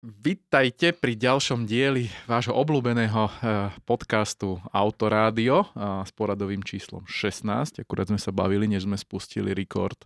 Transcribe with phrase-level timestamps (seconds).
[0.00, 7.84] Vítajte pri ďalšom dieli vášho obľúbeného eh, podcastu Autorádio eh, s poradovým číslom 16.
[7.84, 10.00] Akurát sme sa bavili, než sme spustili rekord,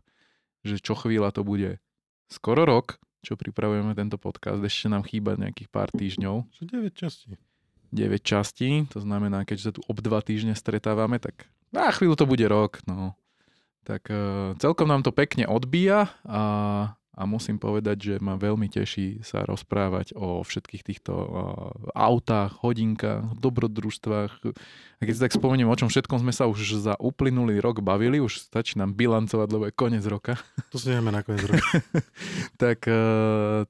[0.67, 1.79] že čo chvíľa to bude
[2.27, 4.59] skoro rok, čo pripravujeme tento podcast.
[4.67, 6.43] Ešte nám chýba nejakých pár týždňov.
[6.51, 7.39] Čo 9 častí.
[7.95, 12.27] 9 častí, to znamená, keď sa tu ob 2 týždne stretávame, tak na chvíľu to
[12.27, 12.83] bude rok.
[12.91, 13.15] No.
[13.87, 16.43] Tak uh, celkom nám to pekne odbíja a
[17.15, 21.15] a musím povedať, že ma veľmi teší sa rozprávať o všetkých týchto
[21.95, 24.33] autách, hodinkách, dobrodružstvách.
[24.99, 28.19] A keď si tak spomeniem, o čom všetkom sme sa už za uplynulý rok bavili,
[28.19, 30.35] už stačí nám bilancovať, lebo je koniec roka.
[30.75, 31.63] To si na koniec roka.
[32.63, 33.07] tak, e,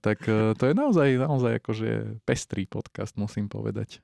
[0.01, 1.90] tak e, to je naozaj, naozaj akože
[2.24, 4.01] pestrý podcast, musím povedať.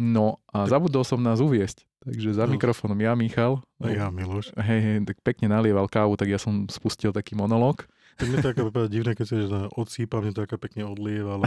[0.00, 1.84] No a zabudol som nás uviesť.
[2.00, 2.56] Takže za no.
[2.56, 3.60] mikrofónom ja, Michal.
[3.76, 4.56] A ja, Miloš.
[4.56, 7.84] Hej, hej, tak pekne nalieval kávu, tak ja som spustil taký monológ.
[8.16, 11.40] Tak mi to ako divné, keď sa že odsýpa, mne to ako pekne odlieva.
[11.40, 11.46] Ale...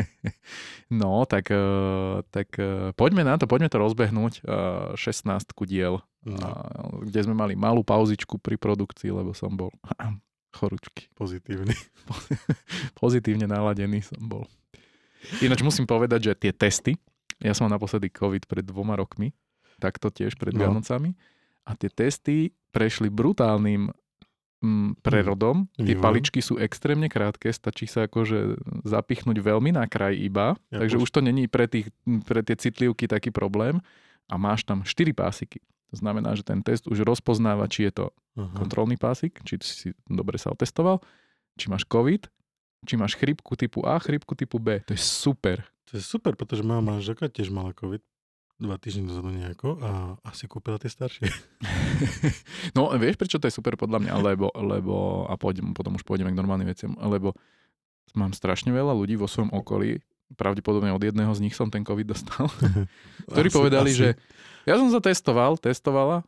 [1.02, 4.44] no, tak, eh, tak eh, poďme na to, poďme to rozbehnúť.
[4.94, 6.48] 16 eh, diel, no.
[7.02, 9.72] kde sme mali malú pauzičku pri produkcii, lebo som bol
[10.56, 11.10] chorúčky.
[11.16, 11.74] Pozitívny.
[13.02, 14.44] Pozitívne naladený som bol.
[15.38, 16.92] Ináč musím povedať, že tie testy,
[17.38, 19.30] ja som mal naposledy COVID pred dvoma rokmi,
[19.78, 20.66] takto tiež pred no.
[20.66, 21.14] Vianocami,
[21.62, 23.90] a tie testy prešli brutálnym
[25.02, 25.66] prerodom.
[25.74, 31.02] Tie paličky sú extrémne krátke, stačí sa akože zapichnúť veľmi na kraj iba, ja takže
[31.02, 31.90] už to není pre, tých,
[32.26, 33.82] pre tie citlivky taký problém
[34.30, 35.58] a máš tam 4 pásiky.
[35.92, 38.48] To znamená, že ten test už rozpoznáva, či je to uh-huh.
[38.56, 41.04] kontrolný pásik, či si dobre sa otestoval,
[41.60, 42.30] či máš COVID,
[42.88, 44.80] či máš chrypku typu A, chrypku typu B.
[44.88, 45.60] To je super.
[45.92, 48.00] To je super, pretože moja manželka tiež mala COVID
[48.62, 49.90] dva týždne dozadu nejako a
[50.22, 51.26] asi kúpila tie staršie.
[52.78, 54.14] no vieš, prečo to je super podľa mňa?
[54.22, 57.34] Lebo, lebo a poďme, potom už pôjdeme k normálnym veciam, lebo
[58.14, 59.98] mám strašne veľa ľudí vo svojom okolí,
[60.38, 62.48] pravdepodobne od jedného z nich som ten COVID dostal,
[63.32, 63.98] ktorí asi, povedali, asi.
[63.98, 64.08] že
[64.64, 66.24] ja som sa testoval, testovala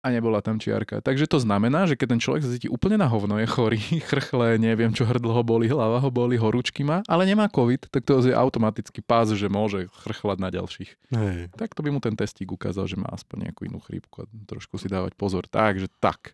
[0.00, 1.04] a nebola tam čiarka.
[1.04, 4.56] Takže to znamená, že keď ten človek sa cíti úplne na hovno, je chorý, chrchle,
[4.56, 8.24] neviem čo, hrdlo ho boli, hlava ho boli, horúčky má, ale nemá COVID, tak to
[8.24, 10.90] je automaticky pás, že môže chrchlať na ďalších.
[11.12, 11.52] Hej.
[11.52, 14.80] Tak to by mu ten testík ukázal, že má aspoň nejakú inú chrípku a trošku
[14.80, 15.44] si dávať pozor.
[15.44, 16.32] Takže tak.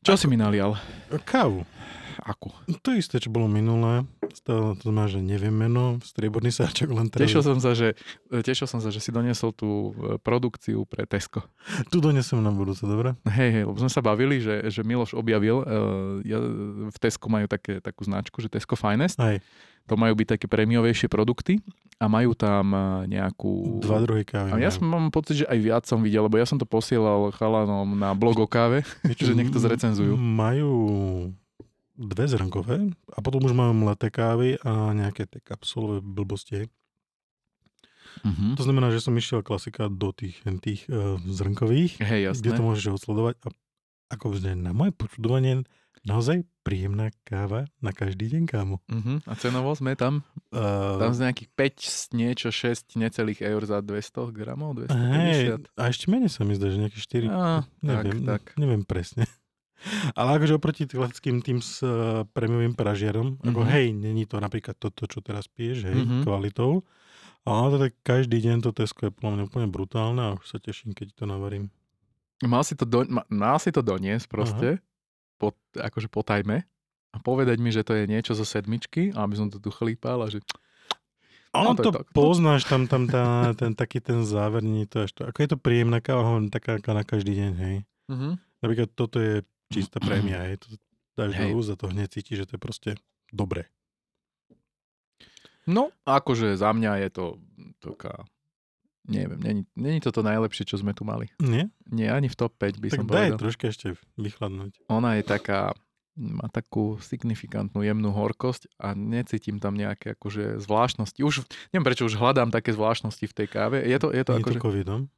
[0.00, 0.20] Čo Ako...
[0.20, 0.76] si mi nalial?
[1.28, 1.68] Kávu.
[2.22, 2.54] Akú?
[2.84, 4.06] To isté, čo bolo minulé.
[4.44, 7.30] To, to znamená, že neviem meno, strieborný sáčok len teraz.
[7.30, 7.94] Tešil som sa, že,
[8.28, 11.46] tešil som sa, že si doniesol tú e, produkciu pre Tesco.
[11.88, 13.14] Tu donesem na budúce, dobre?
[13.30, 16.42] Hej, hej, lebo sme sa bavili, že, že Miloš objavil, uh, ja,
[16.90, 19.22] v Tesco majú také, takú značku, že Tesco Finest.
[19.22, 19.38] Hej.
[19.84, 21.60] To majú byť také prémiovejšie produkty
[22.00, 22.80] a majú tam e,
[23.12, 23.84] nejakú...
[23.84, 24.56] Dva druhy kávy.
[24.56, 27.28] A ja som, mám pocit, že aj viac som videl, lebo ja som to posielal
[27.36, 28.80] chalanom na blog o káve,
[29.20, 30.16] že nech to zrecenzujú.
[30.16, 30.72] Majú
[31.94, 36.66] dve zrnkové a potom už mám mleté kávy a nejaké tie kapsulové blbosti.
[38.22, 38.54] Uh-huh.
[38.54, 43.02] To znamená, že som išiel klasika do tých, tých uh, zrnkových, hey, kde to môžeš
[43.02, 43.48] odsledovať a
[44.14, 45.66] ako vždy na moje počudovanie
[46.04, 48.76] naozaj príjemná káva na každý deň, kámo.
[48.86, 49.18] Uh-huh.
[49.24, 50.22] A cenovo sme tam?
[50.52, 51.50] Uh, tam z nejakých
[52.12, 54.94] 5, niečo 6 necelých eur za 200 gramov, 250.
[55.16, 55.38] Hej,
[55.74, 57.28] a ešte menej sa mi zdá, že nejaké 4.
[57.28, 58.60] A, neviem, tak, tak.
[58.60, 59.24] neviem presne.
[60.18, 63.48] Ale akože oproti klasickým tým s uh, prémiovým pražiarom, mm-hmm.
[63.48, 63.68] ako mhm.
[63.70, 66.22] hej, není to napríklad toto, čo teraz piješ, hej, mm-hmm.
[66.24, 66.82] kvalitou.
[67.44, 70.56] A to tak každý deň to Tesco je podľa mňa úplne brutálne a už sa
[70.56, 71.68] teším, keď to navarím.
[72.40, 74.80] Mal si to, do, mal si to doniesť proste,
[75.36, 76.64] po, akože po tajme
[77.12, 80.32] a povedať mi, že to je niečo zo sedmičky, aby som to tu chlípal a
[80.32, 80.40] že...
[81.54, 85.14] Ono no, to, to poznáš, tam, tam tá, ten taký ten záver, nie to až
[85.14, 85.22] to.
[85.22, 87.76] Ako je to príjemná káva, taká na každý deň, hej.
[88.10, 88.32] Mm-hmm.
[88.64, 90.60] Napríklad toto je čistá prémia, hej.
[90.64, 90.68] To
[91.14, 91.52] dáš hej.
[91.52, 92.90] do úst a to hneď cíti, že to je proste
[93.30, 93.70] dobré.
[95.64, 97.24] No, akože za mňa je to
[97.80, 98.28] taká,
[99.08, 101.32] neviem, není, není to to najlepšie, čo sme tu mali.
[101.40, 101.72] Nie?
[101.88, 103.24] Nie, ani v top 5 by tak som povedal.
[103.24, 103.86] Tak daj troška ešte
[104.20, 104.72] vychladnúť.
[104.92, 105.72] Ona je taká,
[106.20, 111.24] má takú signifikantnú jemnú horkosť a necítim tam nejaké akože zvláštnosti.
[111.24, 113.80] Už, neviem prečo, už hľadám také zvláštnosti v tej káve.
[113.80, 114.58] Je to, je to, je akože...
[114.60, 115.08] to covidom?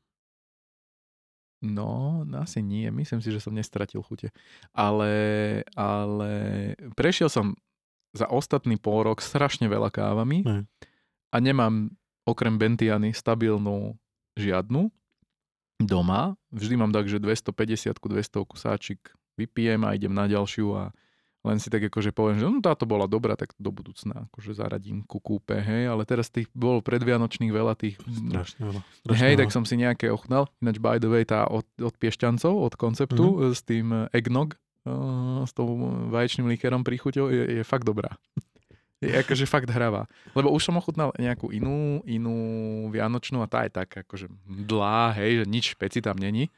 [1.66, 2.86] No, asi nie.
[2.94, 4.30] Myslím si, že som nestratil chute.
[4.70, 6.32] Ale, ale
[6.94, 7.58] prešiel som
[8.16, 10.64] za ostatný pol rok strašne veľa kávami ne.
[11.28, 11.92] a nemám
[12.24, 13.94] okrem Bentiany stabilnú
[14.40, 14.88] žiadnu
[15.84, 16.34] doma.
[16.48, 19.00] Vždy mám tak, že 250 200 kusáčik
[19.36, 20.82] vypijem a idem na ďalšiu a
[21.46, 25.06] len si tak akože poviem, že no táto bola dobrá, tak do budúcna akože zaradím
[25.06, 28.02] ku kúpe, hej, ale teraz tých bolo predvianočných veľa tých...
[28.02, 28.80] Strašne veľa.
[28.82, 29.40] Strašne hej, veľa.
[29.46, 30.50] tak som si nejaké ochnal.
[30.58, 33.54] Ináč by the way, tá od, od Piešťancov, od konceptu mm-hmm.
[33.54, 34.58] s tým eggnog,
[34.90, 35.70] uh, s tou
[36.10, 38.18] vaječným likerom príchuťou je, je fakt dobrá.
[38.96, 40.08] Je akože fakt hravá.
[40.32, 42.34] Lebo už som ochutnal nejakú inú, inú
[42.88, 46.48] vianočnú a tá je tak akože mdlá, hej, že nič špeci tam není.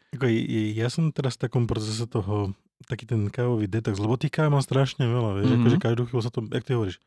[0.78, 2.54] Ja som teraz v takom procese toho,
[2.86, 5.64] taký ten kávový detox, lebo tých káv mám strašne veľa, vieš, mm-hmm.
[5.66, 6.98] akože každú chvíľu sa to, jak ty hovoríš,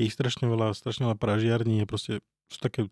[0.00, 2.12] je ich strašne veľa, strašne veľa pražiarní, je proste,
[2.50, 2.90] sú také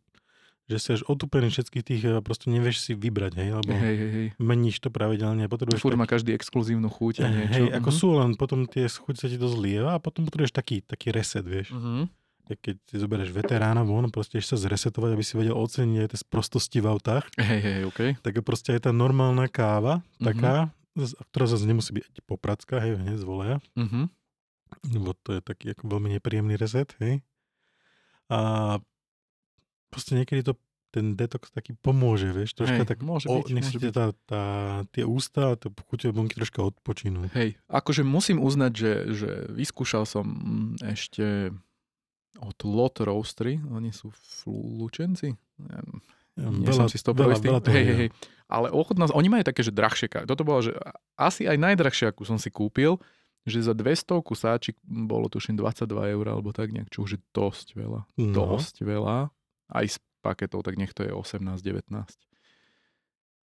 [0.69, 4.27] že si až otúpený všetkých tých, proste nevieš si vybrať, hej, lebo hej, hej, hej.
[4.37, 5.49] meníš to pravidelne.
[5.49, 6.01] Potrebuješ Fúr tak...
[6.05, 7.65] má každý exkluzívnu chuť a niečo.
[7.65, 8.01] Hej, ako uh-huh.
[8.05, 11.41] sú, len potom tie chuť sa ti to zlieva a potom potrebuješ taký, taký reset,
[11.41, 11.73] vieš.
[11.73, 12.05] Uh-huh.
[12.49, 16.85] Keď si zoberieš veterána von, proste sa zresetovať, aby si vedel oceniť aj tie sprostosti
[16.85, 17.25] v autách.
[17.41, 18.11] Hej, hej, okay.
[18.21, 20.78] Tak proste aj tá normálna káva, taká, uh-huh.
[21.33, 23.57] Ktorá zase nemusí byť popracká, hej, hneď z voleja.
[23.79, 24.11] Uh-huh.
[24.85, 27.23] Lebo to je taký ako veľmi nepríjemný reset, hej.
[28.29, 28.77] A
[29.89, 30.59] proste niekedy to
[30.89, 33.93] ten detox taký pomôže, vieš, troška Hej, tak, môže o, byť, nech môže byť.
[33.93, 34.45] Tá, tá,
[34.89, 37.29] tie ústa a tie chuťové bunky troška odpočinú.
[37.37, 40.27] Hej, akože musím uznať, že, že vyskúšal som
[40.81, 41.53] ešte
[42.41, 45.81] od Lot Roastery, oni sú flúčenci, ja,
[46.39, 48.11] nie veľa, som si to veľa, veľa hej, hej, hej.
[48.47, 50.73] Ale ochotná, oni majú také, že drahšie Toto bolo, že
[51.19, 52.97] asi aj najdrahšie, akú som si kúpil,
[53.45, 57.75] že za 200 sáčik bolo tuším 22 eur alebo tak nejak, čo už je dosť
[57.75, 58.01] veľa.
[58.21, 58.57] No.
[58.57, 59.33] Dosť veľa.
[59.69, 61.85] Aj s paketov, tak nech to je 18-19.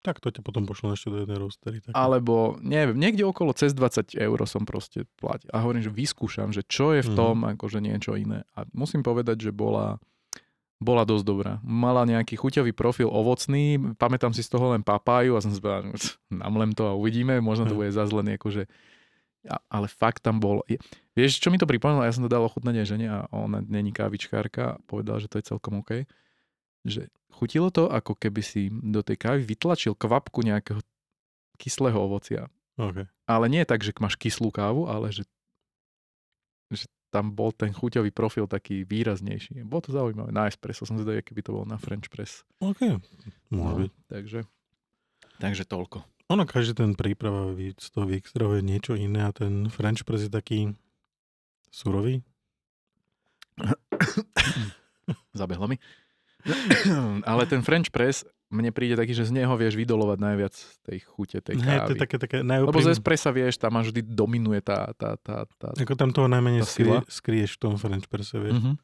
[0.00, 1.84] Tak to ťa potom pošlo ešte do jednej roastery.
[1.84, 1.92] Tak...
[1.92, 5.52] Alebo, neviem, niekde okolo cez 20 eur som proste platil.
[5.52, 7.16] A hovorím, že vyskúšam, že čo je v mhm.
[7.20, 7.48] tom, mm.
[7.56, 8.48] akože niečo iné.
[8.56, 10.00] A musím povedať, že bola,
[10.80, 11.52] bola dosť dobrá.
[11.60, 15.92] Mala nejaký chuťový profil ovocný, pamätám si z toho len papáju a som si povedal,
[16.32, 17.80] namlem to a uvidíme, možno to mhm.
[17.84, 18.64] bude zase len akože
[19.72, 20.60] ale fakt tam bol.
[21.16, 22.04] Vieš, čo mi to pripomínalo?
[22.04, 24.84] Ja som to dal ochutnať žene a ona není kávičkárka.
[24.84, 26.04] Povedala, že to je celkom OK
[26.84, 30.80] že chutilo to, ako keby si do tej kávy vytlačil kvapku nejakého
[31.60, 32.48] kyslého ovocia.
[32.80, 33.04] Okay.
[33.28, 35.28] Ale nie tak, že máš kyslú kávu, ale že
[37.10, 39.66] tam bol ten chuťový profil taký výraznejší.
[39.66, 40.30] Bolo to zaujímavé.
[40.30, 42.46] Na espresso som zvedavý, keby to bolo na French press.
[42.62, 43.02] OK,
[43.50, 43.92] môže no, byť.
[44.06, 44.40] Takže,
[45.42, 46.06] takže toľko.
[46.30, 50.78] Ono, každý ten príprava z toho vyextrahuje niečo iné a ten French press je taký
[51.74, 52.22] surový.
[55.38, 55.76] Zabehlo mi.
[57.30, 61.38] Ale ten French press mne príde taký, že z neho vieš vydolovať najviac tej chute,
[61.38, 61.70] tej kávy.
[61.70, 62.74] Ne, to je také, také najúprim...
[62.74, 66.26] Lebo z espressa vieš, tam až vždy dominuje tá, tá, tá, tá Ako tam toho
[66.26, 68.58] najmenej skrie, skrieš v tom French presse, vieš.
[68.58, 68.74] Mm-hmm.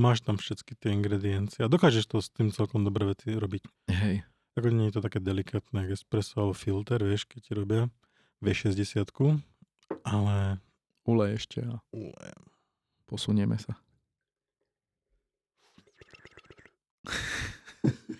[0.00, 3.62] Máš tam všetky tie ingrediencie a dokážeš to s tým celkom dobre veci robiť.
[3.92, 4.24] Hej.
[4.56, 7.82] Ako nie je to také delikátne, ako espresso alebo filter, vieš, keď ti robia
[8.40, 9.04] V60,
[10.04, 10.60] ale...
[11.08, 12.44] Ulej ešte a Ulejem.
[13.08, 13.76] posunieme sa.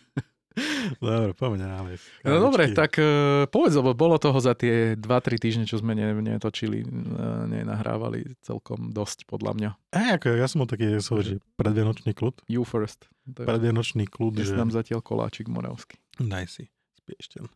[0.99, 1.95] Dobre, poďme ďalej.
[2.27, 6.12] No dobre, tak uh, povedz, lebo bolo toho za tie 2-3 týždne, čo sme ne,
[6.12, 9.71] netočili, uh, nenahrávali celkom dosť, podľa mňa.
[9.95, 12.45] Hey, ako, ja som mal taký, som, že predvianočný kľud.
[12.51, 13.09] You first.
[13.29, 14.41] Predvianočný kľud.
[14.41, 14.59] Že...
[14.59, 16.01] nám zatiaľ koláčik moravský.
[16.21, 16.65] Daj si,
[17.05, 17.47] spiešťan.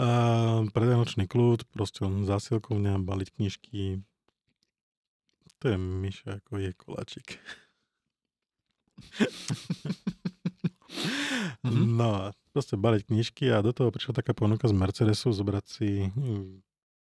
[0.00, 4.00] Uh, predvianočný kľud, proste on zásilkovňa, baliť knižky.
[5.60, 7.28] To je myša, ako je koláčik.
[11.66, 11.98] Mm-hmm.
[11.98, 16.08] No, proste baliť knižky a do toho prišla taká ponuka z Mercedesu zobrať si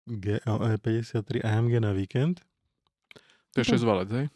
[0.06, 2.40] GLE 53 AMG na víkend.
[3.54, 4.26] To je 6 valec, hej?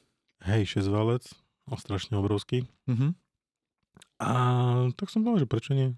[0.47, 1.25] Hej, 6 valec,
[1.70, 2.67] o strašne obrovský.
[2.87, 3.11] Mm-hmm.
[4.19, 4.31] A
[4.95, 5.95] tak som povedal, že prečo nie?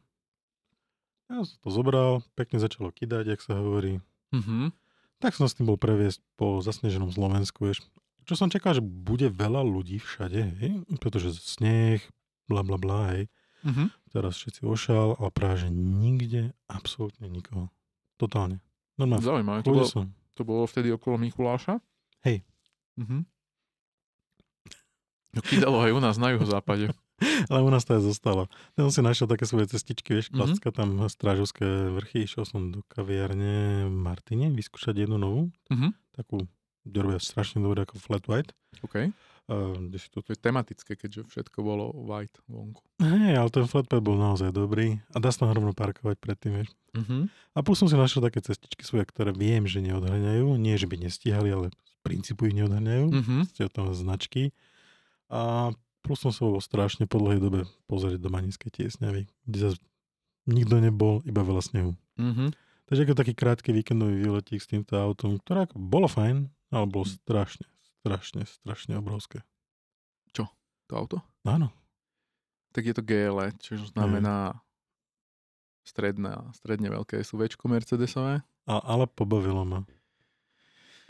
[1.30, 4.02] Ja som to zobral, pekne začalo kydať, jak sa hovorí.
[4.34, 4.74] Mm-hmm.
[5.20, 7.84] Tak som s tým bol previesť po zasneženom Slovensku, vieš.
[8.24, 10.72] Čo som čakal, že bude veľa ľudí všade, hej?
[10.98, 12.00] pretože sneh,
[12.48, 13.28] bla bla bla, hej.
[13.60, 13.86] Mm-hmm.
[14.10, 17.70] Teraz všetci ošal, ale práve, že nikde, absolútne nikoho.
[18.18, 18.58] Totálne.
[18.98, 19.22] Normálne.
[19.22, 19.60] Zaujímavé.
[19.62, 20.10] To bolo, som.
[20.34, 21.78] to bolo vtedy okolo Mikuláša?
[22.26, 22.42] Hej.
[22.98, 23.24] Mhm.
[25.30, 26.90] No kýdalo aj u nás na juhozápade.
[27.52, 28.50] Ale u nás to aj zostalo.
[28.74, 30.36] Ten si našiel také svoje cestičky, vieš, mhm.
[30.42, 30.98] klasická mm-hmm.
[30.98, 32.26] tam strážovské vrchy.
[32.26, 35.54] Išiel som do kaviarne Martine vyskúšať jednu novú.
[35.70, 35.90] Mm-hmm.
[36.18, 36.50] Takú,
[36.82, 38.52] kde robia strašne dobré ako flat white.
[38.82, 39.14] Okay.
[39.50, 42.86] Uh, si to, to je tematické, keďže všetko bolo white vonku.
[43.02, 46.70] Hej, ale ten flatpad bol naozaj dobrý a dá sa rovno parkovať predtým, vieš.
[46.94, 47.26] Uh-huh.
[47.54, 50.54] A plus som si našiel také cestičky svoje, ktoré viem, že neodhľaňajú.
[50.54, 53.06] Nie, že by nestíhali, ale z princípu ich neodhľaňajú.
[53.10, 53.40] Uh-huh.
[53.50, 54.54] Ste tam značky.
[55.26, 55.74] A
[56.06, 59.82] plus som sa bol strašne po dlhej dobe pozrieť do Maninskej tiesňavy, kde zase
[60.46, 61.98] nikto nebol, iba veľa snehu.
[62.14, 62.54] Uh-huh.
[62.86, 67.06] Takže ako taký krátky víkendový výletík s týmto autom, ktoré ako bolo fajn, ale bolo
[67.06, 67.66] strašne,
[68.00, 69.44] strašne, strašne obrovské.
[70.32, 70.48] Čo?
[70.88, 71.18] To auto?
[71.44, 71.68] Áno.
[72.72, 74.62] Tak je to GLE, čo znamená
[75.84, 78.46] stredná, stredne veľké SUV Mercedesové.
[78.70, 79.82] A, ale pobavilo ma.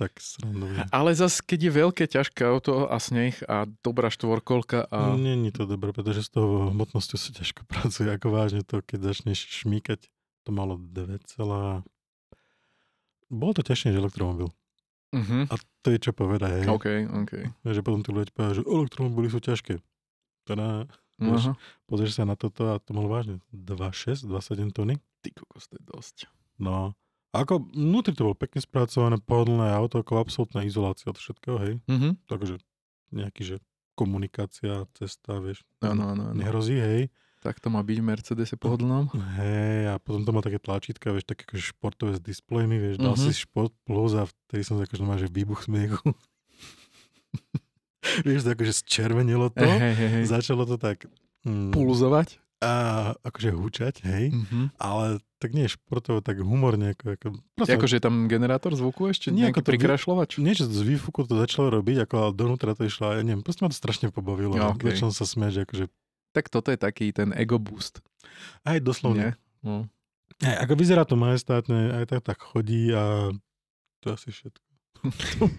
[0.00, 0.88] tak srandovne.
[0.88, 5.12] Ale zase, keď je veľké, ťažké auto a sneh a dobrá štvorkolka a...
[5.12, 8.08] Není to dobré, pretože s toho hmotnosťou sa ťažko pracuje.
[8.08, 10.08] Ako vážne to, keď začneš šmíkať,
[10.48, 11.20] to malo 2,
[13.30, 14.48] bolo to ťažšie než elektromobil.
[15.10, 15.42] Uh-huh.
[15.50, 16.64] A to je čo povedať, hej.
[16.70, 16.86] OK,
[17.24, 17.32] OK.
[17.66, 19.82] Že potom tu ľudia povedia, že elektromobily sú ťažké.
[20.46, 20.86] Teda,
[21.18, 21.54] uh-huh.
[21.90, 24.94] pozrieš sa na toto a to malo vážne 2,6, 2,7 tony.
[25.20, 26.16] Ty kokos, to je dosť.
[26.60, 26.94] No,
[27.30, 31.72] ako vnútri to bolo pekne spracované, pohodlné auto, ako absolútna izolácia od všetkého, hej.
[31.86, 32.12] Mm-hmm.
[32.26, 32.58] Takže
[33.14, 33.56] nejaký, že
[33.94, 36.34] komunikácia, cesta, vieš, ano, ano, ano.
[36.34, 37.02] nehrozí, hej.
[37.40, 39.08] Tak to má byť v Mercedese pohodlnom.
[39.40, 43.16] Hej, a potom to má také tlačítka, vieš, také akože športové s displejmi, vieš, dal
[43.16, 43.32] mm-hmm.
[43.32, 46.04] si šport plus a vtedy som akože že výbuch smiechu.
[48.28, 50.24] vieš, akože zčervenilo to, hey, hey, hey.
[50.28, 51.08] začalo to tak...
[51.48, 52.36] Mm, Pulzovať?
[52.60, 52.72] A
[53.24, 54.76] akože hučať, hej, mm-hmm.
[54.76, 56.92] ale tak nie športovo, tak humorne.
[56.92, 59.32] Ako, ako, proste, akože je tam generátor zvuku ešte?
[59.32, 60.36] Nie, nejaký prikrašľovač?
[60.36, 63.72] Niečo z výfuku to začalo robiť, ako ale donútra to išlo, ja neviem, proste ma
[63.72, 64.60] to strašne pobavilo.
[64.60, 64.92] No, okay.
[64.92, 65.84] Začal sa smiať, že akože...
[66.30, 67.98] Tak toto je taký ten ego boost.
[68.62, 69.34] Aj doslovne.
[69.34, 69.66] Nie?
[69.66, 69.90] No.
[70.40, 73.28] Aj, ako vyzerá to majestátne, aj tak tak chodí a
[74.00, 74.64] to asi všetko.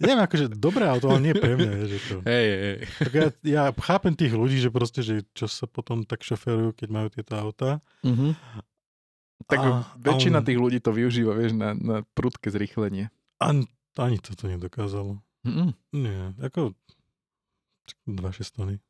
[0.00, 1.72] Neviem, akože dobré auto, ale nie pre mňa.
[1.84, 2.14] Že to...
[2.24, 2.76] Hej, hej.
[2.96, 6.88] Tak ja, ja chápem tých ľudí, že proste, že čo sa potom tak šoferujú, keď
[6.88, 7.84] majú tieto auta.
[8.00, 8.32] Uh-huh.
[9.44, 10.46] Tak a, väčšina on...
[10.48, 13.12] tých ľudí to využíva, vieš, na, na prudké zrýchlenie.
[13.36, 13.68] Ani,
[14.00, 15.20] ani toto nedokázalo.
[15.44, 15.76] Uh-uh.
[15.92, 16.72] Nie, ako
[18.08, 18.80] 2,6 tony.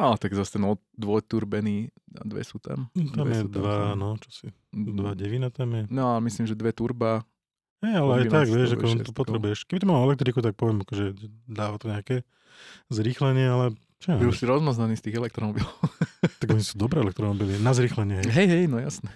[0.00, 0.64] Ale tak zase ten
[0.98, 1.92] dvojturbený,
[2.26, 2.90] dve sú tam.
[2.94, 4.00] Tam dve je dva, tam.
[4.00, 5.82] no, čo si, dva devina tam je.
[5.92, 7.22] No, ale myslím, že dve turba
[7.82, 9.66] Hey, ale aj tak, vieš, ako to potrebuješ.
[9.66, 11.18] Keby to mal elektriku, tak poviem, akože
[11.50, 12.22] dáva to nejaké
[12.94, 15.74] zrýchlenie, ale čo Vy už si rozmaznaný z tých elektromobilov.
[16.42, 18.22] tak oni sú dobré elektromobily, na zrýchlenie.
[18.22, 19.10] Hej, hej, no jasné.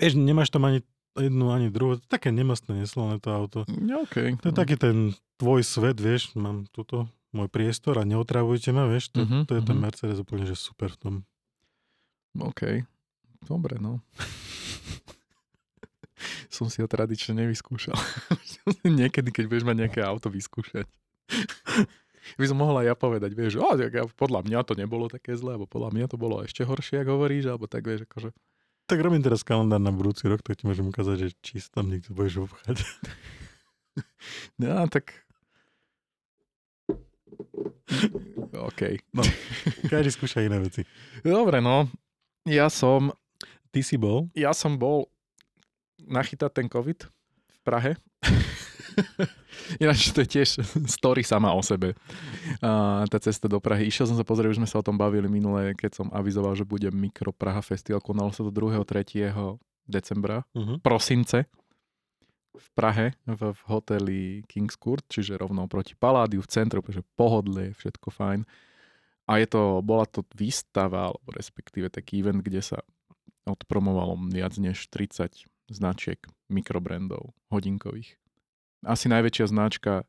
[0.00, 0.80] Vieš, nemáš tam ani
[1.12, 3.58] jednu, ani druhú, je také nemastné, neslané to auto.
[3.68, 4.32] Ja, okay.
[4.40, 4.60] To je no.
[4.60, 9.46] taký ten tvoj svet, vieš, mám túto môj priestor a neotravujte ma, vieš, to, uh-huh,
[9.46, 9.68] to je uh-huh.
[9.68, 9.84] ten mhm.
[9.86, 11.14] Mercedes úplne, že super v tom.
[12.38, 12.86] OK,
[13.46, 13.98] dobre, no
[16.50, 17.96] som si ho tradične nevyskúšal.
[18.84, 20.84] Niekedy, keď budeš mať nejaké auto vyskúšať.
[22.38, 23.74] by som mohla ja povedať, vieš, oh,
[24.14, 27.50] podľa mňa to nebolo také zlé, alebo podľa mňa to bolo ešte horšie, ako hovoríš,
[27.50, 28.30] alebo tak, vieš, akože...
[28.90, 32.12] Tak robím teraz kalendár na budúci rok, tak ti môžem ukázať, že či tam niekto
[32.12, 32.82] budeš obchať.
[34.60, 35.29] no, tak...
[38.54, 38.80] OK.
[39.14, 39.22] No,
[39.86, 40.86] každý skúša iné veci.
[41.22, 41.86] Dobre, no.
[42.46, 43.12] Ja som...
[43.70, 44.26] Ty si bol?
[44.34, 45.06] Ja som bol
[46.02, 47.94] nachytať ten COVID v Prahe.
[49.82, 50.58] Ináč to je tiež
[50.90, 51.94] story sama o sebe.
[52.58, 53.86] A, tá cesta do Prahy.
[53.86, 56.66] Išiel som sa pozrieť, už sme sa o tom bavili minule, keď som avizoval, že
[56.66, 58.02] bude Mikro Praha Festival.
[58.02, 58.82] Konalo sa to 2.
[58.82, 59.30] 3.
[59.86, 60.82] decembra, uh-huh.
[60.82, 61.46] prosince
[62.50, 67.76] v Prahe, v, v hoteli King's Court, čiže rovno proti Paládiu v centru, pretože pohodlie,
[67.76, 68.40] všetko fajn.
[69.30, 72.78] A je to, bola to výstava, alebo respektíve taký event, kde sa
[73.46, 76.18] odpromovalo viac než 30 značiek
[76.50, 78.18] mikrobrandov hodinkových.
[78.82, 80.02] Asi najväčšia značka,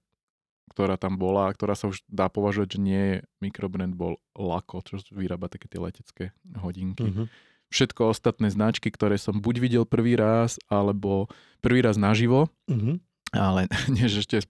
[0.73, 4.95] ktorá tam bola, ktorá sa už dá považovať, že nie je mikrobrand, bol Lako, čo
[5.11, 6.23] vyrába také tie letecké
[6.57, 7.11] hodinky.
[7.11, 7.27] Uh-huh.
[7.71, 11.31] Všetko ostatné značky, ktoré som buď videl prvý raz, alebo
[11.63, 12.99] prvý raz naživo, uh-huh.
[13.31, 14.43] ale než ešte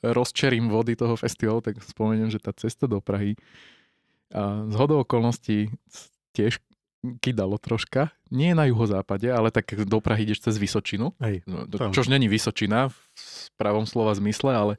[0.00, 3.34] rozčerím vody toho festivalu, tak spomeniem, že tá cesta do Prahy
[4.34, 5.70] a z hodou okolností
[6.34, 6.58] tiež
[7.20, 8.10] kydalo troška.
[8.32, 11.12] Nie na juhozápade, ale tak do Prahy ideš cez Vysočinu.
[11.20, 12.98] Hej, no, čož není Vysočina v
[13.60, 14.74] pravom slova zmysle, ale,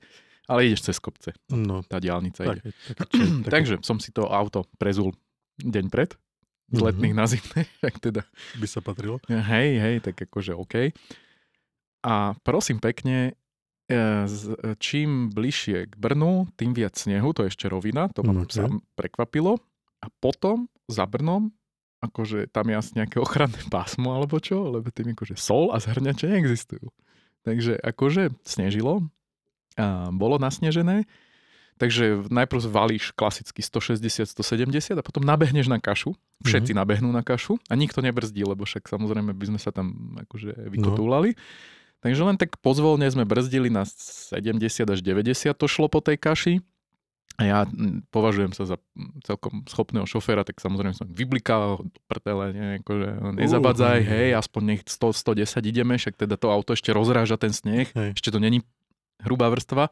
[0.50, 1.38] ale ideš cez kopce.
[1.54, 2.62] No, tá diálnica tak, ide.
[2.74, 5.14] Tak, tak, tak, Takže som si to auto prezul
[5.62, 6.18] deň pred,
[6.70, 6.86] z mhm.
[6.86, 7.28] letných mm-hmm.
[7.28, 8.22] na zimné, tak teda.
[8.58, 9.18] By sa patrilo.
[9.30, 10.94] Hej, hej, tak akože OK.
[12.06, 13.34] A prosím pekne,
[13.90, 13.98] e,
[14.78, 18.66] čím bližšie k Brnu, tým viac snehu, to je ešte rovina, to ma okay.
[18.66, 19.58] No, prekvapilo.
[20.02, 21.50] A potom za Brnom
[22.06, 26.30] akože tam je asi nejaké ochranné pásmo alebo čo, lebo tým akože sol a zhrňače
[26.30, 26.94] neexistujú.
[27.46, 29.06] Takže akože snežilo,
[29.78, 31.06] a bolo nasnežené,
[31.76, 36.16] takže najprv valíš klasicky 160, 170 a potom nabehneš na kašu.
[36.44, 36.82] Všetci mm-hmm.
[36.84, 41.34] nabehnú na kašu a nikto nebrzdí, lebo však samozrejme by sme sa tam akože vykotúlali.
[41.34, 41.40] No.
[42.06, 44.62] Takže len tak pozvolne sme brzdili na 70
[44.94, 46.54] až 90 to šlo po tej kaši
[47.36, 47.60] a ja
[48.16, 48.78] považujem sa za
[49.28, 54.62] celkom schopného šoféra, tak samozrejme som vyblikal do prtele, ne, akože nezabadzaj, uh, hej, aspoň
[54.64, 58.16] nech 100, 110 ideme, však teda to auto ešte rozráža ten sneh, hej.
[58.16, 58.64] ešte to není
[59.20, 59.92] hrubá vrstva.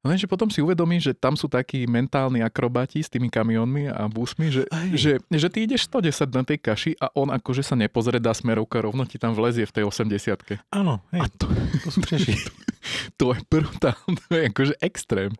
[0.00, 4.48] Lenže potom si uvedomí, že tam sú takí mentálni akrobati s tými kamionmi a busmi,
[4.48, 4.64] že,
[4.96, 8.80] že, že ty ideš 110 na tej kaši a on akože sa nepozrie, dá smerovka,
[8.80, 11.44] rovno ti tam vlezie v tej 80 Áno, hej, a to,
[11.84, 12.16] to sú to,
[13.20, 15.36] to je brutálne, to je akože extrém.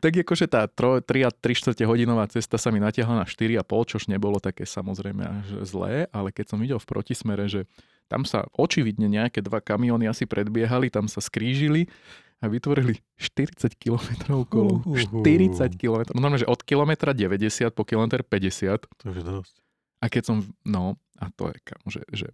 [0.00, 3.60] Tak akože tá 3 a 3 čtvrte hodinová cesta sa mi natiahla na 4,5,
[3.92, 7.68] čož nebolo také samozrejme až zlé, ale keď som videl v protismere, že
[8.08, 11.92] tam sa očividne nejaké dva kamióny asi predbiehali, tam sa skrížili
[12.38, 13.98] a vytvorili 40 km
[14.46, 14.82] kolo.
[14.86, 16.14] Uh, uh, 40 km.
[16.14, 18.86] No normálne, že od kilometra 90 po kilometr 50.
[18.86, 19.54] To je dosť.
[19.98, 21.58] A keď som, no, a to je,
[21.90, 22.26] že, že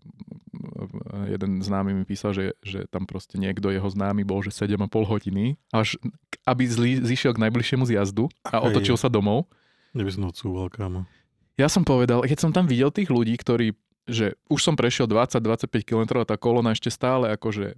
[1.33, 5.57] jeden známy mi písal, že, že tam proste niekto jeho známy bol, že 7,5 hodiny,
[5.73, 5.97] až
[6.45, 9.49] aby zli, zišiel k najbližšiemu zjazdu a Aj, otočil sa domov.
[9.97, 11.09] Neby som odsúval, kámo.
[11.57, 13.73] Ja som povedal, keď som tam videl tých ľudí, ktorí
[14.05, 17.73] že už som prešiel 20-25 km a tá kolona ešte stále akože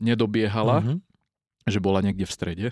[0.00, 0.96] nedobiehala, uh-huh
[1.66, 2.68] že bola niekde v strede,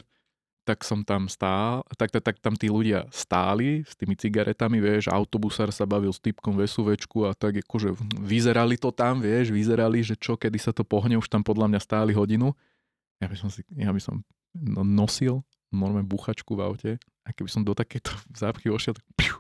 [0.65, 5.13] tak som tam stál, tak, tak, tak tam tí ľudia stáli s tými cigaretami, vieš,
[5.13, 10.17] autobusár sa bavil s typkom vesuvečku a tak akože vyzerali to tam, vieš, vyzerali, že
[10.17, 12.57] čo, kedy sa to pohne, už tam podľa mňa stáli hodinu.
[13.21, 14.25] Ja by som si, ja by som
[14.57, 16.93] no, nosil normálne buchačku v aute
[17.27, 19.37] a keby som do takéto zápchy ošiel, tak piu,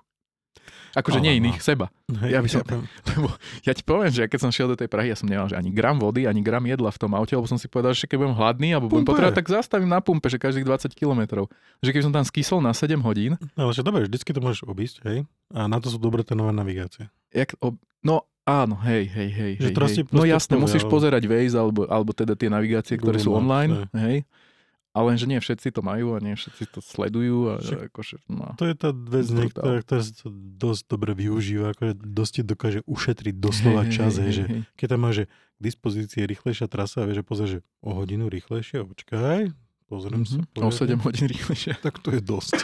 [0.94, 1.90] Akože nie iných, seba.
[2.22, 2.62] Ja, by som,
[3.10, 3.34] lebo
[3.66, 5.74] ja ti poviem, že keď som šiel do tej Prahy, ja som nemal že ani
[5.74, 8.34] gram vody, ani gram jedla v tom aute, lebo som si povedal, že keď budem
[8.38, 11.50] hladný alebo budem potrebovať, tak zastavím na pumpe, že každých 20 km.
[11.82, 13.34] Že keď som tam skysol na 7 hodín.
[13.58, 15.18] Ale že dobre, vždycky to môžeš obísť, hej?
[15.50, 17.10] A na to sú dobré tie nové navigácie.
[17.34, 17.74] Jak, ob...
[18.04, 19.52] No Áno, hej, hej, hej.
[19.56, 20.04] Že hej, hej.
[20.12, 23.88] No jasne, musíš pozerať Waze alebo, alebo teda tie navigácie, ktoré Google sú online.
[23.96, 24.04] Hej.
[24.04, 24.16] hej.
[24.94, 27.50] Ale lenže nie všetci to majú a nie všetci to sledujú.
[27.50, 31.74] A Však, akože, no, to je tá vec, ktorá, ktorá sa to dosť dobre využíva,
[31.74, 34.44] akože dosť dokáže ušetriť doslova čas, hej, že
[34.78, 38.86] keď tam máš k dispozícii rýchlejšia trasa a vieš, že pozrieš, že o hodinu rýchlejšie,
[38.86, 39.50] počkaj,
[39.90, 40.54] pozriem mm-hmm.
[40.54, 40.62] sa.
[40.62, 41.78] O 7 hodín rýchlejšie.
[41.84, 42.54] Tak to je dosť.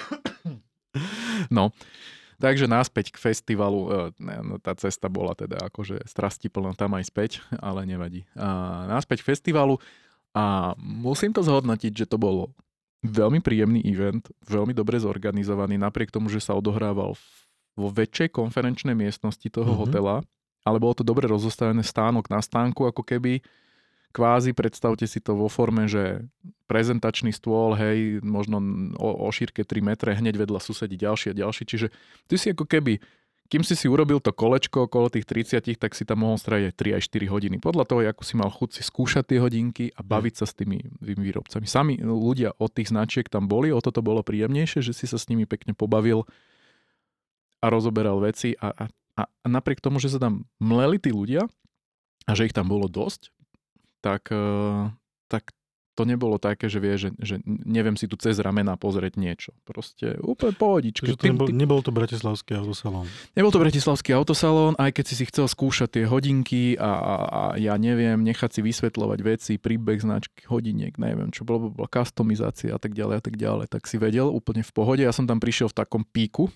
[1.57, 1.75] no,
[2.39, 7.31] takže náspäť k festivalu, e, no, tá cesta bola teda akože strastiplná tam aj späť,
[7.59, 8.23] ale nevadí.
[8.35, 9.83] A náspäť k festivalu,
[10.37, 12.55] a musím to zhodnotiť, že to bol
[13.03, 17.17] veľmi príjemný event, veľmi dobre zorganizovaný, napriek tomu, že sa odohrával
[17.75, 19.83] vo väčšej konferenčnej miestnosti toho mm-hmm.
[19.89, 20.17] hotela,
[20.63, 23.41] ale bolo to dobre rozostavené stánok na stánku, ako keby
[24.11, 26.27] kvázi, predstavte si to vo forme, že
[26.67, 28.59] prezentačný stôl, hej, možno
[28.99, 31.87] o, o šírke 3 metre, hneď vedľa susedí ďalší a ďalší, čiže
[32.27, 32.99] ty si ako keby
[33.51, 36.75] kým si si urobil to kolečko okolo tých 30, tak si tam mohol stráviť aj
[36.79, 37.57] 3 aj 4 hodiny.
[37.59, 40.79] Podľa toho, ako si mal chuť si skúšať tie hodinky a baviť sa s tými
[41.03, 41.67] výrobcami.
[41.67, 45.27] Sami ľudia od tých značiek tam boli, o toto bolo príjemnejšie, že si sa s
[45.27, 46.31] nimi pekne pobavil
[47.59, 48.85] a rozoberal veci a, a,
[49.27, 51.45] a napriek tomu, že sa tam mleli tí ľudia
[52.25, 53.35] a že ich tam bolo dosť,
[53.99, 54.95] tak, eh,
[55.27, 55.51] tak
[55.99, 59.51] to nebolo také, že vie, že, že neviem si tu cez ramena pozrieť niečo.
[59.67, 61.13] Proste úplne pohodička.
[61.19, 63.11] to nebol, nebol to bratislavský autosalón.
[63.35, 67.43] Nebol to bratislavský autosalón, aj keď si si chcel skúšať tie hodinky a, a, a
[67.59, 72.81] ja neviem, nechať si vysvetľovať veci, príbeh značky, hodiniek, neviem, čo bolo, bola customizácia a
[72.81, 75.03] tak ďalej a tak ďalej, tak si vedel úplne v pohode.
[75.03, 76.49] Ja som tam prišiel v takom píku,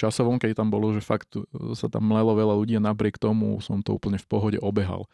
[0.00, 1.36] časovom, keď tam bolo, že fakt
[1.76, 5.06] sa tam mlelo veľa ľudí a napriek tomu som to úplne v pohode obehal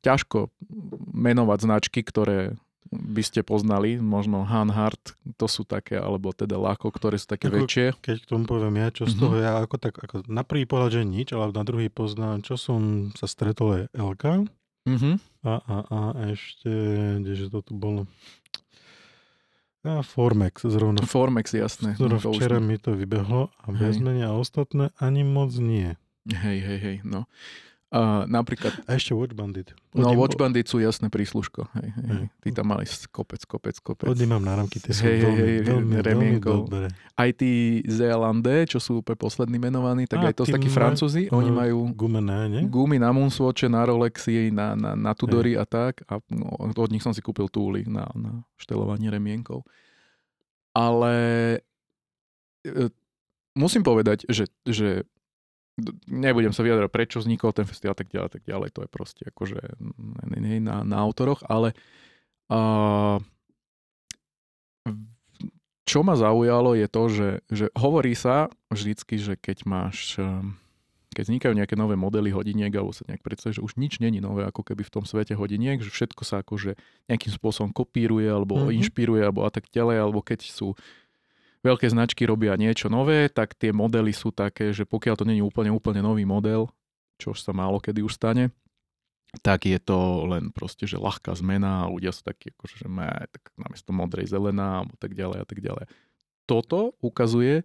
[0.00, 0.50] ťažko
[1.12, 2.56] menovať značky, ktoré
[2.92, 7.56] by ste poznali, možno Hanhart, to sú také, alebo teda Lako, ktoré sú také ako,
[7.64, 7.86] väčšie.
[8.04, 9.48] Keď k tomu poviem ja, čo z toho mm-hmm.
[9.48, 13.08] ja ako tak, ako na prvý pohľad, že nič, ale na druhý poznám, čo som
[13.16, 14.44] sa stretol je LK.
[14.84, 15.14] Mm-hmm.
[15.48, 15.98] A, a, a
[16.36, 16.70] ešte,
[17.24, 18.04] kdeže to tu bolo?
[19.82, 21.02] A Formex zrovna.
[21.02, 21.98] Formex, jasné.
[21.98, 25.98] Zrovna no, včera mi to vybehlo a bez menia a ostatné ani moc nie.
[26.30, 27.26] Hej, hej, hej, no.
[27.92, 28.72] Uh, napríklad...
[28.88, 29.76] A ešte Watch Bandit.
[29.92, 31.68] No Watch Bandit sú jasné prísluško.
[31.76, 32.24] Hej, hej, hej.
[32.40, 34.08] Ty tam mali kopec, kopec, kopec.
[34.08, 36.88] Od mám náramky, tie sú hej, veľmi, hej, veľmi, veľmi dobré.
[37.12, 41.28] Aj tí Zealande, čo sú úplne poslední menovaní, tak A, aj to sú takí francúzi.
[41.28, 42.62] Uh, oni majú gumené, nie?
[42.64, 46.00] gumy na Moonswatche, na Rolexy, na, na, na Tudory a tak.
[46.08, 49.68] A no, od nich som si kúpil túly na, na štelovanie remienkov.
[50.72, 51.14] Ale
[52.64, 52.88] e,
[53.52, 55.04] musím povedať, že, že
[56.08, 59.60] nebudem sa vyjadrať, prečo vznikol ten festival, tak ďalej, tak ďalej, to je proste akože
[60.36, 61.72] nie na, na autoroch, ale
[62.52, 63.16] uh,
[65.82, 70.16] čo ma zaujalo je to, že, že hovorí sa vždycky, že keď máš
[71.12, 74.48] keď vznikajú nejaké nové modely hodiniek, alebo sa nejak predstaví, že už nič není nové
[74.48, 76.74] ako keby v tom svete hodiniek, že všetko sa akože
[77.12, 78.76] nejakým spôsobom kopíruje, alebo mm-hmm.
[78.80, 80.72] inšpiruje, alebo a tak ďalej, alebo keď sú
[81.62, 85.70] veľké značky robia niečo nové, tak tie modely sú také, že pokiaľ to není úplne,
[85.70, 86.68] úplne nový model,
[87.16, 88.50] čo sa málo kedy už stane,
[89.40, 93.08] tak je to len proste, že ľahká zmena a ľudia sú takí, akože, že má
[93.32, 95.84] tak namiesto modrej zelená alebo tak ďalej a tak ďalej.
[96.44, 97.64] Toto ukazuje,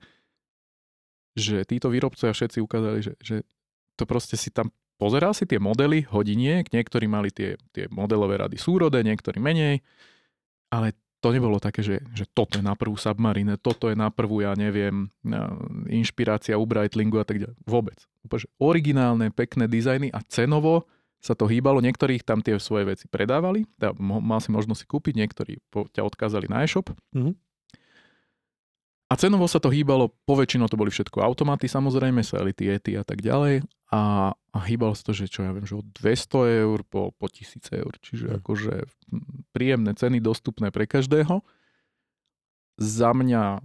[1.36, 3.36] že títo výrobcovia všetci ukázali, že, že
[4.00, 8.58] to proste si tam pozeral si tie modely hodiniek, niektorí mali tie, tie modelové rady
[8.58, 9.84] súrode, niektorí menej,
[10.74, 10.96] ale
[11.28, 14.56] to nebolo také, že, že toto je na prvú Submarine, toto je na prvú, ja
[14.56, 15.12] neviem,
[15.92, 17.60] inšpirácia u Breitlingu a tak ďalej.
[17.68, 18.00] Vôbec.
[18.24, 20.88] Úplne, originálne, pekné dizajny a cenovo
[21.20, 21.84] sa to hýbalo.
[21.84, 25.60] Niektorých tam tie svoje veci predávali, teda mal si možnosť si kúpiť, niektorí
[25.92, 26.96] ťa odkázali na e-shop.
[27.12, 27.34] Mm-hmm.
[29.08, 33.08] A cenovo sa to hýbalo, poväčšinou to boli všetko automaty, samozrejme, sa tie ety a
[33.08, 33.63] tak ďalej.
[33.88, 37.28] A, a hýbalo sa to, že čo ja viem, že od 200 eur po, po
[37.32, 37.93] 1000 eur.
[38.04, 38.36] Čiže mm.
[38.43, 38.74] akože
[39.56, 41.39] príjemné ceny dostupné pre každého.
[42.76, 43.63] Za mňa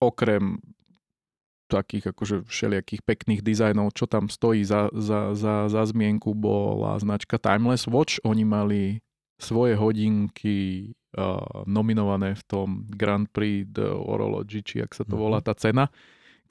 [0.00, 0.56] okrem
[1.68, 7.36] takých akože všelijakých pekných dizajnov, čo tam stojí za, za, za, za zmienku, bola značka
[7.36, 8.24] Timeless Watch.
[8.24, 9.04] Oni mali
[9.36, 10.92] svoje hodinky
[11.64, 15.46] nominované v tom Grand Prix de Orology, či ak sa to volá mhm.
[15.46, 15.84] tá cena.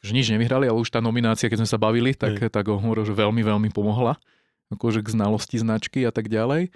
[0.04, 2.52] Že nič nevyhrali, ale už tá nominácia, keď sme sa bavili, tak, Hej.
[2.52, 4.20] tak hovoril, že veľmi, veľmi pomohla.
[4.68, 6.76] Akože k znalosti značky a tak ďalej.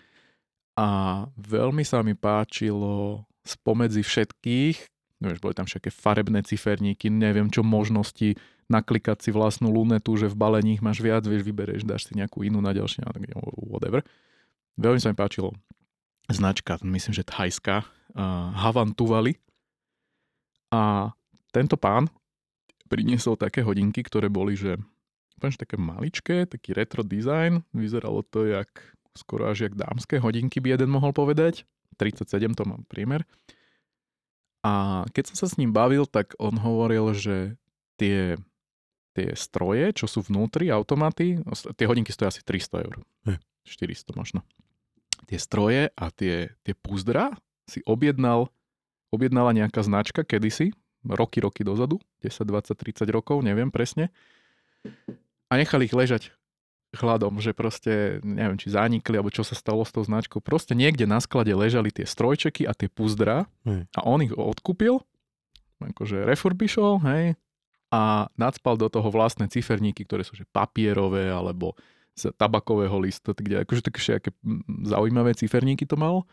[0.80, 0.88] A
[1.36, 4.78] veľmi sa mi páčilo spomedzi všetkých,
[5.24, 10.36] nevieš, boli tam všetké farebné ciferníky, neviem čo možnosti, naklikať si vlastnú lunetu, že v
[10.36, 13.04] balení máš viac, vieš, vybereš, dáš si nejakú inú na ďalšie,
[13.66, 14.04] whatever.
[14.78, 15.56] Veľmi sa mi páčilo
[16.34, 19.40] značka, myslím, že thajská, uh, Havan Tuvali.
[20.68, 21.12] A
[21.56, 22.12] tento pán
[22.92, 24.76] priniesol také hodinky, ktoré boli, že
[25.40, 27.64] úplne také maličké, taký retro design.
[27.72, 28.68] Vyzeralo to jak,
[29.16, 31.64] skoro až jak dámske hodinky by jeden mohol povedať.
[31.96, 33.24] 37 to mám priemer.
[34.66, 37.56] A keď som sa s ním bavil, tak on hovoril, že
[37.96, 38.36] tie,
[39.16, 41.40] tie stroje, čo sú vnútri, automaty,
[41.80, 42.96] tie hodinky stojí asi 300 eur.
[43.64, 44.44] 400 možno
[45.28, 47.36] tie stroje a tie, tie púzdra
[47.68, 48.48] si objednal,
[49.12, 50.72] objednala nejaká značka kedysi,
[51.04, 54.10] roky, roky dozadu, 10, 20, 30 rokov, neviem presne.
[55.52, 56.32] A nechali ich ležať
[56.96, 60.40] chladom, že proste, neviem, či zanikli, alebo čo sa stalo s tou značkou.
[60.40, 63.92] Proste niekde na sklade ležali tie strojčeky a tie púzdra hmm.
[63.92, 65.04] a on ich odkúpil,
[65.84, 67.26] akože refurbišol, hej,
[67.88, 71.76] a nadspal do toho vlastné ciferníky, ktoré sú že papierové, alebo
[72.18, 74.30] z tabakového listu, kde akože také všetké
[74.90, 76.26] zaujímavé ciferníky to malo.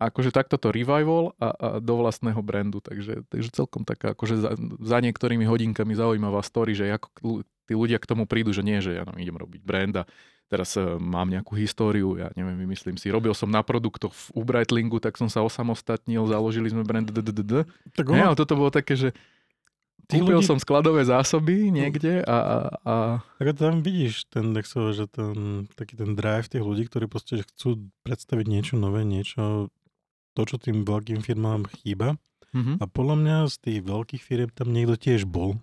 [0.00, 4.40] A akože takto to revival a, a do vlastného brandu, takže, takže celkom taká akože
[4.40, 8.80] za, za niektorými hodinkami zaujímavá story, že ako tí ľudia k tomu prídu, že nie,
[8.80, 10.08] že ja no, idem robiť brand a
[10.48, 15.04] teraz uh, mám nejakú históriu, ja neviem, vymyslím si, robil som na produktoch v Breitlingu,
[15.04, 17.06] tak som sa osamostatnil, založili sme brand
[17.92, 18.32] Tak ono...
[18.32, 19.12] ale toto bolo také, že
[20.10, 20.48] Kúpil ľudí...
[20.50, 22.36] som skladové zásoby niekde a...
[22.36, 22.94] a, a...
[23.38, 27.46] Tak tam vidíš ten, tak so, že ten, taký ten drive tých ľudí, ktorí proste
[27.46, 29.70] chcú predstaviť niečo nové, niečo,
[30.34, 32.18] to, čo tým veľkým firmám chýba.
[32.50, 32.82] Mm-hmm.
[32.82, 35.62] A podľa mňa z tých veľkých firm tam niekto tiež bol.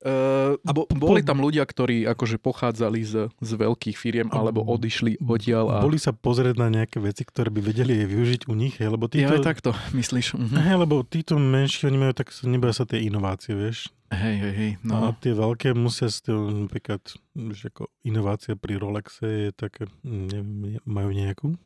[0.00, 5.20] Uh, a bo, boli tam ľudia, ktorí akože pochádzali z, z veľkých firiem alebo odišli
[5.20, 5.76] odtiaľ.
[5.76, 5.84] A...
[5.84, 9.28] Boli sa pozrieť na nejaké veci, ktoré by vedeli využiť u nich, hej, lebo títo...
[9.28, 10.40] Ja aj takto myslíš.
[10.40, 10.56] Uh-huh.
[10.56, 13.92] Hej, lebo títo menší, oni majú tak, neboja sa tie inovácie, vieš.
[14.08, 14.72] Hej, hej, hej.
[14.80, 15.12] No.
[15.12, 17.04] A tie veľké musia s tým, napríklad,
[17.36, 21.60] že ako inovácia pri Rolexe je také, neviem, majú nejakú?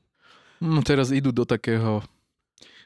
[0.59, 2.03] No teraz idú do takého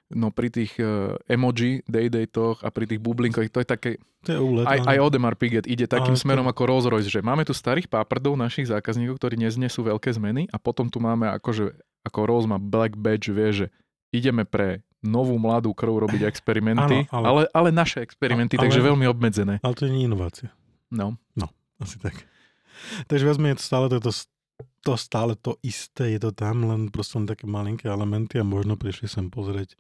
[0.09, 3.91] No pri tých uh, emoji, daydatoch a pri tých bublinkoch, to je také...
[4.25, 6.51] To je úlet, aj, aj Odemar Piget ide takým Aha, smerom to...
[6.57, 10.57] ako Rolls Royce, že máme tu starých páprdov našich zákazníkov, ktorí neznesú veľké zmeny a
[10.57, 11.77] potom tu máme akože,
[12.09, 13.67] ako Rolls má Black Badge, vie, že
[14.09, 18.81] ideme pre novú mladú krv robiť experimenty, ano, ale, ale, ale naše experimenty, ale, takže
[18.81, 19.61] veľmi obmedzené.
[19.61, 20.49] Ale to nie je inovácia.
[20.89, 21.21] No.
[21.37, 21.53] No,
[21.85, 22.17] asi tak.
[23.13, 24.09] Takže vezme je to stále toto
[24.83, 28.79] to stále to isté, je to tam, len proste len také malinké elementy a možno
[28.79, 29.75] prišli sem pozrieť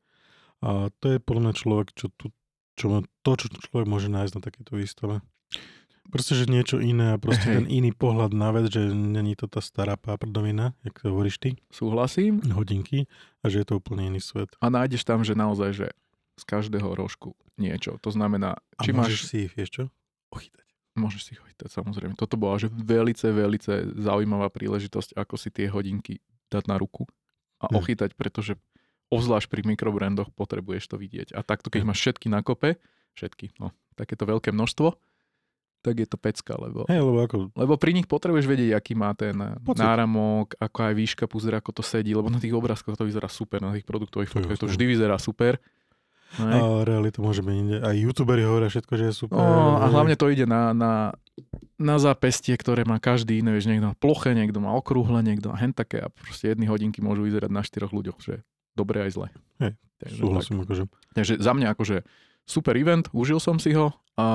[0.64, 2.34] a to je podľa mňa človek, čo, tu,
[2.74, 5.22] čo to, čo človek môže nájsť na takéto výstave.
[6.08, 7.56] Proste, že niečo iné a proste hey.
[7.60, 11.50] ten iný pohľad na vec, že není to tá stará páprdovina, jak to hovoríš ty.
[11.68, 12.40] Súhlasím.
[12.48, 13.04] Hodinky
[13.44, 14.48] a že je to úplne iný svet.
[14.64, 15.86] A nájdeš tam, že naozaj, že
[16.40, 18.00] z každého rožku niečo.
[18.00, 19.28] To znamená, či a môžeš máš...
[19.28, 19.84] si ich, vieš čo?
[20.32, 20.66] Ochytať.
[20.96, 22.16] Môžeš si ich ochytať, samozrejme.
[22.16, 27.04] Toto bola že velice, velice zaujímavá príležitosť, ako si tie hodinky dať na ruku
[27.60, 27.74] a hm.
[27.84, 28.56] ochytať, pretože
[29.08, 31.32] Obzvlášť pri mikrobrandoch potrebuješ to vidieť.
[31.32, 31.88] A takto, keď hm.
[31.88, 32.76] máš všetky na kope,
[33.16, 34.94] všetky, no, takéto veľké množstvo,
[35.78, 37.54] tak je to pecka, lebo, hey, lebo, ako...
[37.54, 39.78] lebo pri nich potrebuješ vedieť, aký má ten Pocit.
[39.78, 43.62] náramok, ako aj výška púzdra, ako to sedí, lebo na tých obrázkoch to vyzerá super,
[43.62, 45.62] na tých produktových fotkách to vždy vyzerá super.
[46.36, 47.76] No, a realita môže byť inde.
[47.80, 49.38] Aj youtuberi hovoria všetko, že je super.
[49.38, 51.16] No, a hlavne to ide na, na
[51.78, 55.56] na zápestie, ktoré má každý iný, vieš, niekto má ploché, niekto má okrúhle, niekto má
[55.62, 58.42] hen také a proste jedny hodinky môžu vyzerať na štyroch ľuďoch, že
[58.78, 59.28] dobre aj zle.
[59.58, 60.64] Hej, takže, súhlasím tak.
[60.70, 60.84] akože.
[61.18, 61.96] Takže za mňa akože
[62.48, 64.28] super event, užil som si ho a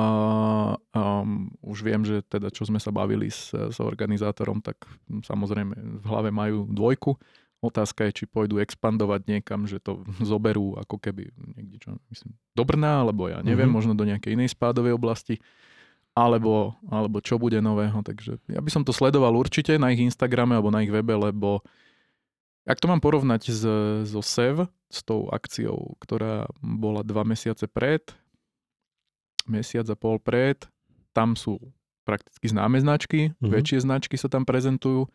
[0.95, 4.79] um, už viem, že teda čo sme sa bavili s, s organizátorom, tak
[5.10, 7.17] samozrejme v hlave majú dvojku.
[7.63, 12.63] Otázka je, či pôjdu expandovať niekam, že to zoberú ako keby niekde, čo myslím, do
[12.63, 13.75] Brna, alebo ja neviem, mm-hmm.
[13.75, 15.41] možno do nejakej inej spádovej oblasti
[16.13, 17.97] alebo, alebo čo bude nového.
[18.06, 21.65] Takže ja by som to sledoval určite na ich Instagrame alebo na ich webe, lebo
[22.63, 23.62] ak to mám porovnať s,
[24.08, 28.04] so SEV, s tou akciou, ktorá bola dva mesiace pred,
[29.49, 30.63] mesiac a pol pred,
[31.12, 31.60] tam sú
[32.08, 33.52] prakticky známe značky, mm-hmm.
[33.52, 35.08] väčšie značky sa tam prezentujú.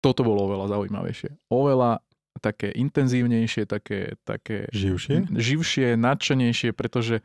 [0.00, 1.52] Toto bolo oveľa zaujímavejšie.
[1.52, 2.00] Oveľa
[2.40, 5.28] také intenzívnejšie, také, také živšie?
[5.28, 7.20] živšie, nadšenejšie, pretože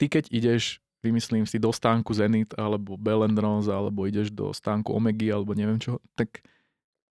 [0.00, 5.30] ty keď ideš vymyslím si do stánku Zenit alebo Belendros alebo ideš do stánku Omegy
[5.30, 6.40] alebo neviem čo, tak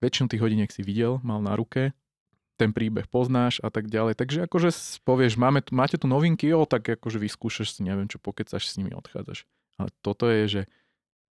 [0.04, 1.96] väčšinu tých hodiniek si videl, mal na ruke,
[2.56, 4.16] ten príbeh poznáš a tak ďalej.
[4.16, 4.72] Takže akože
[5.04, 8.96] povieš, máme máte tu novinky, jo, tak akože vyskúšaš si, neviem čo, pokecaš s nimi
[8.96, 9.44] odchádzaš.
[9.76, 10.62] Ale toto je, že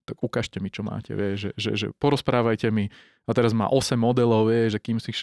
[0.03, 2.91] tak ukážte mi, čo máte, vie, že, že, že porozprávajte mi.
[3.23, 5.15] A teraz má 8 modelov, vie, že kým si...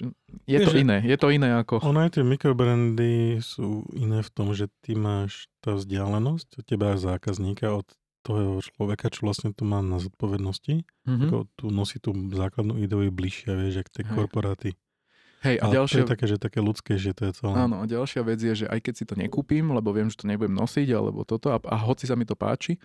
[0.49, 1.85] Je to iné, je to iné ako...
[1.85, 6.97] Ono aj tie mikrobrandy sú iné v tom, že ty máš tá vzdialenosť od teba
[6.97, 10.85] zákazníka, od toho človeka, čo vlastne to má na zodpovednosti.
[10.85, 11.29] Mm-hmm.
[11.29, 14.13] Ako tu nosí tú základnú ideu bližšie, vieš, jak tie Hej.
[14.13, 14.71] korporáty.
[15.41, 15.97] Hej, a, a ďalšia...
[15.97, 17.57] to je také, že také ľudské, že to je celé.
[17.57, 20.29] Áno, a ďalšia vec je, že aj keď si to nekúpim, lebo viem, že to
[20.29, 22.77] nebudem nosiť, alebo toto, a, a hoci sa mi to páči,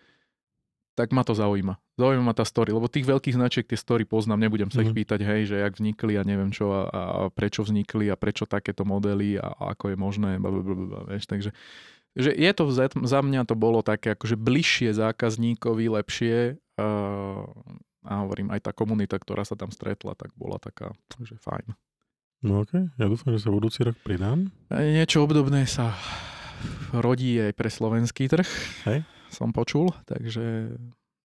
[0.95, 1.75] tak ma to zaujíma.
[1.99, 4.83] Zaujíma ma tá story, lebo tých veľkých značiek tie story poznám, nebudem sa mm.
[4.87, 4.99] ich mhm.
[5.03, 8.87] pýtať, hej, že jak vznikli a neviem čo a, a prečo vznikli a prečo takéto
[8.87, 11.51] modely a, a ako je možné, blablabla, vieš, takže
[12.15, 17.43] že je to za, za mňa to bolo také akože bližšie zákazníkovi, lepšie uh,
[18.05, 21.75] a hovorím, aj tá komunita, ktorá sa tam stretla, tak bola taká, že fajn.
[22.45, 22.99] No okej, okay.
[23.01, 24.53] ja dúfam, že sa budúci rok pridám.
[24.69, 25.97] Niečo obdobné sa
[26.93, 28.49] rodí aj pre slovenský trh.
[28.85, 30.71] Hej som počul, takže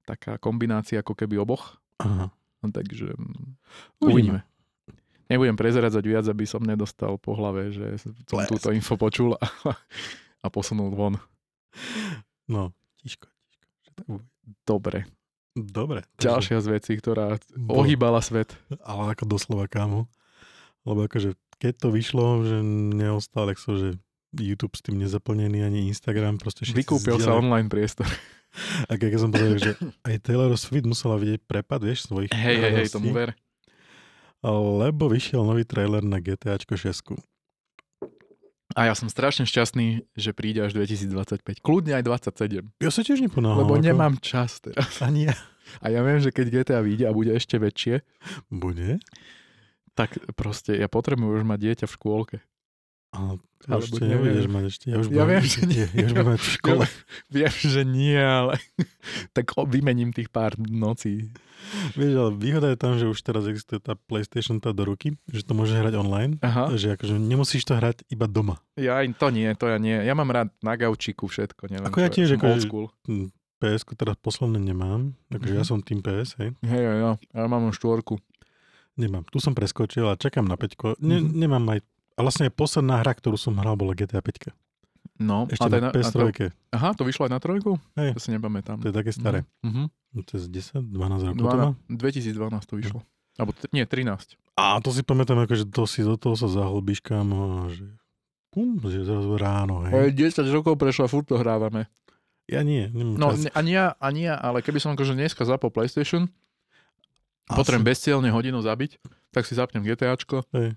[0.02, 1.78] taká kombinácia ako keby oboch.
[2.02, 2.34] Aha.
[2.60, 3.46] No, takže mm,
[4.02, 4.42] uvidíme.
[5.30, 8.50] Nebudem prezradzať viac, aby som nedostal po hlave, že som Les.
[8.50, 9.38] túto info počul
[10.40, 11.20] a, posunul von.
[12.50, 14.20] No, tiško, tiško.
[14.66, 15.06] Dobre.
[15.54, 16.06] Dobre.
[16.22, 18.54] Ďalšia z vecí, ktorá Bo, ohýbala svet.
[18.86, 20.06] Ale ako doslova kámo.
[20.86, 22.58] Lebo akože keď to vyšlo, že
[22.96, 24.00] neostal, tak so, že
[24.32, 26.38] YouTube s tým nezaplnený, ani Instagram.
[26.38, 28.06] Proste Vykúpil sa online priestor.
[28.90, 29.72] A keď som povedal, že
[30.06, 33.34] aj Taylor Swift musela vidieť prepad, vieš, svojich Hej, hej, hej, tomu ver.
[34.42, 37.14] Lebo vyšiel nový trailer na GTAčko 6.
[38.78, 41.58] A ja som strašne šťastný, že príde až 2025.
[41.58, 42.70] Kľudne aj 27.
[42.78, 43.66] Ja sa tiež neponáham.
[43.66, 43.82] Lebo ako...
[43.82, 45.02] nemám čas teraz.
[45.02, 45.36] Ani ja.
[45.82, 48.02] A ja viem, že keď GTA vyjde a bude ešte väčšie.
[48.50, 48.98] Bude?
[49.94, 52.36] Tak proste ja potrebujem už mať dieťa v škôlke.
[53.10, 54.84] Ale ale ešte nebudeš mať ešte.
[54.88, 55.84] Ja, už ja viem, že nie.
[55.92, 56.84] Ja už budem v škole.
[56.88, 56.96] Ja,
[57.28, 58.56] viem, že nie, ale
[59.36, 61.28] tak vymením tých pár nocí.
[61.92, 65.44] Vieš, ale výhoda je tam, že už teraz existuje tá PlayStation tá do ruky, že
[65.44, 66.72] to môže hrať online, Aha.
[66.72, 68.64] že akože nemusíš to hrať iba doma.
[68.80, 70.00] Ja to nie, to ja nie.
[70.00, 71.92] Ja mám rád na gaučiku všetko, neviem.
[71.92, 72.88] Ako ja tiež, ako
[73.60, 75.60] ps teraz posledné nemám, takže mm-hmm.
[75.60, 76.56] ja som tým PS, hej.
[76.64, 78.16] Hej, ja, ja, ja mám štvorku.
[78.96, 79.28] Nemám.
[79.28, 80.96] Tu som preskočil a čakám na peťko.
[80.96, 81.36] Ne, mm-hmm.
[81.36, 84.50] Nemám aj a vlastne posledná hra, ktorú som hral, bola GTA 5.
[85.16, 86.16] No, Ešte a na, na PS3.
[86.16, 87.76] Na to, aha, to vyšlo aj na trojku?
[87.94, 88.16] Hej.
[88.16, 88.80] To si nepamätám.
[88.80, 89.44] To je také staré.
[89.60, 89.92] Uh-huh.
[90.10, 92.32] No, to je 10, 12 rokov 12, 2012
[92.64, 92.98] to vyšlo.
[92.98, 93.08] No.
[93.36, 94.40] Alebo t- nie, 13.
[94.56, 97.28] A to si pamätám, že to si do toho sa zahlbíš kam,
[97.68, 97.84] že
[98.48, 99.84] pum, že zrazu ráno.
[99.86, 100.12] Hej.
[100.34, 101.84] 10 rokov prešlo a furt to hrávame.
[102.44, 103.46] Ja nie, nemám No, čas.
[103.52, 106.26] ani ja, ani ja, ale keby som akože dneska zapol PlayStation,
[107.46, 107.56] Asi.
[107.56, 108.98] potrebujem bezcielne hodinu zabiť,
[109.30, 110.42] tak si zapnem GTAčko.
[110.50, 110.74] Hej.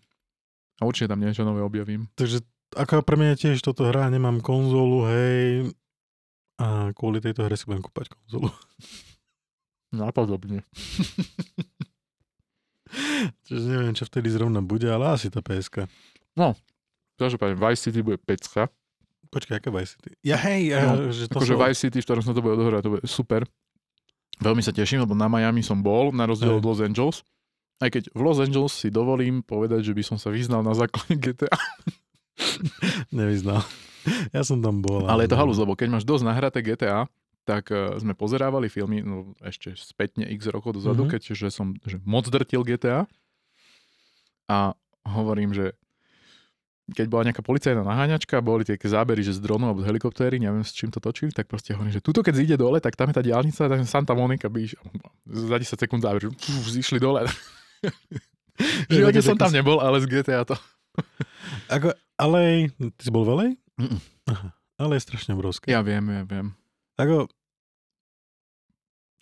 [0.84, 2.12] A určite tam niečo nové objavím.
[2.19, 2.43] Takže
[2.76, 5.72] ako pre mňa tiež toto hra, nemám konzolu, hej,
[6.60, 8.52] a kvôli tejto hre si budem kúpať konzolu.
[9.96, 10.67] Napodobne.
[13.48, 15.88] Čiže neviem, čo vtedy zrovna bude, ale asi tá PSK.
[16.36, 16.54] No,
[17.17, 18.69] každopádne Vice City bude 5
[19.34, 20.13] Počkaj, aká Vice City?
[20.22, 21.62] Ja hej, ja, no, že to akože som...
[21.65, 23.41] Vice City, v ktorom sa to bude odohrať, to bude super.
[24.41, 27.26] Veľmi sa teším, lebo na Miami som bol, na rozdiel od Los Angeles.
[27.84, 31.19] Aj keď v Los Angeles si dovolím povedať, že by som sa vyznal na základe
[31.19, 31.52] GTA.
[33.12, 33.60] Nevyznal.
[34.32, 35.04] Ja som tam bol.
[35.04, 37.12] Ale je to halus, lebo keď máš dosť nahraté GTA,
[37.43, 41.19] tak uh, sme pozerávali filmy, no ešte spätne x rokov dozadu, mm-hmm.
[41.19, 43.04] keďže som že moc drtil GTA.
[44.48, 45.76] A hovorím, že
[46.91, 50.67] keď bola nejaká policajná naháňačka, boli tie zábery, že z dronu alebo z helikoptéry, neviem
[50.67, 53.15] s čím to točili, tak proste hovorím, že tuto keď zíde dole, tak tam je
[53.15, 54.67] tá diálnica, tak Santa Monica by
[55.32, 56.28] za 10 sekúnd záber,
[56.67, 57.24] zišli dole.
[58.88, 60.56] V živote som tam nebol, ale z GTA to.
[61.74, 63.26] Ako, ale ty si bol?
[64.30, 65.74] Aha, ale je strašne obrovské.
[65.74, 66.54] Ja viem, ja viem.
[66.96, 67.28] Ako,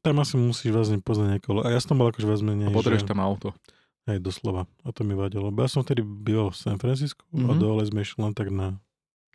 [0.02, 1.62] tam asi musíš vlastne poznať niekoho.
[1.62, 2.70] A ja som bol akože vás menej.
[2.70, 3.54] A potrebuješ tam auto.
[4.10, 4.66] Hej, doslova.
[4.82, 5.54] A to mi vadilo.
[5.54, 7.48] Bo ja som vtedy byl v San Francisco mm-hmm.
[7.48, 7.60] a mhm.
[7.62, 8.82] dole sme išli len tak na,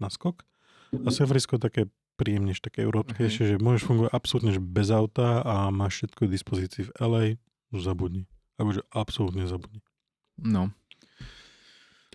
[0.03, 0.43] na skok.
[0.91, 1.87] A San Francisco také
[2.19, 3.59] príjemnejšie, také európskejšie, mm-hmm.
[3.61, 7.25] že môžeš fungovať absolútne že bez auta a máš všetko k dispozícii v LA,
[7.71, 8.27] už zabudni.
[8.57, 9.81] Akože absolútne zabudni.
[10.41, 10.73] No.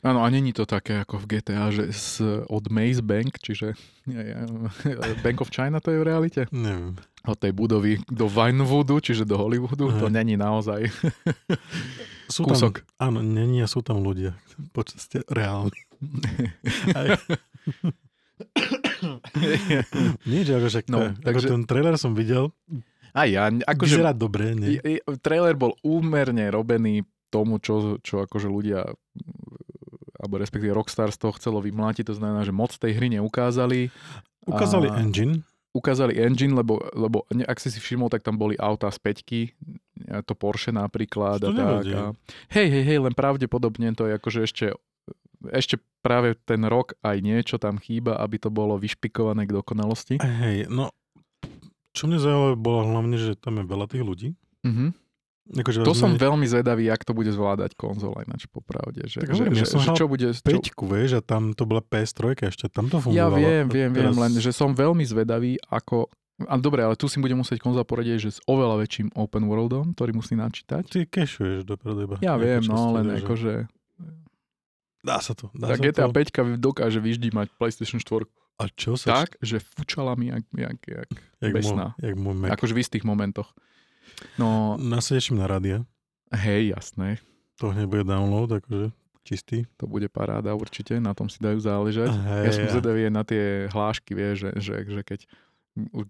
[0.02, 3.78] Áno, a není to také ako v GTA, že z, od Maze Bank, čiže
[5.26, 6.42] Bank of China to je v realite?
[6.50, 6.98] Neviem.
[7.22, 10.00] Od tej budovy do Vinewoodu, čiže do Hollywoodu, Aha.
[10.02, 10.90] to není naozaj
[12.34, 12.82] sú kúsok.
[12.98, 14.34] Tam, áno, není a sú tam ľudia.
[14.78, 15.78] Počas ste reálni.
[20.26, 21.54] Nič, akože no, takže...
[21.54, 22.50] ten trailer som videl.
[23.12, 24.00] A ja, akože...
[24.00, 24.80] Vyzerá dobre, nie?
[25.20, 28.92] Trailer bol úmerne robený tomu, čo, čo akože ľudia
[30.22, 33.90] alebo respektíve Rockstar z toho chcelo vymlátiť, to znamená, že moc tej hry neukázali.
[34.46, 35.02] Ukázali a...
[35.02, 35.42] engine,
[35.74, 39.58] ukázali engine, lebo, lebo ak si si všimol, tak tam boli auta z peťky,
[40.30, 41.42] to Porsche napríklad.
[41.42, 41.84] To a tak.
[41.90, 42.14] A,
[42.54, 44.66] hej, hej, hej, len pravdepodobne to je akože ešte,
[45.50, 50.22] ešte práve ten rok aj niečo tam chýba, aby to bolo vyšpikované k dokonalosti.
[50.22, 50.94] Hej, no
[51.92, 54.30] čo mne zaujalo bolo hlavne, že tam je veľa tých ľudí.
[54.64, 54.90] Mm-hmm.
[55.52, 59.04] Akože to som veľmi zvedavý, jak to bude zvládať konzola ináč popravde.
[59.04, 60.32] Že, tak že, že, som že čo bude...
[60.32, 60.92] Peťku, čo...
[60.92, 63.36] vieš, a tam to bola PS3 ešte, tam to fungovalo.
[63.36, 64.16] Ja viem, viem, teraz...
[64.16, 66.08] viem, len že som veľmi zvedavý, ako...
[66.48, 69.94] A dobre, ale tu si bude musieť konzola poradiť, že s oveľa väčším open worldom,
[69.94, 70.88] ktorý musí načítať.
[70.88, 72.16] Ty cashuješ dopredu iba.
[72.24, 73.16] Ja viem, no len že...
[73.22, 73.54] akože...
[75.02, 75.50] Dá sa to.
[75.58, 76.58] Dá tak sa GTA to.
[76.58, 78.30] 5 dokáže vyždímať PlayStation 4
[78.62, 79.26] a čo sa...
[79.26, 81.10] Tak, že fučala mi jak, jak, jak,
[81.42, 81.98] jak besná.
[81.98, 82.50] Môj, jak môj Mac.
[82.54, 83.50] Akože v istých momentoch.
[84.38, 85.82] No, Na sa na rádia.
[86.30, 87.18] Hej, jasné.
[87.58, 88.94] To hneď bude download, akože
[89.26, 89.66] čistý.
[89.82, 92.14] To bude paráda určite, na tom si dajú záležať.
[92.14, 92.72] Hej, ja som ja.
[92.78, 95.20] zvedavý na tie hlášky, vieš, že, že, že keď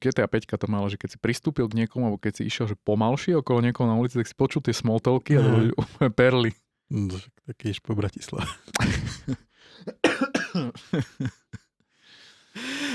[0.02, 2.76] GTA 5 to malo, že keď si pristúpil k niekomu, alebo keď si išiel že
[2.82, 6.52] pomalšie okolo niekoho na ulici, tak si počul tie smoltelky a to boli úplne perly.
[6.92, 7.16] No,
[7.48, 8.48] taký po Bratislave.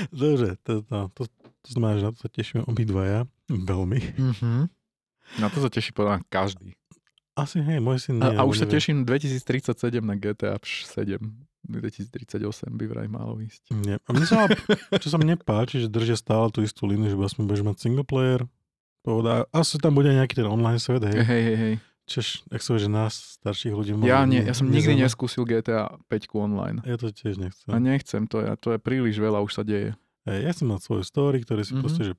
[0.09, 3.25] Dobre, to, to, to, to znamená, že na to sa tešíme obidvaja.
[3.47, 3.99] Veľmi.
[4.15, 4.61] Mm-hmm.
[5.39, 6.75] Na to sa teší podľa každý.
[7.37, 8.33] Asi hej, môj syn nie.
[8.33, 11.21] A, a už sa teším 2037 na GTA 7.
[11.67, 12.39] 2038
[12.73, 13.61] by vraj malo ísť.
[13.83, 13.99] Nie.
[14.07, 14.47] A mne sa,
[15.03, 18.07] čo sa mne páči, že držia stále tú istú línu, že vlastne budeš mať single
[18.07, 18.41] player,
[19.03, 19.45] pohoda.
[19.51, 21.23] Asi tam bude nejaký ten online svet, hej.
[21.23, 21.73] Hej, hej, hej.
[22.07, 23.91] Čož, ak sa že nás, starších ľudí...
[24.07, 26.79] Ja, nie, ja som nikdy neskúsil GTA 5 online.
[26.87, 27.67] Ja to tiež nechcem.
[27.67, 29.91] A nechcem, to je, to je príliš veľa, už sa deje.
[30.23, 31.83] Hey, ja som mal svoju story, ktoré si mm-hmm.
[31.83, 32.13] proste, že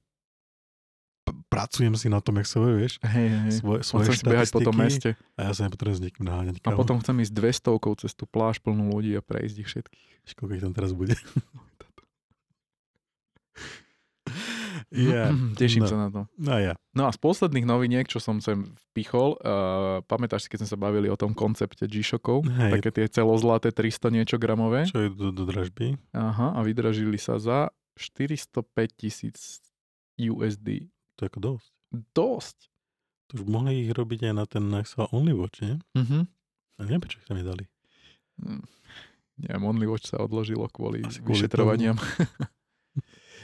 [1.48, 3.01] pracujem si na tom, jak sa vieš.
[3.01, 3.53] Hej, hej.
[3.64, 5.11] Svoje, svoje chcem si behať po tom meste.
[5.37, 6.55] A ja sa nepotrebujem s niekým naháňať.
[6.64, 7.33] A potom chcem ísť
[7.64, 10.09] 200 cez tú pláž plnú ľudí a prejsť ich všetkých.
[10.37, 11.16] Koľko ich tam teraz bude?
[14.88, 15.37] Yeah.
[15.53, 15.88] Teším no.
[15.88, 16.20] sa na to.
[16.40, 16.74] No ja.
[16.96, 20.79] No a z posledných noviniek, čo som sem vpichol, uh, pamätáš si, keď sme sa
[20.81, 22.48] bavili o tom koncepte G-Shockov?
[22.48, 24.88] Také tie celozlaté 300 niečo gramové.
[24.88, 26.01] Čo je do, do dražby.
[26.16, 27.68] Aha, a vydražili sa za
[28.01, 28.64] 405
[28.96, 29.61] tisíc
[30.16, 30.88] USD.
[31.20, 31.70] To je ako dosť.
[32.16, 32.59] Dosť.
[33.29, 35.77] To už mohli ich robiť aj na ten Nexo Only Watch, nie?
[35.92, 36.24] Mhm.
[36.79, 37.66] A neviem, prečo ich tam nedali.
[38.38, 38.64] Mm,
[39.44, 41.98] neviem, Only Watch sa odložilo kvôli Asi vyšetrovaniam.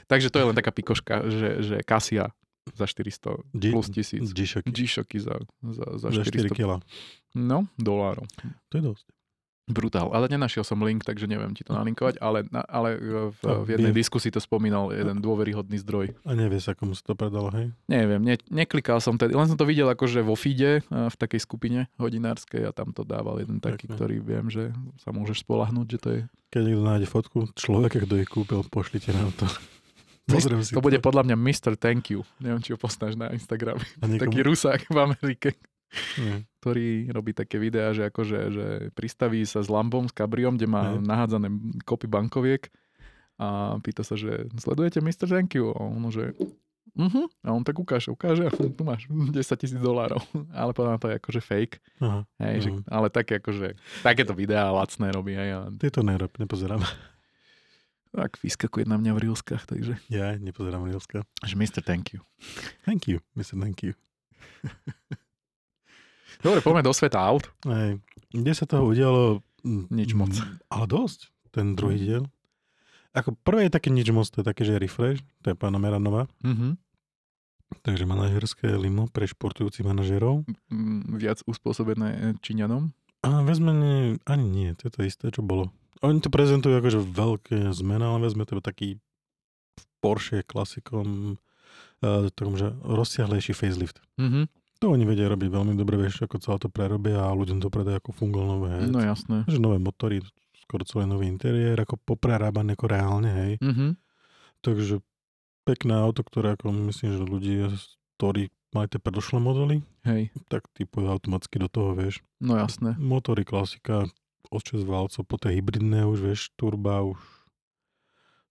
[0.07, 2.31] Takže to je len taká pikoška, že, že Kasia
[2.73, 4.25] za 400 G- plus tisíc.
[4.33, 4.73] G-Shocky.
[4.73, 6.49] G-Shocky za, za, za, za 400.
[6.49, 6.71] 4 kg.
[7.37, 8.25] No, dolárov.
[8.73, 9.07] To je dosť.
[9.64, 10.12] Brutál.
[10.12, 13.01] Ale nenašiel som link, takže neviem ti to nalinkovať, ale, ale
[13.33, 16.12] v, v jednej diskusii to spomínal jeden dôveryhodný zdroj.
[16.29, 17.73] A nevieš, ako mu sa to predalo, hej?
[17.88, 21.88] Neviem, ne, neklikal som tedy, len som to videl akože vo feede v takej skupine
[21.97, 23.97] hodinárskej a tam to dával jeden taký, Pekne.
[23.97, 24.69] ktorý viem, že
[25.01, 26.21] sa môžeš spolahnúť, že to je...
[26.53, 29.49] Keď niekto nájde fotku človeka, kto ich kúpil, pošlite nám to.
[30.25, 31.73] Pozriem si to, bude podľa mňa Mr.
[31.77, 32.25] Thank You.
[32.41, 33.85] Neviem, či ho poznáš na Instagrame.
[34.01, 35.51] Taký rusák v Amerike.
[36.19, 36.43] Nie.
[36.59, 38.67] ktorý robí také videá, že akože že
[38.99, 41.07] pristaví sa s lambom, s kabriom, kde má Nie.
[41.07, 41.55] nahádzané
[41.87, 42.67] kopy bankoviek
[43.39, 45.31] a pýta sa, že sledujete Mr.
[45.31, 45.71] Thank you?
[45.71, 46.35] A ono, že
[46.95, 47.27] Uh-huh.
[47.43, 50.23] A on tak ukáže, ukáže a tu máš 10 tisíc dolárov.
[50.55, 51.83] Ale podľa to je akože fake.
[51.99, 52.23] Uh-huh.
[52.39, 52.63] Hej, uh-huh.
[52.63, 53.75] že, ale také akože,
[54.07, 55.48] takéto videá lacné robí aj.
[55.51, 55.61] A...
[55.75, 56.87] Tieto nerob, nepozerám.
[58.15, 59.98] Tak vyskakuje na mňa v rílskach, takže...
[60.06, 61.27] Ja nepozerám rílska.
[61.42, 61.83] Že Mr.
[61.83, 62.23] Thank you.
[62.87, 63.58] Thank you, Mr.
[63.58, 63.98] Thank you.
[66.46, 67.50] Dobre, poďme do sveta aut.
[67.67, 67.98] Hej.
[68.31, 69.42] Kde sa toho udialo?
[69.67, 70.31] Nič moc.
[70.71, 71.35] Ale dosť.
[71.50, 72.04] ten druhý mm.
[72.06, 72.25] diel.
[73.15, 76.27] Ako prvé je také nič moc, to je také, že refresh, to je Panamera nová.
[76.42, 76.73] Mm-hmm.
[77.87, 80.42] Takže manažerské limo pre športujúcich manažerov.
[80.71, 82.90] Mm, viac uspôsobené Číňanom?
[83.23, 83.73] A vezme,
[84.27, 85.71] ani nie, to je to isté, čo bolo.
[86.05, 89.00] Oni to prezentujú ako, že veľké zmena, ale vezme to taký
[90.05, 91.40] Porsche klasikom,
[92.05, 94.05] uh, takom, že rozsiahlejší facelift.
[94.21, 94.44] Mm-hmm.
[94.85, 98.05] To oni vedia robiť veľmi dobre, vieš, ako celé to prerobia a ľuďom to predajú
[98.05, 98.85] ako fungoval nové.
[98.85, 99.48] No jasné.
[99.48, 100.21] Že nové motory,
[100.69, 103.52] skoro celý nový interiér, ako poprerábané ako reálne, hej.
[103.65, 103.90] Mm-hmm.
[104.61, 105.00] Takže
[105.65, 107.55] pekné auto, ktoré ako myslím, že ľudí,
[108.21, 110.29] ktorí mali tie predošlé modely, hej.
[110.52, 112.21] tak typujú automaticky do toho, vieš.
[112.42, 112.92] No jasné.
[113.00, 114.05] Motory klasika,
[114.51, 117.21] od 6 válcov, po tie hybridné už, vieš, turba už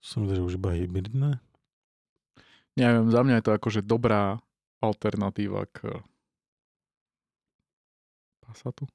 [0.04, 1.40] som že už iba hybridné.
[2.76, 4.44] Neviem, za mňa je to akože dobrá
[4.84, 6.04] alternatíva k
[8.44, 8.90] Passatu.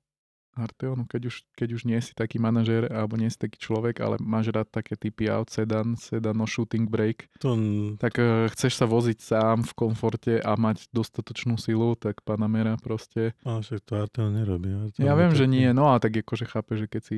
[0.58, 4.18] Arteonu, keď už, keď už nie si taký manažér alebo nie si taký človek, ale
[4.18, 7.54] máš rád také typy aut, sedan, sedan, no shooting brake, to...
[7.96, 13.38] tak uh, chceš sa voziť sám v komforte a mať dostatočnú silu, tak Panamera proste.
[13.46, 14.74] A však to Arteon nerobí.
[14.74, 17.16] Arteon ja viem, že nie, no a tak akože chápe, že keď si...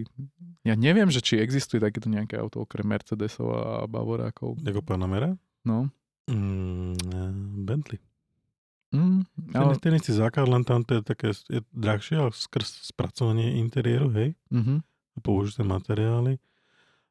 [0.67, 4.61] Ja neviem, že či existuje takéto nejaké auto okrem Mercedesov a Bavorákov.
[4.61, 5.33] Ako Panamera?
[5.65, 5.89] No.
[6.29, 6.97] Mm,
[7.65, 8.01] Bentley.
[8.91, 9.23] Mm,
[9.55, 9.79] ale...
[9.79, 14.11] Ten, ten istý základ, len tam to je také je drahšie, ale skrz spracovanie interiéru,
[14.11, 14.35] hej?
[14.51, 14.79] Mm-hmm.
[15.23, 16.43] Použité materiály.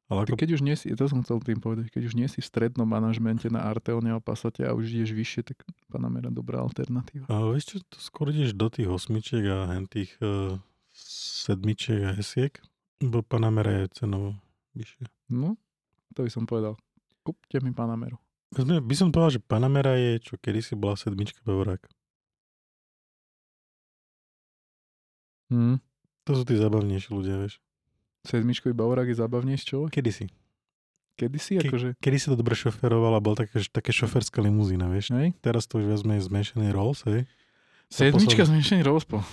[0.09, 0.41] Ale ako...
[0.41, 2.89] Keď už nie si, to som chcel tým povedať, keď už nie si v strednom
[2.89, 7.29] manažmente na Arteone a Passate a už ideš vyššie, tak Panamera dobrá alternatíva.
[7.29, 10.57] A vieš čo, to skôr ideš do tých osmičiek a tých uh,
[11.45, 12.57] sedmičiek a hesiek,
[12.99, 14.33] bo Panamera je cenovo
[14.73, 15.05] vyššie.
[15.29, 15.55] No,
[16.17, 16.73] to by som povedal.
[17.21, 18.17] Kúpte mi Panameru.
[18.57, 21.85] By som povedal, že Panamera je, čo kedysi bola sedmička Bavorák.
[25.53, 25.77] Hmm.
[26.25, 27.61] To sú tí zábavnejší ľudia, vieš.
[28.25, 30.01] Sedmičkový Bavorák je zábavnejší človek?
[30.01, 30.29] Kedysi.
[31.17, 31.87] Kedysi, Ke, akože...
[31.99, 35.11] Kedy si to dobre šoferoval a bol také, také šoferská limuzína, vieš.
[35.13, 35.35] Hej?
[35.41, 37.27] Teraz to už viac menej zmenšený Rolls, hej.
[37.89, 38.49] Sedmička posled...
[38.53, 39.25] zmenšený Rolls, po.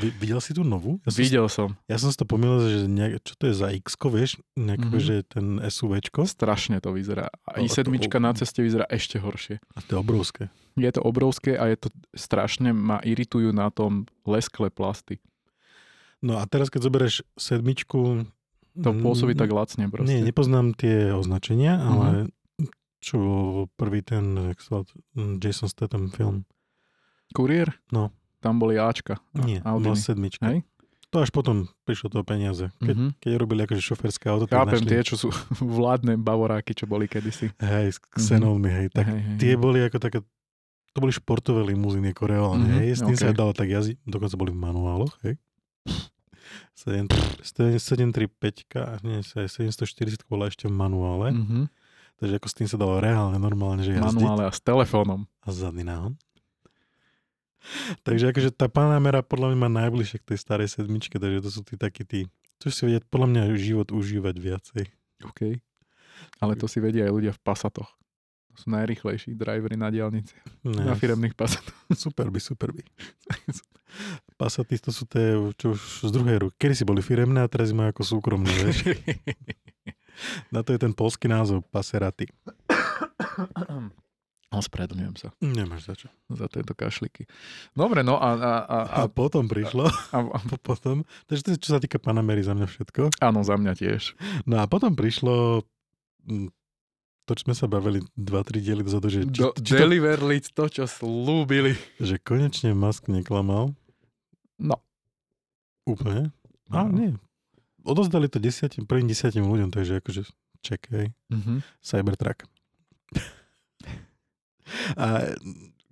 [0.00, 0.96] Videl si tú novú?
[1.04, 1.76] Ja Videl som.
[1.86, 4.40] Ja som si to pomýlil, že nejak, čo to je za x vieš?
[4.56, 5.04] Nejak, mm-hmm.
[5.04, 6.24] že ten SUVčko.
[6.24, 7.28] Strašne to vyzerá.
[7.44, 9.60] A i sedmička na ceste vyzerá ešte horšie.
[9.60, 10.42] A to je obrovské.
[10.74, 15.20] Je to obrovské a je to strašne, ma iritujú na tom lesklé plasty.
[16.24, 18.24] No a teraz, keď zoberieš sedmičku...
[18.74, 20.10] To pôsobí tak lacne proste.
[20.10, 21.92] Nie, nepoznám tie označenia, mm-hmm.
[21.92, 22.08] ale
[23.04, 23.18] čo
[23.76, 24.56] prvý ten
[25.14, 26.48] Jason Statham film.
[27.32, 27.72] Kurier?
[27.88, 28.12] No.
[28.44, 29.16] Tam boli Ačka.
[29.32, 29.96] Nie, Audiny.
[29.96, 30.44] sedmička.
[30.44, 30.68] Hej?
[31.14, 32.74] To až potom prišlo to peniaze.
[32.82, 33.10] Keď, mm-hmm.
[33.22, 34.50] keď robili akože šoferské auto.
[34.50, 34.90] Chápem, našli...
[34.90, 35.30] tie, čo sú
[35.78, 37.54] vládne bavoráky, čo boli kedysi.
[37.62, 38.78] Hej, s Xenonmi, mm-hmm.
[38.82, 38.86] hej.
[38.90, 39.62] Tak hej, hej, tie hej.
[39.62, 40.18] boli ako také,
[40.90, 42.82] to boli športové limuzíny, ako reálne, mm-hmm.
[42.82, 42.98] hej.
[42.98, 43.30] S tým okay.
[43.30, 45.38] sa dalo tak jazdiť, dokonca boli v manuáloch, hej.
[46.74, 51.30] 735, nie, 740 bola ešte v manuále.
[51.30, 51.64] Mm-hmm.
[52.18, 54.18] Takže ako s tým sa dalo reálne, normálne, že jazdiť.
[54.18, 55.30] Manuále a s telefónom.
[55.46, 56.18] A zadný náhon.
[58.06, 61.60] Takže akože tá Panamera podľa mňa má najbližšie k tej starej sedmičke, takže to sú
[61.64, 62.20] tí takí tí,
[62.60, 64.84] čo si vedia podľa mňa život užívať viacej.
[65.24, 65.40] OK.
[66.40, 67.90] Ale to si vedia aj ľudia v pasatoch.
[68.54, 70.34] To sú najrychlejší drivery na diálnici.
[70.62, 71.74] Ne, na firemných pasatoch.
[72.04, 72.82] Super by, super by.
[74.38, 76.54] Pasaty to sú tie, čo už z druhej ruky.
[76.58, 78.94] Kedy si boli firemné a teraz majú ako súkromné, vieš.
[80.54, 82.26] na to je ten polský názov, Paseraty.
[84.54, 85.28] Ospravedlňujem sa.
[85.42, 86.08] Nemáš za čo.
[86.30, 87.26] Za tieto kašliky.
[87.74, 88.28] Dobre, no a...
[88.34, 89.90] A, a, a, a potom prišlo.
[90.14, 93.18] A, a, a potom, takže to je čo sa týka Panamery za mňa všetko.
[93.18, 94.14] Áno, za mňa tiež.
[94.46, 95.66] No a potom prišlo
[96.30, 96.54] hm,
[97.24, 99.24] to, čo sme sa bavili 2-3 diely dozadu, že...
[99.24, 101.72] Či, Do, či deliverli to, čo slúbili.
[101.96, 103.72] Že konečne Musk neklamal.
[104.60, 104.76] No.
[105.88, 106.30] Úplne?
[106.68, 106.74] No.
[106.76, 107.16] A nie.
[107.84, 110.22] Odozdali to desiatim, prvým desiatim ľuďom, takže akože
[110.64, 111.12] čekaj.
[111.28, 111.58] Mm-hmm.
[111.84, 112.48] Cybertruck.
[114.96, 115.34] A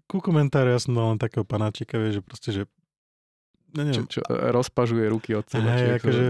[0.08, 2.62] ku komentáru ja som dal len takého panáčika, vieš, že proste, že
[3.72, 4.04] no, neviem.
[4.08, 5.72] Čo, čo, rozpažuje ruky od seba.
[5.72, 6.24] Hej, akože,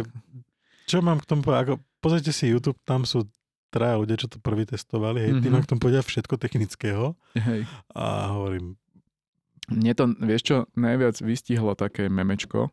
[0.86, 1.60] čo mám k tomu povedať?
[1.66, 3.26] Ako, pozrite si YouTube, tam sú
[3.72, 5.44] traja ľudia, čo to prvý testovali, hej, mm-hmm.
[5.48, 7.16] tým k tomu povedia všetko technického.
[7.34, 7.64] Hej.
[7.96, 8.76] A hovorím...
[9.72, 12.68] Mne to, vieš čo, najviac vystihlo také memečko,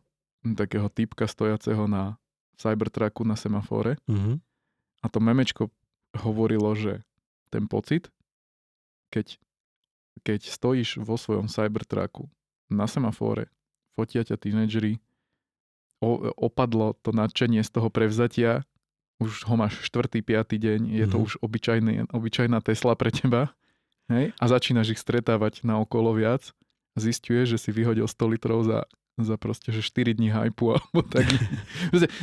[0.58, 2.20] takého typka stojaceho na
[2.60, 3.96] Cybertrucku na semafóre.
[4.04, 4.36] Mm-hmm.
[5.00, 5.72] A to memečko
[6.20, 7.00] hovorilo, že
[7.48, 8.12] ten pocit,
[9.08, 9.40] keď
[10.20, 12.28] keď stojíš vo svojom Cybertrucku
[12.70, 13.50] na semafóre,
[13.98, 15.02] fotia ťa tínedžeri,
[16.38, 18.64] opadlo to nadšenie z toho prevzatia,
[19.20, 21.24] už ho máš štvrtý, piatý deň, je to mm.
[21.28, 23.52] už obyčajný, obyčajná Tesla pre teba,
[24.08, 24.32] hej?
[24.40, 26.56] a začínaš ich stretávať na okolo viac,
[26.96, 28.88] zistuješ, že si vyhodil 100 litrov za,
[29.22, 31.26] za proste, že 4 dní hypu alebo tak.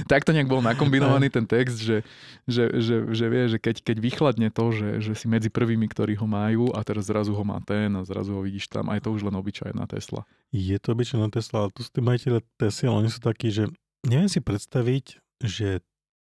[0.06, 2.06] tak to nejak bol nakombinovaný ten text, že,
[2.48, 6.18] že, že, že vie, že keď, keď vychladne to, že, že si medzi prvými, ktorí
[6.18, 9.14] ho majú a teraz zrazu ho má ten a zrazu ho vidíš tam, aj to
[9.14, 10.24] už len obyčajná Tesla.
[10.50, 13.68] Je to obyčajná Tesla, ale tu sú tí majiteľe Tesla, oni sú takí, že
[14.08, 15.84] neviem si predstaviť, že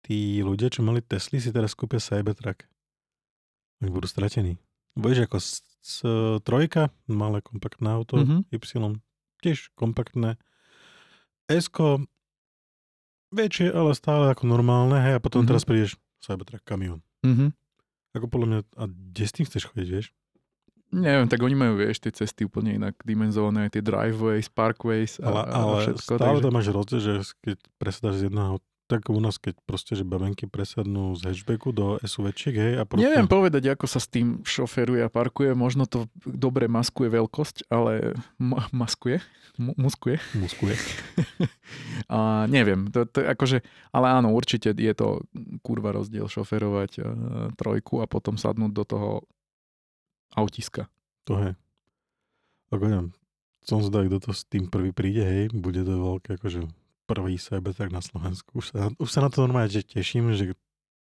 [0.06, 2.66] tí ľudia, čo mali Tesly, si teraz kúpia Cybertruck.
[3.82, 4.56] Oni budú stratení.
[4.96, 5.50] Budeš ako s,
[5.84, 5.94] s,
[6.46, 8.48] trojka, malé kompaktné auto, mm-hmm.
[8.48, 8.96] Y,
[9.44, 10.40] tiež kompaktné.
[11.46, 11.70] S
[13.34, 15.50] väčšie, ale stále ako normálne, hej, a potom mm-hmm.
[15.50, 15.92] teraz prídeš
[16.22, 17.02] Cybertruck kamión.
[17.26, 17.50] Mm-hmm.
[18.16, 20.08] Ako podľa mňa, a kde s tým chceš chodiť, vieš?
[20.94, 25.40] Neviem, tak oni majú, vieš, tie cesty úplne inak dimenzované, tie driveways, parkways a, ale,
[25.50, 26.14] ale a všetko.
[26.14, 26.44] stále takže...
[26.46, 30.46] tam máš rozdiel, že keď presadáš z jedného tak u nás, keď proste, že babenky
[30.46, 33.02] presadnú z hatchbacku do SUVčiek, hej, a proste...
[33.02, 38.14] Neviem povedať, ako sa s tým šoferuje a parkuje, možno to dobre maskuje veľkosť, ale
[38.38, 39.18] ma- maskuje,
[39.58, 40.22] M- muskuje.
[40.38, 40.78] Muskuje.
[42.14, 45.26] a neviem, to, to akože, ale áno, určite je to
[45.66, 47.04] kurva rozdiel šoferovať uh,
[47.58, 49.10] trojku a potom sadnúť do toho
[50.36, 50.86] autiska.
[51.26, 51.50] To je.
[52.70, 53.10] Ako neviem,
[53.66, 57.94] som zvedavý, kto to s tým prvý príde, hej, bude to veľké, akože prvý tak
[57.94, 58.58] na Slovensku.
[58.58, 60.52] Už sa, už sa na to normálne že teším, že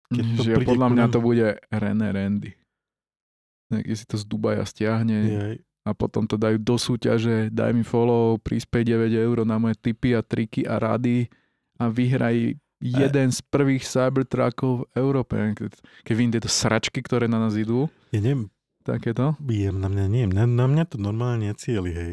[0.09, 2.53] keď to že príde podľa mňa to bude René Randy.
[3.68, 5.57] Keď si to z Dubaja stiahne Jej.
[5.84, 10.16] a potom to dajú do súťaže, daj mi follow, prispej 9 eur na moje tipy
[10.16, 11.28] a triky a rady
[11.76, 13.34] a vyhraj jeden e...
[13.34, 15.36] z prvých Cybertruckov v Európe.
[16.07, 17.92] Keď vidím tieto sračky, ktoré na nás idú.
[18.09, 18.49] Ja neviem.
[18.88, 19.36] Takéto?
[19.44, 22.12] Jem na mňa, nie, na, na mňa to normálne cieli, hej.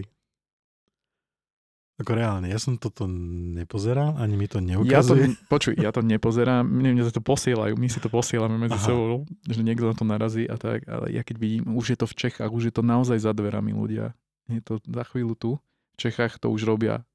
[1.95, 4.91] Ako reálne, ja som toto nepozeral, ani mi to neukazuje.
[4.91, 8.75] Ja to, počuj, ja to nepozerám, mne, mne to posielajú, my si to posielame medzi
[8.75, 8.87] Aha.
[8.91, 12.07] sebou, že niekto na to narazí a tak, ale ja keď vidím, už je to
[12.11, 14.11] v Čechách, už je to naozaj za dverami ľudia.
[14.51, 15.51] Je to za chvíľu tu.
[15.95, 17.07] V Čechách to už robia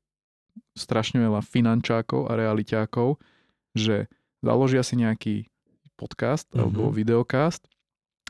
[0.72, 3.20] strašne veľa finančákov a realiťákov,
[3.76, 4.08] že
[4.40, 5.34] založia si nejaký
[6.00, 6.64] podcast uh-huh.
[6.64, 7.68] alebo videokast,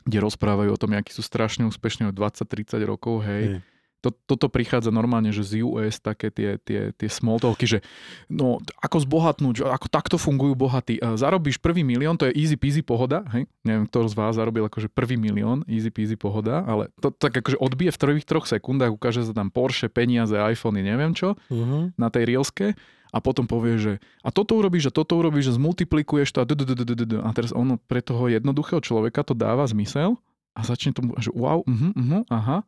[0.03, 3.55] kde rozprávajú o tom, akí sú strašne úspešní od 20-30 rokov, hej.
[3.55, 3.70] Hey
[4.01, 7.79] to, toto prichádza normálne, že z US také tie, tie, tie small talky, že
[8.27, 10.97] no ako zbohatnúť, ako takto fungujú bohatí.
[10.97, 13.45] Zarobíš prvý milión, to je easy peasy pohoda, hej?
[13.61, 17.61] Neviem, kto z vás zarobil akože prvý milión, easy peasy pohoda, ale to tak akože
[17.61, 21.93] odbije v prvých troch sekundách, ukáže sa tam Porsche, peniaze, iPhony, neviem čo, uh-huh.
[21.93, 22.73] na tej reelske
[23.11, 23.93] a potom povie, že
[24.25, 28.31] a toto urobíš a toto urobíš, že zmultiplikuješ to a a teraz ono pre toho
[28.31, 30.17] jednoduchého človeka to dáva zmysel
[30.55, 32.63] a začne tomu, že wow, uh-huh, uh-huh, aha,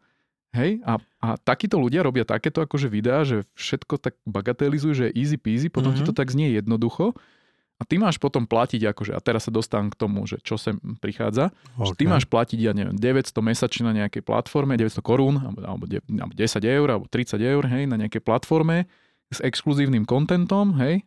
[0.53, 5.33] Hej, a, a takíto ľudia robia takéto akože videá, že všetko tak bagatelizujú, že easy
[5.33, 6.05] peasy, potom mm-hmm.
[6.05, 6.19] ti to mhm.
[6.21, 7.17] tak znie jednoducho
[7.81, 10.79] a ty máš potom platiť akože, a teraz sa dostávam k tomu, že čo sem
[11.03, 11.89] prichádza, okay.
[11.89, 15.83] že ty máš platiť, ja neviem, 900 mesačne na nejakej platforme, 900 korún, alebo, alebo
[16.31, 18.87] 10 eur, alebo 30 eur, hej, na nejakej platforme
[19.33, 21.03] s exkluzívnym kontentom, hej,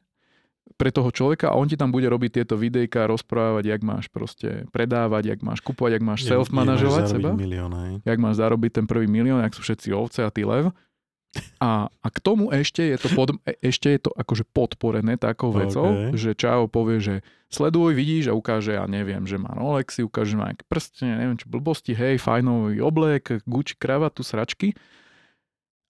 [0.74, 4.66] pre toho človeka a on ti tam bude robiť tieto videjka, rozprávať, jak máš proste
[4.74, 7.30] predávať, jak máš kupovať, jak máš self-manažovať seba.
[7.32, 10.74] Milión, jak máš zarobiť ten prvý milión, jak sú všetci ovce a ty lev.
[11.60, 15.52] A, a k tomu ešte je to, pod, e, ešte je to akože podporené takou
[15.52, 16.16] vecou, okay.
[16.16, 17.14] že Čao povie, že
[17.52, 21.36] sleduj, vidíš a ukáže, ja neviem, že má Rolexy, ukáže, že má nejaké prstenie, neviem
[21.36, 24.72] čo, blbosti, hej, fajnový oblek, Gucci kravatu, sračky.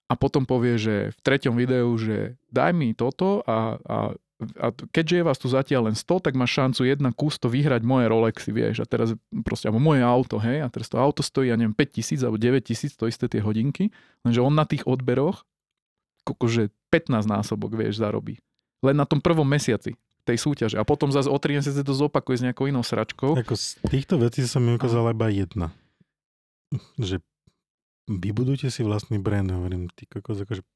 [0.07, 3.97] A potom povie, že v treťom videu, že daj mi toto a, a
[4.37, 7.81] a keďže je vás tu zatiaľ len 100, tak máš šancu jedna kus to vyhrať
[7.81, 11.49] moje Rolexy, vieš, a teraz proste, alebo moje auto, hej, a teraz to auto stojí,
[11.49, 13.89] ja neviem, 5 tisíc alebo 9 tisíc, to isté tie hodinky,
[14.29, 15.49] lenže on na tých odberoch,
[16.45, 18.37] že 15 násobok, vieš, zarobí.
[18.85, 20.77] Len na tom prvom mesiaci tej súťaže.
[20.77, 23.39] A potom zase o 3 mesiace to zopakuje s nejakou inou sračkou.
[23.39, 25.71] Ako z týchto vecí sa mi ukázala iba jedna.
[26.99, 27.23] Že
[28.11, 30.67] vybudujte si vlastný brand, hovorím, ty kokos, akože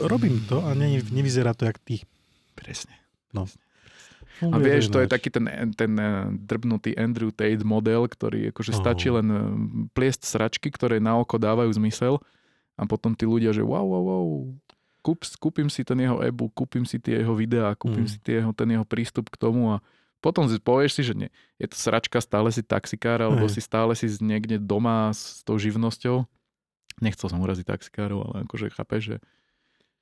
[0.00, 2.04] robím to a ne, nevyzerá to jak ty.
[2.54, 2.92] Presne.
[3.32, 3.48] No.
[4.42, 5.46] A vieš, to je taký ten,
[5.78, 8.78] ten eh, drbnutý Andrew Tate model, ktorý akože oh.
[8.78, 9.40] stačí len eh,
[9.94, 12.18] pliesť sračky, ktoré na oko dávajú zmysel
[12.74, 14.26] a potom tí ľudia, že wow, wow, wow,
[15.04, 18.10] kúp, kúpim si ten jeho e-book, kúpim si tie jeho videá, kúpim mm.
[18.10, 19.84] si tie jeho, ten jeho prístup k tomu a
[20.18, 23.58] potom si povieš si, že nie, je to sračka, stále si taxikár, alebo Hej.
[23.58, 26.26] si stále si niekde doma s tou živnosťou
[27.02, 29.16] nechcel som uraziť taxikárov, ale akože chápeš, že,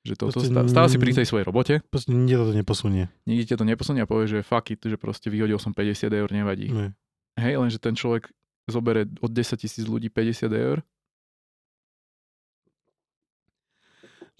[0.01, 1.73] že to, to stále, stále si pri tej svojej robote.
[1.93, 3.05] Proste nikde to neposunie.
[3.29, 6.73] Nikde to neposunie a povie, že fuck it, že proste vyhodil som 50 eur, nevadí.
[6.73, 6.97] Ne.
[7.37, 8.33] Hej, lenže ten človek
[8.65, 10.81] zobere od 10 tisíc ľudí 50 eur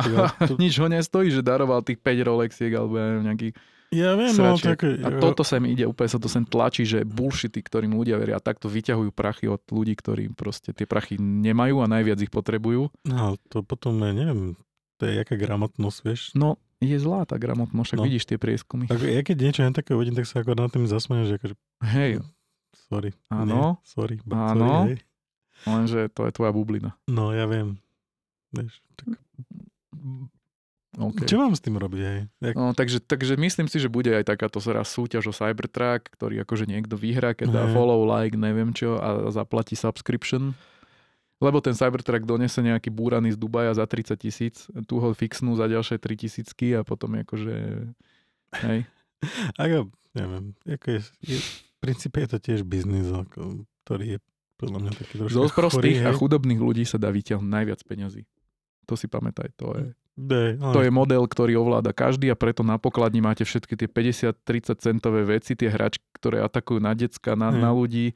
[0.02, 0.58] a to...
[0.58, 3.50] nič ho nestojí, že daroval tých 5 Rolexiek alebo ja neviem, nejaký
[3.92, 4.88] ja viem, no, tak...
[4.88, 8.40] A toto sa mi ide, úplne sa to sem tlačí, že bullshity, ktorým ľudia veria,
[8.40, 12.88] a takto vyťahujú prachy od ľudí, ktorí proste tie prachy nemajú a najviac ich potrebujú.
[13.04, 14.56] No, to potom, ja neviem,
[15.02, 16.22] To je jaká gramotnosť, vieš?
[16.38, 18.06] No, je zlá tá gramotnosť, však no.
[18.06, 18.86] vidíš tie prieskumy.
[18.86, 21.56] Tak ja keď niečo len také uvidím, tak sa ako na tým zasmejem, že akože...
[21.90, 22.12] Hej.
[22.86, 23.10] Sorry.
[23.34, 23.82] Áno.
[23.82, 24.16] Nie, sorry.
[24.30, 24.70] Áno.
[24.70, 24.98] Sorry, hej.
[25.66, 26.94] Lenže to je tvoja bublina.
[27.10, 27.82] No, ja viem.
[28.54, 29.10] Vieš, tak...
[30.92, 31.24] Okay.
[31.24, 32.20] Čo mám s tým robiť, hej?
[32.44, 32.54] Jak...
[32.60, 36.68] No, takže, takže myslím si, že bude aj takáto raz súťaž o Cybertruck, ktorý akože
[36.68, 37.74] niekto vyhrá, keď dá Hej.
[37.74, 40.52] follow, like, neviem čo a zaplatí subscription.
[41.42, 45.66] Lebo ten Cybertruck donese nejaký búraný z Dubaja za 30 tisíc, tu ho fixnú za
[45.66, 47.90] ďalšie 3 tisícky a potom akože...
[48.62, 48.86] Hej.
[49.62, 54.20] Ako, neviem, ako je, je, v princípe je to tiež biznis, ako, ktorý je
[54.58, 58.26] podľa mňa taký trošku Z prostých a chudobných ľudí sa dá vyťahnuť najviac peňazí.
[58.90, 59.86] To si pamätaj, to je,
[60.58, 64.78] ale- to je model, ktorý ovláda každý a preto na pokladni máte všetky tie 50-30
[64.82, 68.14] centové veci, tie hračky, ktoré atakujú na decka, na, na ľudí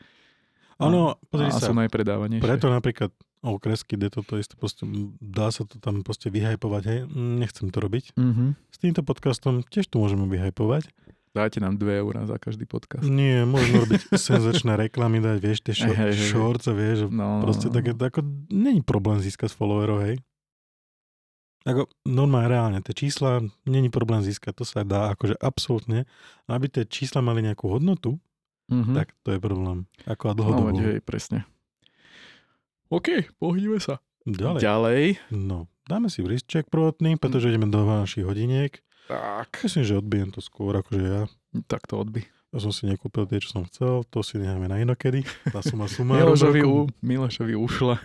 [0.76, 2.44] Áno, pozri a sa, sú najpredávanejšie.
[2.44, 3.12] preto napríklad
[3.46, 4.84] okresky, kde toto isté, proste,
[5.22, 8.18] dá sa to tam proste vyhajpovať, hej, nechcem to robiť.
[8.18, 8.58] Mhm.
[8.74, 10.90] S týmto podcastom tiež to môžeme vyhajpovať.
[11.36, 13.04] Dajte nám 2 eurá za každý podcast.
[13.04, 16.16] Nie, môžeme robiť senzačné reklamy, dať, vieš, tie short, hej.
[16.16, 20.16] shorts a vieš, No, proste no, také, ako, není problém získať followerov, hej.
[21.66, 26.06] Ako normálne, reálne, tie čísla, není problém získať, to sa dá, akože absolútne.
[26.46, 28.22] Aby tie čísla mali nejakú hodnotu,
[28.72, 28.94] Mhm.
[28.98, 29.86] tak to je problém.
[30.06, 30.68] Ako a No, dlhodobo.
[30.74, 31.46] veď, hej, presne.
[32.90, 34.02] OK, pohníme sa.
[34.26, 34.62] Ďalej.
[34.62, 35.02] Ďalej.
[35.34, 38.82] No, dáme si brisček prvotný, pretože ideme do našich hodiniek.
[39.06, 39.62] Tak.
[39.62, 41.22] Myslím, že odbijem to skôr, akože ja.
[41.70, 42.26] Tak to odby.
[42.50, 45.22] Ja som si nekúpil tie, čo som chcel, to si necháme na inokedy.
[45.52, 46.16] Tá suma suma.
[46.24, 48.02] Milošovi, u, Milošovi ušla.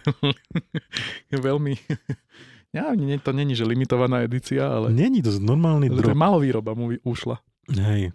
[1.33, 1.73] veľmi...
[2.71, 4.95] Ja, nie, to není, že limitovaná edícia, ale...
[4.95, 7.43] Není to normálny je malovýroba mu ušla.
[7.67, 8.15] Hej.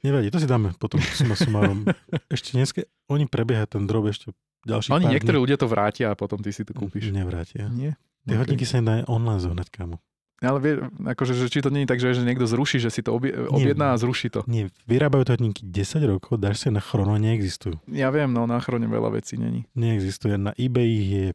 [0.00, 1.82] Nevadí, to si dáme potom suma sumárom.
[2.30, 4.30] ešte dneska, oni prebieha ten drop ešte
[4.62, 6.78] ďalší Oni niektorí ľudia to vrátia a potom ty si to dní.
[6.80, 7.10] kúpiš.
[7.10, 7.66] Nevrátia.
[7.68, 7.98] Nie?
[8.22, 8.40] Tie Ok.
[8.44, 9.98] hodinky sa nedá online zohnať, kámo.
[10.38, 13.02] Ale vie, akože, že či to nie je tak, že, že niekto zruší, že si
[13.02, 14.46] to obje, objedná a zruší to.
[14.46, 17.82] Nie, vyrábajú to hodinky 10 rokov, dáš si na chrono, neexistujú.
[17.90, 19.66] Ja viem, no na chrone veľa vecí není.
[19.74, 20.38] Neexistuje.
[20.38, 21.26] Na eBay ich je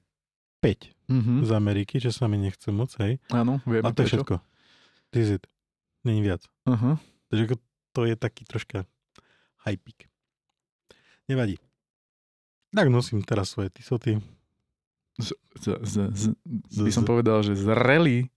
[0.61, 1.43] 5 Mhm.
[1.43, 3.19] z Ameriky, čo sa mi nechce moc, hej.
[3.27, 4.39] Áno, vieme A to je všetko.
[5.11, 5.43] This is it.
[6.01, 6.47] Není viac.
[6.63, 6.95] Uh-huh.
[7.27, 7.55] Takže ako
[7.93, 8.83] to je taký troška
[9.63, 10.09] hypík.
[11.23, 11.55] Nevadí.
[12.69, 14.17] Tak nosím teraz svoje tisoty.
[15.15, 16.23] Z, z, z, z,
[16.75, 18.33] by Z- som z- povedal, že zrelý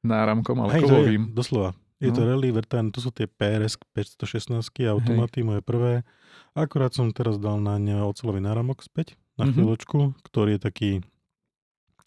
[0.00, 1.22] náramkom, ale Hej, to je, kovovým.
[1.30, 1.70] doslova.
[1.96, 2.14] Je No.
[2.14, 6.02] to rally vrtán, to sú tie PRS 516 automaty, moje prvé.
[6.52, 9.52] Akurát som teraz dal na ne ocelový náramok späť na Mhm.
[9.52, 10.90] chvíľočku, ktorý je taký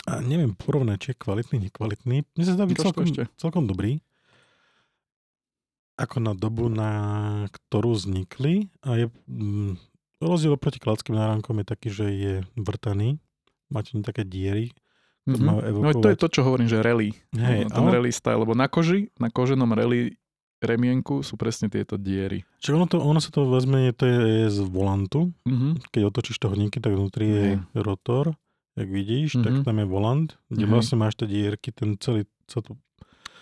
[0.05, 2.17] a neviem porovnať, či je kvalitný, nekvalitný.
[2.25, 3.27] Mne sa zdá byť celkom, ešte.
[3.35, 3.99] celkom dobrý.
[5.97, 6.91] Ako na dobu, na
[7.49, 8.69] ktorú vznikli.
[8.79, 9.75] A je mm,
[10.19, 13.17] rozdiel oproti klasickým náramkom je taký, že je vrtaný.
[13.67, 14.71] Máte také diery.
[15.25, 15.43] To Mhm.
[15.43, 17.11] má No to je to, čo hovorím, že rally.
[17.33, 20.15] No, ten ale- rally style, lebo na koži, na koženom rally
[20.57, 22.41] remienku sú presne tieto diery.
[22.57, 25.29] Čiže ono, to, ono sa to vezme, to je, je z volantu.
[25.43, 25.91] Mhm.
[25.91, 27.55] Keď otočíš to hodinky, tak vnútri je Hej.
[27.75, 28.33] rotor,
[28.73, 29.63] jak vidíš, tak Mhm.
[29.63, 30.71] tam je volant, kde Hej.
[30.71, 32.63] vlastne máš tie dierky, ten celý, to...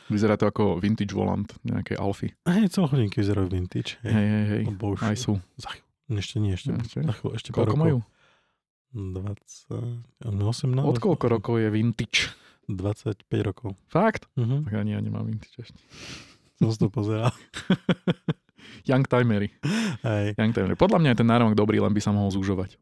[0.06, 2.30] Vyzerá to ako vintage volant nejakej Alfy.
[2.46, 3.98] Hej, celé hodinky vyzerajú vintage.
[4.02, 4.64] Hej, Hej, hej, hej.
[4.76, 5.42] Už Aj sú.
[5.56, 5.74] Za
[6.08, 7.02] ešte nie, ešte, Ešte?
[7.02, 7.82] za chvíľu, ešte pár Koľko rokov.
[7.82, 7.98] majú?
[8.94, 12.30] 20, no 18, Od koľko rokov je vintage?
[12.66, 13.74] 25 rokov.
[13.88, 14.30] Fakt?
[14.36, 14.64] Mhm.
[14.64, 15.78] Tak ani ja nemám vintage ešte.
[16.56, 17.34] Som si to pozeral.
[18.90, 19.50] Young timery.
[20.02, 20.34] Hej.
[20.36, 20.74] Young timery.
[20.76, 22.78] Podľa mňa je ten náramok dobrý, len by sa mohol zúžovať.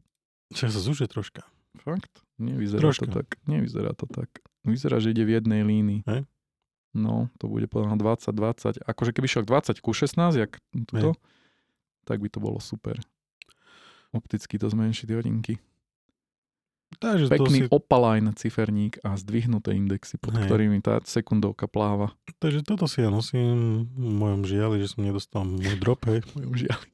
[0.50, 1.44] Čo sa zúže troška.
[1.78, 2.22] Fakt?
[2.36, 3.04] Nevyzerá Troška.
[3.04, 3.28] to tak.
[3.44, 4.28] Nevyzerá to tak.
[4.62, 6.00] Vyzerá, že ide v jednej línii.
[6.04, 6.28] Hej.
[6.94, 8.30] No, to bude podľa mňa 20,
[8.78, 8.86] 20.
[8.86, 11.18] Akože keby šiel 20 ku 16, jak tuto,
[12.06, 12.96] tak by to bolo super.
[14.10, 15.58] Opticky to zmenší tie hodinky.
[16.94, 20.46] Takže to si, Pekný opalajn ciferník a zdvihnuté indexy, pod Hej.
[20.46, 22.14] ktorými tá sekundovka pláva.
[22.38, 26.22] takže toto si ja nosím v mojom žiali, že som nedostal môj drop, hej.
[26.22, 26.88] V mojom žiali.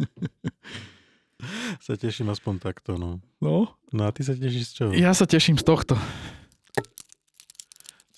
[1.84, 3.18] Sa teším aspoň takto, no.
[3.42, 4.90] No, No a ty sa tešíš z čoho?
[4.94, 5.98] ja sa teším z tohto.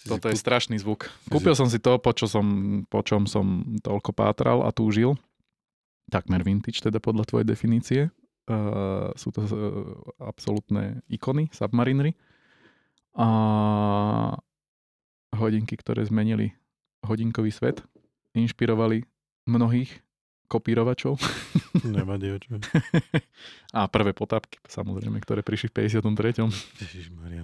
[0.04, 1.08] Toto je strašný zvuk.
[1.32, 2.44] Kúpil som si to, po, čo som,
[2.92, 5.16] po čom som toľko pátral a túžil.
[6.12, 8.00] Takmer vintage, teda podľa tvojej definície.
[8.44, 9.50] Uh, sú to uh,
[10.20, 12.12] absolútne ikony, submarinery.
[13.16, 13.28] A
[15.32, 16.52] hodinky, ktoré zmenili
[17.00, 17.80] hodinkový svet.
[18.36, 19.08] Inšpirovali
[19.48, 20.03] mnohých
[20.54, 21.18] kopírovačov.
[21.82, 22.62] Nevadí, čo.
[23.74, 26.46] a prvé potápky, samozrejme, ktoré prišli v 53.
[26.78, 27.42] Ježišmaria.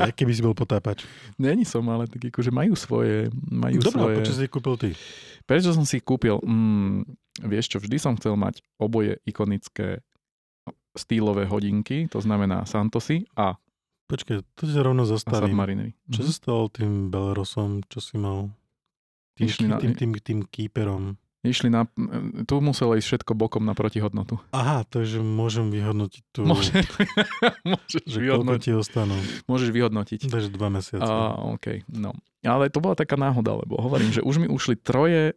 [0.00, 1.04] Aký by si bol potápač?
[1.36, 4.16] Není som, ale tak akože majú svoje, majú Dobre, svoje...
[4.24, 4.90] prečo si kúpil ty?
[5.44, 6.40] Prečo som si kúpil?
[6.40, 7.04] Mm,
[7.44, 10.00] vieš čo, vždy som chcel mať oboje ikonické
[10.96, 13.60] stýlové hodinky, to znamená Santosy a
[14.04, 15.56] Počkaj, to si rovno zastavím.
[15.56, 16.28] Čo mm-hmm.
[16.28, 18.52] sa stalo tým Belarosom, čo si mal?
[19.32, 19.80] Tým, Išli na...
[19.80, 21.16] tým, tým, tým kýperom.
[21.44, 21.84] Išli na...
[22.48, 24.40] Tu muselo ísť všetko bokom na protihodnotu.
[24.56, 26.40] Aha, takže môžem vyhodnotiť tu...
[26.48, 26.72] Môže,
[27.76, 28.64] môžeš že vyhodnotiť.
[28.64, 29.12] ti ostanú.
[29.44, 30.20] Môžeš vyhodnotiť.
[30.32, 31.04] Takže dva mesiace.
[31.04, 32.16] A, OK, no.
[32.40, 35.36] Ale to bola taká náhoda, lebo hovorím, že už mi ušli troje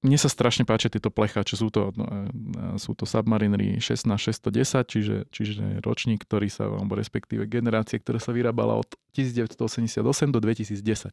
[0.00, 5.16] mne sa strašne páčia tieto plecháče, sú to, no, e, sú to Submarinery 16610, čiže,
[5.28, 10.00] čiže ročník, ktorý sa, alebo respektíve generácie, ktorá sa vyrábala od 1988
[10.32, 11.12] do 2010.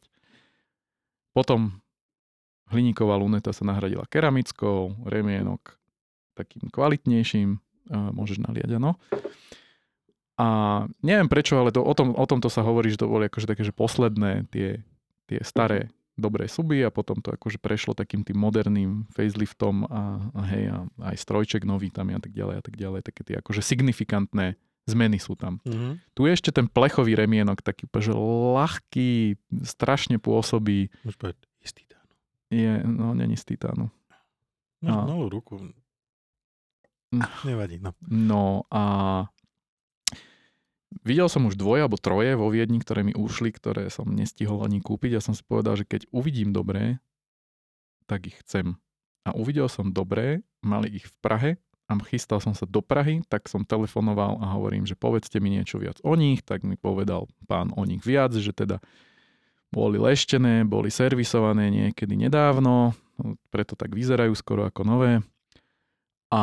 [1.36, 1.76] Potom
[2.70, 5.78] hliníková luneta sa nahradila keramickou, remienok
[6.38, 7.58] takým kvalitnejším,
[7.90, 8.94] môžeš naliať, áno.
[10.38, 10.46] A
[11.02, 13.66] neviem prečo, ale to, o, tom, o tomto sa hovorí, že to boli akože také,
[13.66, 14.86] že posledné tie,
[15.26, 20.42] tie staré dobré suby a potom to akože prešlo takým tým moderným faceliftom a, a
[20.50, 20.76] hej, a
[21.10, 23.00] aj strojček nový tam a tak ďalej a tak ďalej.
[23.02, 24.54] Také tie akože signifikantné
[24.86, 25.58] zmeny sú tam.
[25.66, 25.92] Mm-hmm.
[26.14, 30.90] Tu je ešte ten plechový remienok, taký že ľahký, strašne pôsobí.
[31.02, 31.97] Môžeš povedať, z titánu.
[32.48, 33.92] Je, no, není z titánu.
[34.80, 35.58] Máš malú ruku.
[37.12, 37.24] Hm.
[37.44, 37.92] Nevadí, no.
[38.08, 38.82] No a
[41.04, 44.80] Videl som už dvoje alebo troje vo Viedni, ktoré mi ušli, ktoré som nestihol ani
[44.80, 45.20] kúpiť.
[45.20, 46.96] Ja som si povedal, že keď uvidím dobré,
[48.08, 48.80] tak ich chcem.
[49.28, 51.50] A uvidel som dobré, mali ich v Prahe
[51.88, 55.76] a chystal som sa do Prahy, tak som telefonoval a hovorím, že povedzte mi niečo
[55.76, 58.80] viac o nich, tak mi povedal pán o nich viac, že teda
[59.68, 62.96] boli leštené, boli servisované niekedy nedávno,
[63.52, 65.12] preto tak vyzerajú skoro ako nové.
[66.32, 66.42] A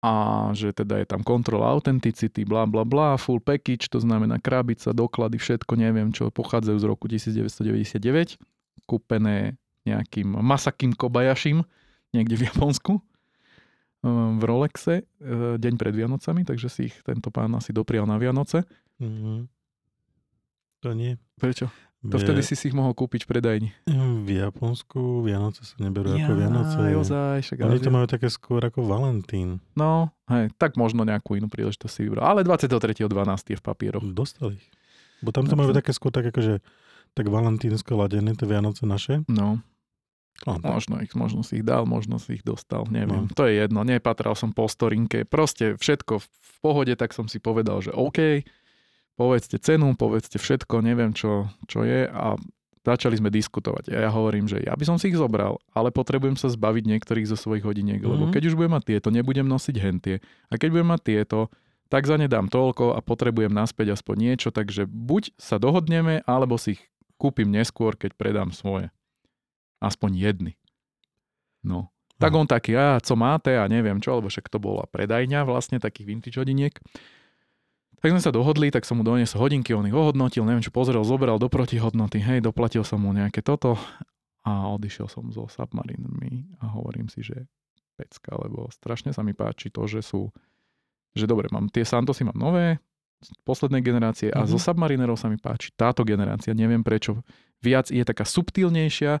[0.00, 0.12] a
[0.56, 5.36] že teda je tam kontrola autenticity, bla bla bla, full package, to znamená krabica, doklady,
[5.36, 8.40] všetko, neviem čo, pochádzajú z roku 1999,
[8.88, 11.68] kúpené nejakým Masakim Kobayashim,
[12.16, 12.96] niekde v Japonsku,
[14.00, 18.16] ehm, v Rolexe, e, deň pred Vianocami, takže si ich tento pán asi doprial na
[18.16, 18.64] Vianoce.
[19.04, 19.59] Mm-hmm.
[20.80, 21.20] To nie.
[21.36, 21.68] Prečo?
[22.00, 22.24] To je...
[22.24, 23.70] vtedy si si ich mohol kúpiť v predajni.
[24.24, 26.80] V Japonsku Vianoce sa neberú ja, ako Vianoce.
[26.96, 29.60] Ozaj, však Oni to majú také skôr ako Valentín.
[29.76, 32.24] No, hej, tak možno nejakú inú príležitosť si vybral.
[32.24, 33.04] Ale 23.12.
[33.52, 34.00] je v papieroch.
[34.16, 34.66] Dostali ich.
[35.20, 36.64] Bo tam to majú také skôr tak akože
[37.12, 39.20] tak valentínsko ladené, tie Vianoce naše.
[39.28, 39.60] No.
[40.48, 43.28] no možno, ich, možno si ich dal, možno si ich dostal, neviem.
[43.28, 43.34] No.
[43.36, 45.28] To je jedno, nepatral som po storinke.
[45.28, 46.26] Proste všetko v
[46.64, 48.46] pohode, tak som si povedal, že OK,
[49.20, 52.40] povedzte cenu, povedzte všetko, neviem čo, čo je a
[52.80, 53.92] začali sme diskutovať.
[53.92, 57.28] A ja hovorím, že ja by som si ich zobral, ale potrebujem sa zbaviť niektorých
[57.28, 58.12] zo svojich hodiniek, mm-hmm.
[58.16, 58.32] lebo mhm.
[58.32, 60.24] keď už budem mať tieto, nebudem nosiť hentie.
[60.48, 61.52] A keď budem mať tieto,
[61.92, 66.56] tak za ne dám toľko a potrebujem naspäť aspoň niečo, takže buď sa dohodneme, alebo
[66.56, 66.82] si ich
[67.20, 68.88] kúpim neskôr, keď predám svoje.
[69.84, 70.52] Aspoň jedny.
[71.60, 71.92] No.
[72.16, 75.82] Tak on taký, a co máte a neviem čo, lebo však to bola predajňa vlastne
[75.82, 76.78] takých vintage hodiniek.
[78.00, 81.04] Tak sme sa dohodli, tak som mu doniesol hodinky, on ich ohodnotil, neviem čo pozrel,
[81.04, 83.76] zobral do protihodnoty, hej, doplatil som mu nejaké toto
[84.40, 87.44] a odišiel som zo Submarinami a hovorím si, že
[88.00, 90.32] pecka, lebo strašne sa mi páči to, že sú,
[91.12, 92.80] že dobre, mám tie Santosy, mám nové,
[93.44, 94.52] poslednej generácie a mm-hmm.
[94.56, 94.64] zo mhm.
[94.64, 97.20] Submarinerov sa mi páči táto generácia, neviem prečo,
[97.60, 99.20] viac je taká subtilnejšia,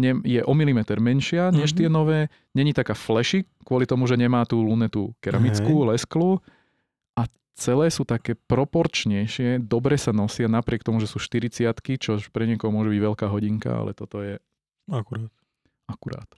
[0.00, 1.60] ne, je o milimeter menšia mm-hmm.
[1.60, 1.78] než mhm.
[1.78, 2.20] tie nové,
[2.56, 6.00] není taká flashy, kvôli tomu, že nemá tú lunetu keramickú, hey.
[6.00, 6.40] lesklu
[7.54, 12.74] celé sú také proporčnejšie, dobre sa nosia napriek tomu, že sú 40 čo pre niekoho
[12.74, 14.42] môže byť veľká hodinka, ale toto je...
[14.90, 15.30] Akurát.
[15.88, 16.28] Akurát.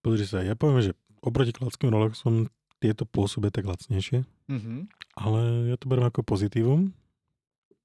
[0.00, 4.78] Pozri sa, ja poviem, že oproti klasickým Rolexom tieto pôsobia tak lacnejšie, mm-hmm.
[5.18, 5.40] ale
[5.74, 6.94] ja to beriem ako pozitívum,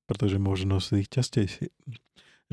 [0.05, 1.67] pretože môžeš nosiť ich častejšie.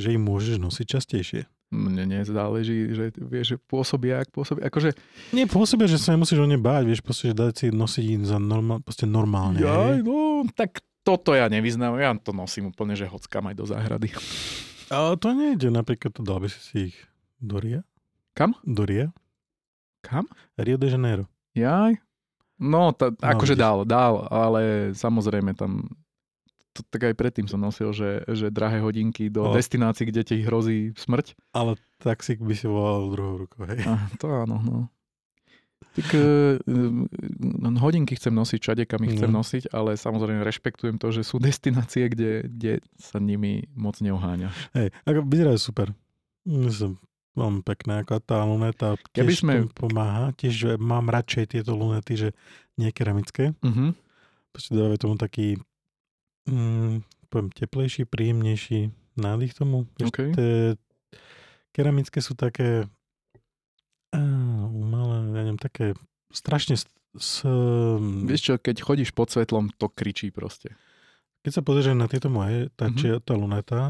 [0.00, 1.42] Že ich môžeš nosiť častejšie.
[1.70, 4.90] Mne nezáleží, že vieš, že pôsobia, ak pôsobia, akože...
[5.30, 8.42] Nie, pôsobia, že sa nemusíš o ne báť, vieš, proste, že dať si nosiť za
[8.82, 9.62] proste normálne.
[9.62, 14.10] Ja, no, tak toto ja nevyznám, ja to nosím úplne, že hockam aj do záhrady.
[14.90, 16.96] Ale to nejde, napríklad to dal by si si ich
[17.38, 17.86] do Ria.
[18.34, 18.58] Kam?
[18.66, 19.14] Do Ria.
[20.02, 20.26] Kam?
[20.58, 21.30] Rio de Janeiro.
[21.54, 22.02] Jaj.
[22.60, 25.88] No, ta, no, akože dal, dal, ale samozrejme tam
[26.90, 29.54] tak aj predtým som nosil, že, že drahé hodinky do o.
[29.54, 31.38] destinácií, kde ti hrozí smrť.
[31.54, 33.86] Ale taxík by si volal druhou rukou, hej?
[33.86, 34.78] A, to áno, no.
[35.90, 36.54] Tak uh,
[37.82, 39.42] hodinky chcem nosiť všade, kam ich chcem no.
[39.42, 44.54] nosiť, ale samozrejme rešpektujem to, že sú destinácie, kde, kde sa nimi moc neoháňa.
[44.76, 45.90] Hej, ako vyzerajú super.
[46.46, 46.98] Myslím,
[47.34, 49.66] mám pekné, ako tá luneta tiež sme...
[49.70, 50.30] pomáha.
[50.38, 52.28] Tiež mám radšej tieto lunety, že
[52.78, 53.54] nie keramické.
[53.58, 53.90] Uh-huh.
[54.50, 55.58] Proste dávajú tomu taký
[56.50, 56.94] mm,
[57.30, 59.86] poviem, teplejší, príjemnejší nádych tomu.
[60.02, 60.34] Okay.
[60.34, 60.74] Tie
[61.70, 62.90] keramické sú také
[64.14, 65.94] uh, umelé, ja neviem, také
[66.34, 66.84] strašne s,
[67.14, 67.46] s,
[68.26, 70.74] Vieš čo, keď chodíš pod svetlom, to kričí proste.
[71.40, 72.98] Keď sa pozrieš na tieto moje, tá, mm-hmm.
[73.00, 73.80] či, tá luneta,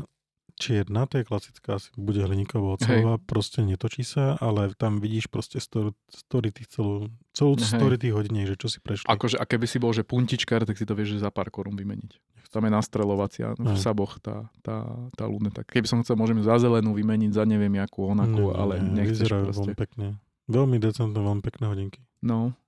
[0.60, 5.56] čierna, to je klasická, asi bude hliníková ocelová, proste netočí sa, ale tam vidíš proste
[5.56, 9.08] story, story tých celú, celú story tých hodín, že čo si prešli.
[9.08, 11.74] Akože, a keby si bol, že puntičkár, tak si to vieš, že za pár korún
[11.80, 12.12] vymeniť.
[12.50, 14.82] Tam je nastrelovacia v saboch tá, tá,
[15.14, 15.62] tá luneta.
[15.62, 19.54] Keby som chcel, môžem za zelenú vymeniť, za neviem jakú onakú, ale nie, nechceš proste.
[19.54, 20.06] veľmi pekne.
[20.50, 22.02] Veľmi decentné, veľmi pekné hodinky.
[22.26, 22.58] No.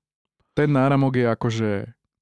[0.54, 1.70] Ten náramok je akože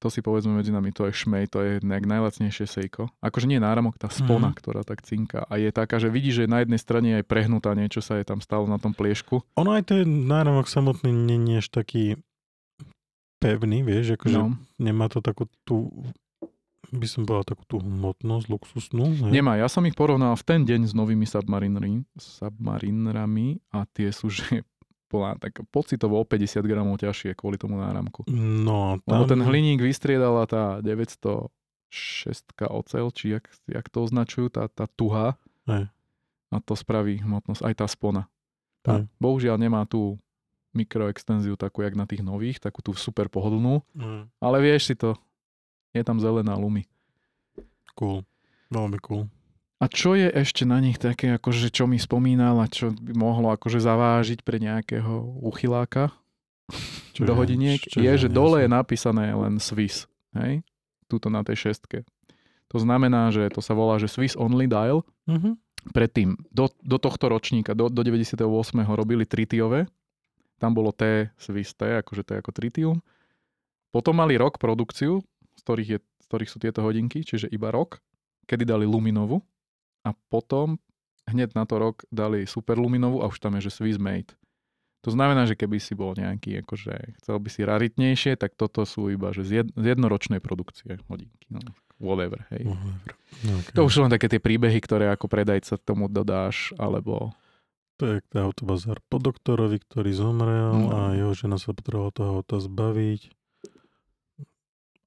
[0.01, 3.13] to si povedzme medzi nami, to je šmej, to je nejak najlacnejšie sejko.
[3.21, 4.57] Akože nie náramok, tá spona, mm.
[4.57, 5.45] ktorá tak cinka.
[5.45, 8.41] A je taká, že vidíš, že na jednej strane je prehnutá, niečo sa je tam
[8.41, 9.45] stalo na tom pliešku.
[9.61, 12.17] Ono aj ten náramok samotný nie až taký
[13.37, 14.57] pevný, vieš, akože no.
[14.81, 15.93] nemá to takú tú
[16.91, 19.23] by som povedal takú tú hmotnosť luxusnú.
[19.23, 19.39] Ne?
[19.39, 22.03] Nemá, ja som ich porovnal v ten deň s novými submarinrami,
[23.71, 24.67] a tie sú, že
[25.11, 28.23] bola tak pocitovo o 50 gramov ťažšie kvôli tomu náramku.
[28.31, 29.07] No, tam...
[29.07, 31.51] Lebo ten hliník vystriedala tá 906
[32.71, 35.35] ocel, či jak, jak to označujú, tá, tá tuha.
[35.67, 35.91] Hej.
[36.51, 38.27] A to spraví hmotnosť, aj tá spona.
[38.83, 40.19] Tá, bohužiaľ nemá tú
[40.71, 43.83] mikroextenziu takú, jak na tých nových, takú tú super pohodlnú.
[43.95, 44.31] Hej.
[44.39, 45.19] Ale vieš si to,
[45.91, 46.87] je tam zelená lumy.
[47.95, 48.23] Cool.
[48.71, 49.27] Veľmi cool.
[49.81, 53.49] A čo je ešte na nich také, akože čo mi spomínal a čo by mohlo
[53.49, 56.13] akože zavážiť pre nejakého uchyláka
[57.17, 60.63] čo do hodiniek, čo je, že dole je napísané len Swiss, hej?
[61.11, 62.07] Tuto na tej šestke.
[62.71, 65.03] To znamená, že to sa volá, že Swiss Only Dial.
[65.27, 65.53] Mm-hmm.
[65.91, 68.37] Predtým, do, do tohto ročníka, do, do 98.
[68.85, 69.89] robili tritiové.
[70.61, 73.01] Tam bolo T, Swiss T, akože T ako tritium.
[73.91, 75.19] Potom mali rok produkciu,
[75.61, 78.01] z ktorých, je, z ktorých sú tieto hodinky, čiže iba rok,
[78.49, 79.45] kedy dali Luminovu,
[80.01, 80.81] a potom
[81.29, 84.33] hneď na to rok dali Superluminovú a už tam je, že Swiss Made.
[85.01, 89.09] To znamená, že keby si bol nejaký, akože chcel by si raritnejšie, tak toto sú
[89.09, 91.49] iba že z, jednoročnej produkcie hodinky.
[91.49, 91.61] No,
[91.97, 92.69] whatever, hej.
[92.69, 93.13] Whatever.
[93.61, 93.73] Okay.
[93.77, 97.33] To už sú len také tie príbehy, ktoré ako predajca tomu dodáš, alebo...
[97.97, 100.89] To je autobazár po doktorovi, ktorý zomrel no.
[100.89, 103.40] a jeho žena sa potrebovala toho auta zbaviť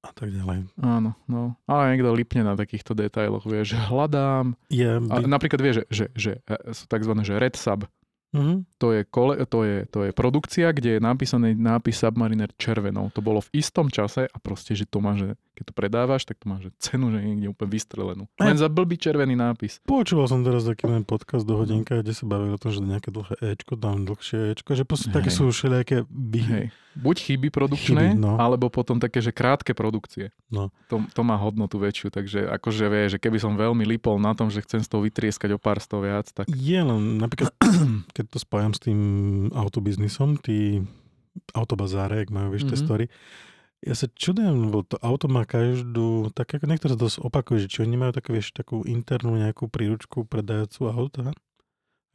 [0.05, 0.69] a tak ďalej.
[0.77, 1.57] Áno, no.
[1.65, 4.53] Ale niekto lipne na takýchto detailoch, vie, že hľadám.
[4.69, 5.09] Je, by...
[5.09, 7.11] a napríklad vie, že, že, že e, sú tzv.
[7.25, 7.89] Že red sub.
[8.35, 8.57] Mm-hmm.
[8.83, 13.07] To, je kole, to, je, to je produkcia, kde je napísaný nápis Submariner červenou.
[13.15, 16.43] To bolo v istom čase a proste, že to má, že keď to predávaš, tak
[16.43, 18.23] to má že cenu, že niekde úplne vystrelenú.
[18.35, 19.79] Len za blbý červený nápis.
[19.87, 23.09] Počúval som teraz taký ten podcast do hodinka, kde sa bavili o tom, že nejaké
[23.15, 26.41] dlhé Ečko, tam dlhšie Ečko, že proste také sú všelijaké by...
[26.51, 26.67] Hej.
[26.95, 28.39] Buď chyby produkčné, chyby, no.
[28.39, 30.31] alebo potom také, že krátke produkcie.
[30.47, 30.71] No.
[30.87, 34.47] To, to má hodnotu väčšiu, takže akože vie, že keby som veľmi lipol na tom,
[34.47, 36.47] že chcem z toho vytrieskať o pár sto viac, tak...
[36.47, 37.51] Je len, napríklad,
[38.15, 38.99] keď to spájam s tým
[39.53, 40.83] autobiznisom, tí
[41.51, 42.75] autobazáre, ak majú, vieš, mm-hmm.
[42.75, 42.87] tie mhm.
[42.87, 43.05] story,
[43.85, 47.77] ja sa čudujem, lebo to auto má každú, tak ako niektoré to opakuje, že či
[47.85, 51.25] oni majú takú, vieš, takú internú nejakú príručku predajúcu auta,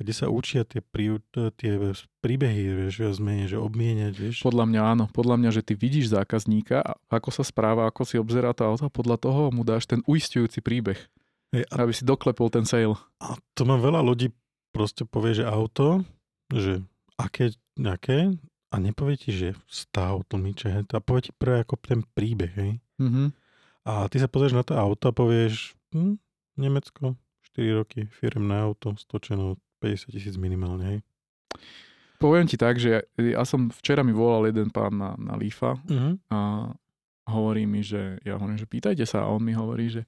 [0.00, 1.76] kde sa učia tie, prí, tie
[2.24, 4.36] príbehy, vieš, zmeniť, že obmieniať, vieš.
[4.42, 6.82] Podľa mňa áno, podľa mňa, že ty vidíš zákazníka,
[7.12, 10.98] ako sa správa, ako si obzerá to auto podľa toho mu dáš ten uistujúci príbeh,
[11.54, 12.96] Hej, a, aby si doklepol ten sale.
[13.22, 14.34] A to má veľa ľudí
[14.70, 16.02] proste povie, že auto,
[16.50, 16.82] že
[17.18, 18.34] aké, aké,
[18.70, 22.72] a nepovie ti, že stav tlmiče, a povie ti pre ako ten príbeh, hej.
[23.02, 23.28] Mm-hmm.
[23.90, 26.16] A ty sa pozrieš na to auto a povieš, hm,
[26.54, 27.18] Nemecko,
[27.54, 30.98] 4 roky, firmné auto, stočeno 50 tisíc minimálne, hej.
[32.20, 36.28] Poviem ti tak, že ja som, včera mi volal jeden pán na, na Lífa mm-hmm.
[36.28, 36.68] a
[37.32, 40.04] hovorí mi, že ja hovorím, že pýtajte sa a on mi hovorí, že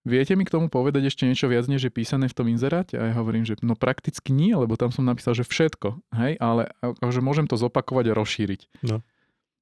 [0.00, 2.96] Viete mi k tomu povedať ešte niečo viac, než je písané v tom inzeráte?
[2.96, 6.72] A ja hovorím, že no prakticky nie, lebo tam som napísal, že všetko, hej, ale
[7.04, 8.60] že môžem to zopakovať a rozšíriť.
[8.88, 9.04] No.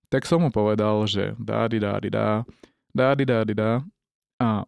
[0.08, 3.72] Tak som mu povedal, že dá, di, dá, di, dá, dá.
[4.38, 4.62] A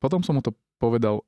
[0.00, 1.22] potom som mu to povedal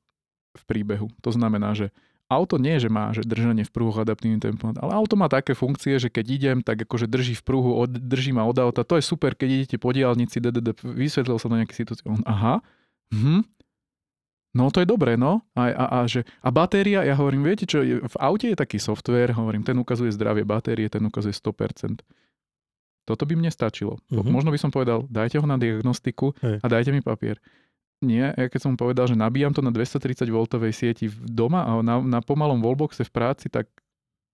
[0.57, 1.13] v príbehu.
[1.21, 1.93] To znamená, že
[2.27, 6.01] auto nie, že má že držanie v pruhu adaptívnym tempom, ale auto má také funkcie,
[6.01, 8.83] že keď idem, tak akože drží v pruhu, od, drží ma od auta.
[8.83, 10.41] To je super, keď idete po diálnici,
[10.83, 12.03] vysvetlil som to nejaké situácie.
[12.09, 12.65] On, aha,
[13.13, 13.45] hm,
[14.55, 15.43] No to je dobré, no.
[15.59, 19.35] A, a, a, že, a batéria, ja hovorím, viete čo, v aute je taký software,
[19.35, 22.07] hovorím, ten ukazuje zdravie batérie, ten ukazuje 100%.
[23.05, 23.99] Toto by mne stačilo.
[24.09, 24.31] Mm-hmm.
[24.31, 26.63] Možno by som povedal, dajte ho na diagnostiku hey.
[26.63, 27.43] a dajte mi papier.
[27.99, 31.83] Nie, ja keď som povedal, že nabíjam to na 230 V sieti v doma a
[31.83, 33.67] na, na pomalom wallboxe v práci, tak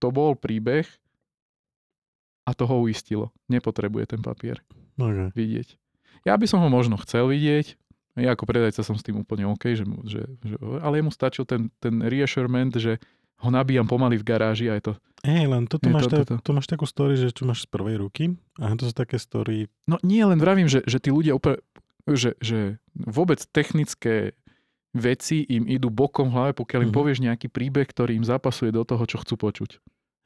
[0.02, 0.84] to bol príbeh
[2.44, 3.32] a to ho uistilo.
[3.48, 4.60] Nepotrebuje ten papier
[5.00, 5.32] okay.
[5.32, 5.80] vidieť.
[6.28, 7.79] Ja by som ho možno chcel vidieť,
[8.18, 11.70] ja ako predajca som s tým úplne OK, že, že, že, ale jemu stačil ten,
[11.78, 12.98] ten reassurement, že
[13.40, 14.92] ho nabíjam pomaly v garáži a je to...
[15.24, 17.96] Hej, len toto máš, to, to, to máš takú story, že čo máš z prvej
[18.00, 18.24] ruky
[18.60, 19.68] a to sú také story...
[19.88, 21.60] No nie, len vravím, že, že tí ľudia úplne,
[22.04, 24.36] že, že vôbec technické
[24.90, 26.98] veci im idú bokom v hlave, pokiaľ im mm.
[26.98, 29.78] povieš nejaký príbeh, ktorý im zapasuje do toho, čo chcú počuť.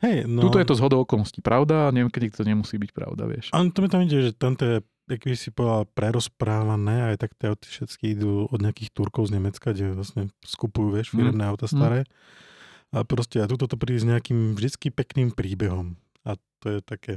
[0.02, 0.42] Hej, no...
[0.42, 3.52] Tuto je to zhodou okolností pravda a niekedy to nemusí byť pravda, vieš.
[3.54, 7.36] A to mi tam ide, že tamto je, jak by si povedal, prerozprávané, aj tak
[7.36, 11.16] tie auty všetky idú od nejakých Turkov z Nemecka, kde vlastne skupujú, vieš, mhm.
[11.20, 11.50] firemné mm.
[11.50, 12.00] auta staré.
[12.04, 12.12] Mm.
[12.94, 15.98] A proste a tuto to príde s nejakým vždycky pekným príbehom.
[16.22, 17.12] A to je také...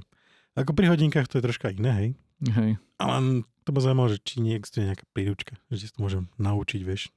[0.57, 2.09] Ako pri hodinkách to je troška iné, hej?
[2.49, 2.71] Hej.
[2.97, 7.13] Ale to ma zaujímavé, že či neexistuje nejaká príručka, že si to môžem naučiť, vieš.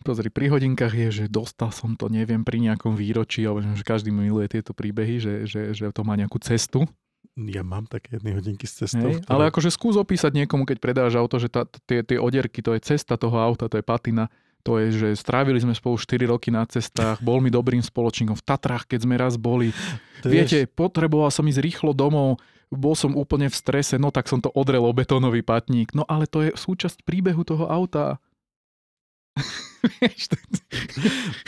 [0.00, 4.08] Pozri, pri hodinkách je, že dostal som to, neviem, pri nejakom výročí, alebo že každý
[4.08, 6.88] miluje tieto príbehy, že, že, že to má nejakú cestu.
[7.36, 9.12] Ja mám také jedny hodinky s cestou.
[9.12, 9.32] Hej, ktoré...
[9.32, 12.80] Ale akože skús opísať niekomu, keď predáš auto, že tá, tie, tie odierky, to je
[12.80, 14.32] cesta toho auta, to je patina.
[14.64, 18.44] To je, že strávili sme spolu 4 roky na cestách, bol mi dobrým spoločníkom v
[18.44, 19.72] Tatrách, keď sme raz boli.
[20.20, 20.72] To Viete, ješ...
[20.76, 22.36] potreboval som ísť rýchlo domov,
[22.68, 25.96] bol som úplne v strese, no tak som to odrel o betónový patník.
[25.96, 28.20] No ale to je súčasť príbehu toho auta.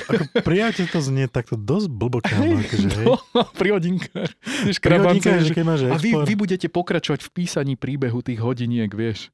[0.09, 2.64] Ako prijateľ to znie takto dosť blbokámo.
[2.64, 3.07] Akože, hej.
[3.07, 4.33] No, pri hodinkách.
[4.80, 8.89] Pri hodinkách, že keď máš A vy, vy budete pokračovať v písaní príbehu tých hodiniek,
[8.89, 9.28] vieš.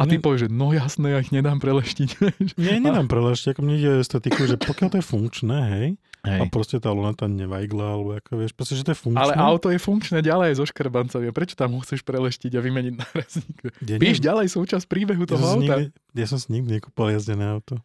[0.00, 2.08] A ty povieš, že no jasné, ja ich nedám preleštiť.
[2.62, 5.86] Nie, nedám preleštiť, ako mne ide estetiku, že pokiaľ to je funkčné, hej,
[6.24, 6.40] hej.
[6.40, 9.20] a proste tá luneta nevajgla, alebo ako vieš, proste, že to je funkčné.
[9.20, 11.32] Ale auto je funkčné ďalej so škrbancami.
[11.32, 13.58] Prečo tam chceš preleštiť a vymeniť nárazník?
[13.86, 15.74] Ja Píš ďalej súčasť príbehu toho ja auta.
[15.80, 17.80] Nikdy, ja som si nikdy nekúpal jazdené auto.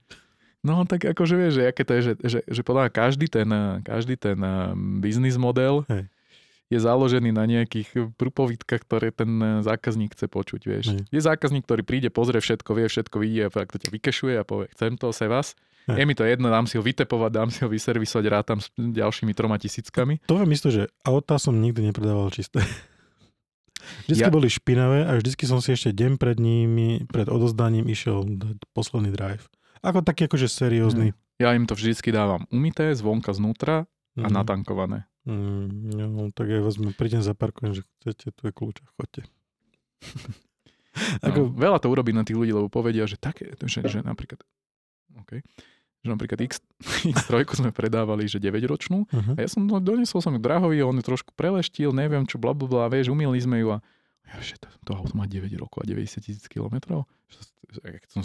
[0.65, 3.45] No tak akože vieš, že aké to je, že, že, že podľa každý ten,
[3.85, 4.37] každý ten
[4.99, 6.09] biznis model hej
[6.73, 10.85] je založený na nejakých prúpovídkach, ktoré ten e, zákazník chce počuť, vieš.
[10.97, 11.05] Mm.
[11.13, 14.43] Je zákazník, ktorý príde, pozrie všetko, vie všetko, vidí a fakt to ťa vykešuje a
[14.43, 15.53] povie, chcem to, se vás.
[15.85, 19.37] Je mi to jedno, dám si ho vytepovať, dám si ho vyservisovať, rátam s ďalšími
[19.37, 20.17] troma tisíckami.
[20.25, 22.65] To vám isto, že autá som nikdy nepredával čisté.
[24.09, 24.33] Vždycky ja...
[24.33, 29.13] boli špinavé a vždycky som si ešte deň pred nimi, pred odozdaním išiel dať posledný
[29.13, 29.45] drive.
[29.85, 31.13] Ako taký akože seriózny.
[31.13, 31.17] Mm.
[31.37, 33.85] Ja im to vždycky dávam umité, zvonka, znútra
[34.17, 34.33] a mm.
[34.33, 35.05] natankované.
[35.29, 39.21] Mm, no, tak ja vás prídem zaparkujem, že chcete, tu je kľúč a chodte.
[41.25, 41.51] Ako...
[41.51, 44.41] No, veľa to urobí na tých ľudí, lebo povedia, že také, že, že napríklad,
[45.19, 45.45] okay,
[46.05, 46.61] že napríklad X,
[47.17, 49.33] X3 sme predávali, že 9-ročnú uh-huh.
[49.33, 52.53] a ja som, no, donesol som ju drahovi, on ju trošku preleštil, neviem čo, bla,
[52.53, 53.77] bla, bla, vieš, umýli sme ju a
[54.25, 57.05] ja, že to, to auto má 9 rokov a 90 tisíc kilometrov.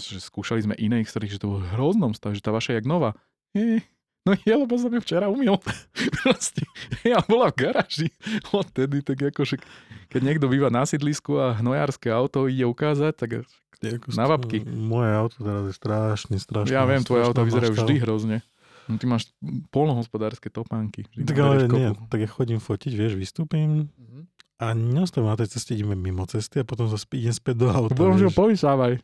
[0.01, 2.89] Skúšali sme iné X3, že to bolo v hroznom stave, že tá vaša je jak
[2.89, 3.17] nová.
[3.53, 3.85] Je,
[4.29, 5.57] No je, lebo som ju včera umil.
[6.21, 6.69] Proste,
[7.01, 8.09] ja bola v garáži
[8.53, 9.57] odtedy, tak akože
[10.13, 13.31] keď niekto býva na sídlisku a hnojárske auto ide ukázať, tak
[14.13, 14.61] na babky.
[14.69, 16.77] Moje auto teraz je strašne, strašne.
[16.77, 18.37] Ja viem, tvoje auto vyzerajú vždy hrozne.
[18.91, 19.31] No, ty máš
[19.71, 21.07] polnohospodárske topánky.
[21.15, 24.23] Tak ale nie, tak ja chodím fotiť, vieš, vystúpim mm-hmm.
[24.61, 27.95] a neostávam na tej ceste, ideme mimo cesty a potom zase idem späť do auta.
[27.95, 28.99] Potom, že ho povysávaj.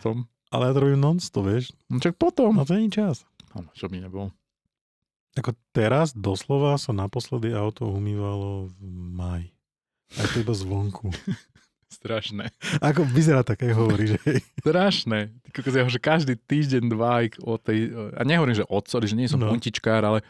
[0.00, 0.30] tom.
[0.54, 1.74] Ale ja to robím non-stop, vieš.
[1.90, 2.56] No čak potom.
[2.56, 3.26] No to nie čas.
[3.56, 4.34] No, čo by nebolo.
[5.38, 8.78] Ako teraz doslova sa naposledy auto umývalo v
[9.14, 9.44] maj.
[10.16, 11.12] Aj to iba zvonku.
[11.88, 12.52] Strašné.
[12.84, 14.18] Ako vyzerá tak, aj hovorí, že
[14.64, 15.32] Strašné.
[15.56, 19.48] Ja že každý týždeň, dva o tej, a nehovorím, že odsoli, že nie som no.
[19.48, 20.20] puntičkár, ale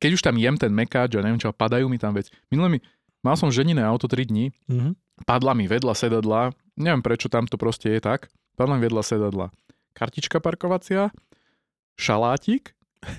[0.00, 2.32] keď už tam jem ten mekáč a neviem čo, padajú mi tam veci.
[2.48, 2.78] Minulé mi,
[3.20, 4.92] mal som ženiné auto 3 dní, mm-hmm.
[5.28, 9.52] padla mi vedľa sedadla, neviem prečo tam to proste je tak, padla mi vedľa sedadla.
[9.92, 11.12] Kartička parkovacia,
[11.94, 12.74] šalátik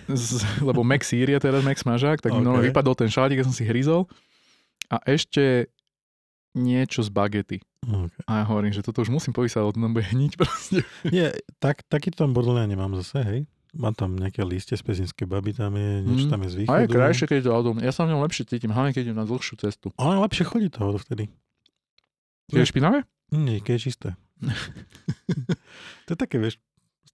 [0.09, 2.43] z, lebo Max Síria, teraz Max Mažák, tak okay.
[2.43, 4.09] no, vypadol ten šátik, ja som si hryzol.
[4.89, 5.69] A ešte
[6.55, 7.57] niečo z bagety.
[7.85, 8.21] Okay.
[8.25, 10.81] A ja hovorím, že toto už musím povysať, lebo to bude hniť proste.
[11.05, 13.39] Nie, tak, takýto tam bordel ja nemám zase, hej.
[13.75, 16.31] Mám tam nejaké liste z pezinskej baby, tam je, niečo mm.
[16.31, 16.71] tam je z východu.
[16.71, 17.69] A je krajšie, keď je to auto.
[17.83, 19.91] Ja sa v ňom lepšie cítim, hlavne keď idem na dlhšiu cestu.
[19.99, 21.27] Ale lepšie chodí to vtedy.
[22.55, 23.03] Je špinavé?
[23.35, 24.09] Nie, keď je čisté.
[26.07, 26.55] to je také, vieš,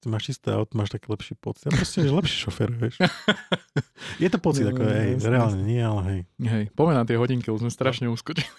[0.01, 1.69] ty máš čisté auto, máš taký lepší pocit.
[1.69, 2.97] A proste, že lepší šofér, vieš.
[4.23, 6.21] Je to pocit, ako hej, reálne nie, ale hej.
[6.41, 8.49] Hej, poďme na tie hodinky, už sme strašne uskočili.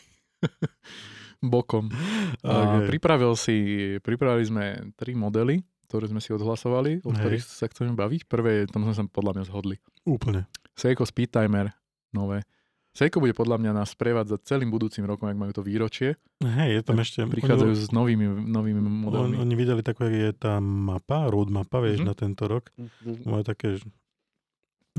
[1.43, 1.91] Bokom.
[2.39, 2.87] Okay.
[2.87, 3.57] pripravil si,
[3.99, 4.65] pripravili sme
[4.95, 5.59] tri modely,
[5.91, 8.31] ktoré sme si odhlasovali, o ktorých sa chceme baviť.
[8.31, 9.77] Prvé, tam sme sa podľa mňa zhodli.
[10.07, 10.47] Úplne.
[10.79, 11.75] Seiko Speedtimer,
[12.15, 12.47] nové.
[12.93, 16.21] Seiko bude podľa mňa nás prevádzať celým budúcim rokom, ak majú to výročie.
[16.45, 17.25] Hej, je tam ešte...
[17.25, 19.41] Prichádzajú oni, s novými, novými modelmi.
[19.41, 22.13] On, oni videli takú, je tá mapa, road mapa, vieš, mm-hmm.
[22.13, 22.69] na tento rok.
[22.77, 23.25] Mm-hmm.
[23.25, 23.81] Majú také,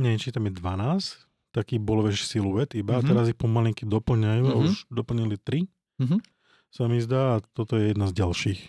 [0.02, 3.06] neviem, či tam je 12, taký bol, vieš, siluet iba, mm-hmm.
[3.06, 4.58] a teraz ich pomalinky doplňajú mm-hmm.
[4.58, 5.70] a už doplnili 3.
[6.02, 6.20] Mm-hmm.
[6.74, 8.62] Sa mi zdá, a toto je jedna z ďalších.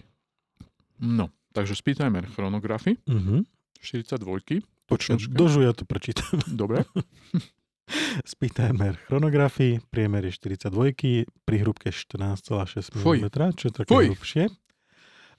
[1.01, 3.49] No, takže Speedtimer chronografy, mm-hmm.
[3.81, 4.69] 42.
[4.85, 6.45] Počkaj, dožu ja to prečítam.
[6.45, 6.85] Dobre.
[8.55, 13.29] Timer chronografii, priemer je 42, pri hrúbke 14,6 mm,
[13.59, 14.45] čo je také hrubšie.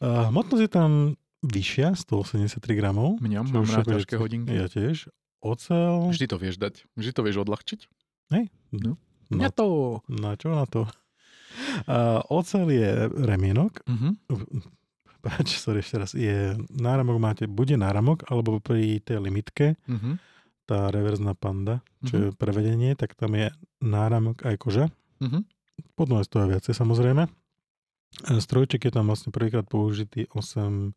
[0.03, 0.91] Uh, hmotnosť je tam
[1.45, 3.21] vyššia, 183 gramov.
[3.21, 4.51] Mňam, mám rád ťažké hodinky.
[4.51, 5.07] Ja tiež.
[5.45, 6.09] Ocel...
[6.09, 6.83] Vždy to vieš dať.
[6.97, 7.79] Vždy to vieš odľahčiť.
[8.33, 8.49] Hej.
[8.73, 8.97] No.
[9.29, 10.01] Na to.
[10.09, 10.89] Na čo na to?
[11.85, 13.79] Uh, ocel je remienok.
[13.85, 14.17] Uh-huh.
[15.25, 16.11] Páč, sorry, ešte raz.
[16.13, 20.21] Je, náramok máte, bude náramok, alebo pri tej limitke, uh-huh.
[20.65, 22.25] Tá reverzná panda, čo uh-huh.
[22.33, 24.85] je prevedenie, tak tam je náramok aj koža.
[25.21, 25.45] Uh-huh.
[25.93, 27.29] Potom je toho viacej samozrejme.
[28.41, 30.95] Strojček je tam vlastne prvýkrát použitý 8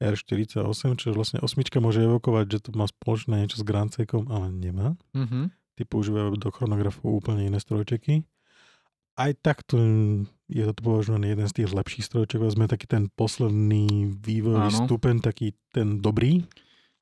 [0.00, 0.64] R48,
[0.96, 4.96] čo vlastne osmička môže evokovať, že to má spoločné niečo s Grand ale nemá.
[5.12, 5.52] Uh-huh.
[5.76, 8.24] Ty používajú do chronografu úplne iné strojčeky
[9.20, 9.76] aj takto
[10.48, 12.40] je to považovaný jeden z tých lepších strojček.
[12.48, 16.48] Sme taký ten posledný vývojový stupeň, taký ten dobrý.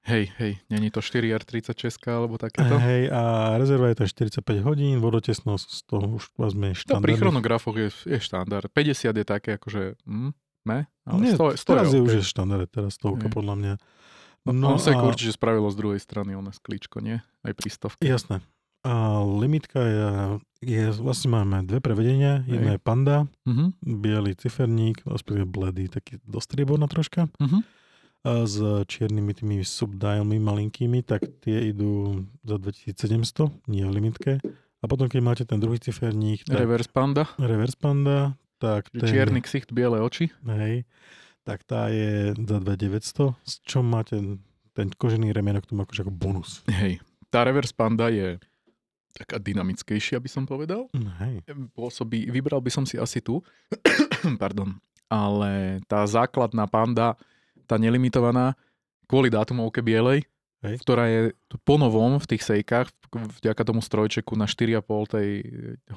[0.06, 2.80] Hej, hej, není to 4R36 alebo takéto?
[2.80, 7.02] Hej, a rezerva je to 45 hodín, vodotesnosť toho už vlastne štandard.
[7.02, 8.70] No, pri chronografoch je, je štandard.
[8.72, 10.32] 50 je také akože, hm,
[10.64, 10.78] ne?
[11.04, 13.74] Ale Nie, 100, 100 teraz je, je už je štandard, teraz stovka podľa mňa.
[14.48, 15.04] No, no on sa a...
[15.04, 17.20] určite spravilo z druhej strany, ono sklíčko, nie?
[17.44, 18.00] Aj pri stovke.
[18.00, 18.40] Jasné.
[18.86, 20.08] A limitka je,
[20.62, 22.46] je, vlastne máme dve prevedenia.
[22.46, 23.74] Jedna je panda, uh-huh.
[23.82, 27.26] biely ciferník, respektíve bledý, taký dostrieborná troška.
[27.42, 27.60] Uh-huh.
[28.26, 28.54] S
[28.86, 34.32] čiernymi tými subdialmi malinkými, tak tie idú za 2700, nie v limitke.
[34.78, 36.46] A potom, keď máte ten druhý ciferník...
[36.46, 37.26] Tak, reverse panda.
[37.38, 39.06] Reverse panda, tak ten...
[39.06, 40.30] Čierny ksicht, biele oči.
[40.46, 40.86] Hej,
[41.42, 44.18] tak tá je za 2900, s čom máte
[44.74, 46.62] ten kožený remienok tomu akože ako bonus.
[46.70, 48.38] Hej, tá reverse panda je
[49.18, 50.86] taká dynamickejšia, by som povedal.
[50.94, 51.34] Mm, hej.
[51.74, 53.42] Pôsobí, vybral by som si asi tu,
[54.42, 54.78] pardon,
[55.10, 57.18] ale tá základná panda,
[57.68, 58.56] tá nelimitovaná,
[59.04, 60.24] kvôli dátumovke bielej,
[60.64, 60.80] hej.
[60.80, 61.20] ktorá je
[61.62, 65.28] ponovom v tých sejkách, vďaka tomu strojčeku na 4,5 tej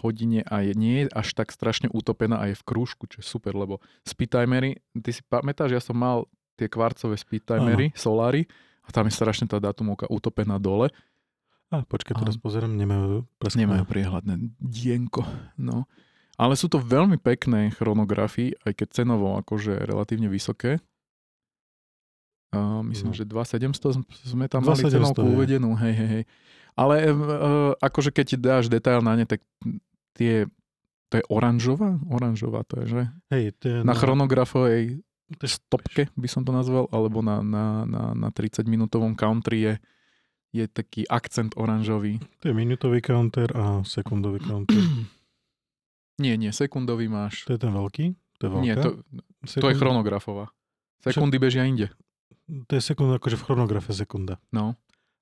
[0.03, 3.26] hodine a je, nie je až tak strašne utopená a je v krúžku, čo je
[3.26, 6.28] super, lebo speed timery, ty si pamätáš, ja som mal
[6.59, 8.45] tie kvarcové speed timery, Solary,
[8.84, 10.91] a tam je strašne tá dátumovka utopená dole
[11.72, 12.41] a počkaj, teraz a...
[12.43, 13.63] pozerám, nemajú preskúmané.
[13.63, 15.24] Nemajú priehľadné dienko,
[15.55, 15.88] no.
[16.36, 20.84] Ale sú to veľmi pekné chronografy, aj keď cenovo akože relatívne vysoké.
[22.52, 23.18] Uh, myslím, no.
[23.18, 25.32] že 2700 sme tam 2700, mali cenovku je.
[25.32, 26.24] uvedenú, hej, hej, hej.
[26.76, 29.39] Ale uh, akože keď dáš detail na ne, tak
[30.20, 30.52] tie,
[31.08, 31.95] to je oranžová?
[32.12, 33.02] Oranžová to je, že?
[33.32, 34.99] Hej, to je na, na chronografovej
[35.47, 39.74] stopke by som to nazval, alebo na, na, na, na 30 minútovom country je
[40.52, 42.20] je taký akcent oranžový.
[42.43, 44.76] To je minutový counter a sekundový counter.
[46.24, 47.47] nie, nie, sekundový máš.
[47.47, 48.06] To je ten veľký?
[48.39, 48.64] To je veľká?
[48.64, 48.89] Nie, to,
[49.47, 49.64] Sekund...
[49.64, 50.45] to je chronografová.
[51.02, 51.43] Sekundy Čo?
[51.47, 51.88] bežia inde.
[52.47, 54.41] To je sekunda, akože v chronografe sekunda.
[54.51, 54.75] No.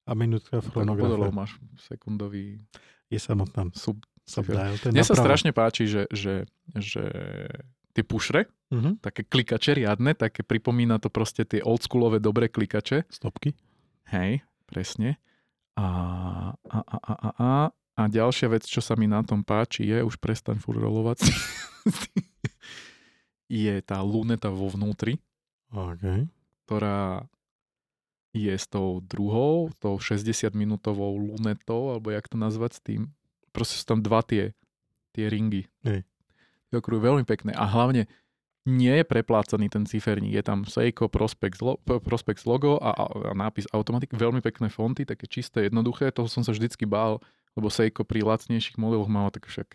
[0.10, 1.18] A minútka v chronografe.
[1.20, 1.52] Tak máš
[1.86, 2.64] sekundový...
[3.10, 3.74] Je samotná.
[3.74, 4.78] Sub, subdial.
[4.86, 6.46] Mne sa strašne páči, že, že,
[6.78, 7.04] že
[7.98, 9.02] tie pušre, uh-huh.
[9.02, 13.10] také klikače riadne, také pripomína to proste tie oldschoolové dobré klikače.
[13.10, 13.58] Stopky.
[14.14, 15.18] Hej, presne.
[15.74, 15.88] A,
[16.54, 20.06] a, a, a, a, a, a ďalšia vec, čo sa mi na tom páči, je,
[20.06, 21.28] už prestaň furt rolovať,
[23.68, 25.18] je tá luneta vo vnútri,
[25.74, 26.30] okay.
[26.70, 27.26] Ktorá
[28.30, 33.02] je s tou druhou, tou 60-minútovou lunetou, alebo jak to nazvať s tým.
[33.50, 34.54] Proste sú tam dva tie,
[35.18, 35.66] tie ringy.
[35.82, 36.06] Hey.
[36.70, 37.58] veľmi pekné.
[37.58, 38.06] A hlavne
[38.70, 40.38] nie je preplácaný ten ciferník.
[40.38, 41.58] Je tam Seiko Prospect,
[42.06, 44.14] Prospect logo a, a, a nápis Automatic.
[44.14, 46.14] Veľmi pekné fonty, také čisté, jednoduché.
[46.14, 47.18] Toho som sa vždycky bál,
[47.58, 49.74] lebo Seiko pri lacnejších modeloch malo také však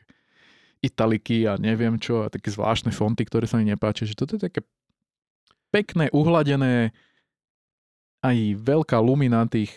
[0.79, 4.07] italiky a neviem čo a také zvláštne fonty, ktoré sa mi nepáčia.
[4.07, 4.63] Že toto je také
[5.75, 6.95] pekné, uhladené,
[8.23, 9.75] aj veľká lumina na tých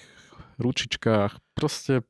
[0.61, 1.41] ručičkách.
[1.57, 2.05] Proste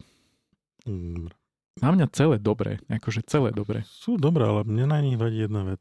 [0.84, 1.32] mm.
[1.80, 2.84] na mňa celé dobré.
[2.92, 3.88] Akože celé dobré.
[3.88, 5.80] Sú dobré, ale mne na nich vadí jedna vec.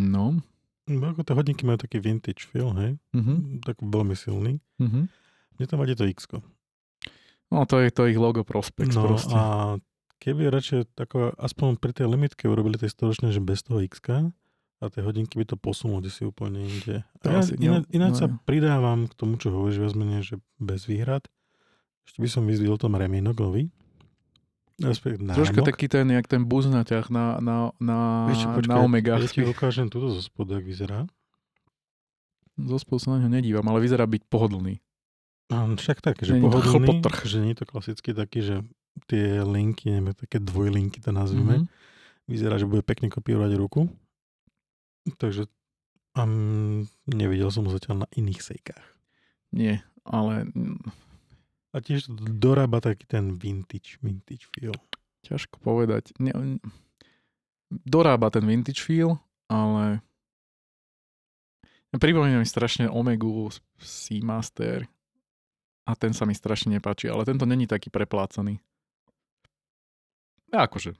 [0.00, 0.40] No.
[0.88, 2.98] Ako tie hodinky majú taký vintage feel, hej?
[3.14, 3.38] Uh-huh.
[3.62, 4.58] Tak veľmi silný.
[4.80, 5.06] Uh-huh.
[5.60, 6.26] Mne tam vadí to x
[7.52, 9.36] No, to je to ich logo Prospex no, proste.
[9.36, 9.76] a
[10.24, 14.00] keby radšej tako, aspoň pri tej limitke urobili tej storočné, že bez toho x
[14.82, 17.06] a tie hodinky by to posunuli si úplne inde.
[17.22, 20.90] A ja, iná, ináč no, sa pridávam k tomu, čo hovoríš viac menej, že bez
[20.90, 21.22] výhrad.
[22.02, 23.70] Ešte by som vyzdvihol tom remienok nový.
[24.82, 29.14] Troška taký ten, jak ten buz na ťah na, na, na, Víš, počkaj, na Omega.
[29.22, 31.06] Ja ti ukážem túto zo spodu, jak vyzerá.
[32.58, 34.82] Zo spodu sa na ňo nedívam, ale vyzerá byť pohodlný.
[35.54, 38.56] A však tak, že nie pohodlný, že nie je to klasicky taký, že
[39.06, 41.62] tie linky, neviem, také dvojlinky to nazvime.
[41.62, 42.26] Mm-hmm.
[42.26, 43.86] Vyzerá, že bude pekne kopírovať ruku.
[45.18, 45.50] Takže
[46.14, 48.86] um, nevidel som zatiaľ na iných sejkách.
[49.52, 50.48] Nie, ale
[51.72, 54.76] a tiež dorába taký ten vintage, vintage feel.
[55.24, 56.12] ťažko povedať.
[56.20, 56.60] Ne,
[57.72, 59.16] dorába ten vintage feel,
[59.48, 60.04] ale
[61.96, 63.48] pripomína mi strašne Omegu
[63.80, 64.84] Seamaster
[65.88, 68.60] a ten sa mi strašne nepáči, ale tento není taký preplácaný.
[70.52, 70.92] Akože,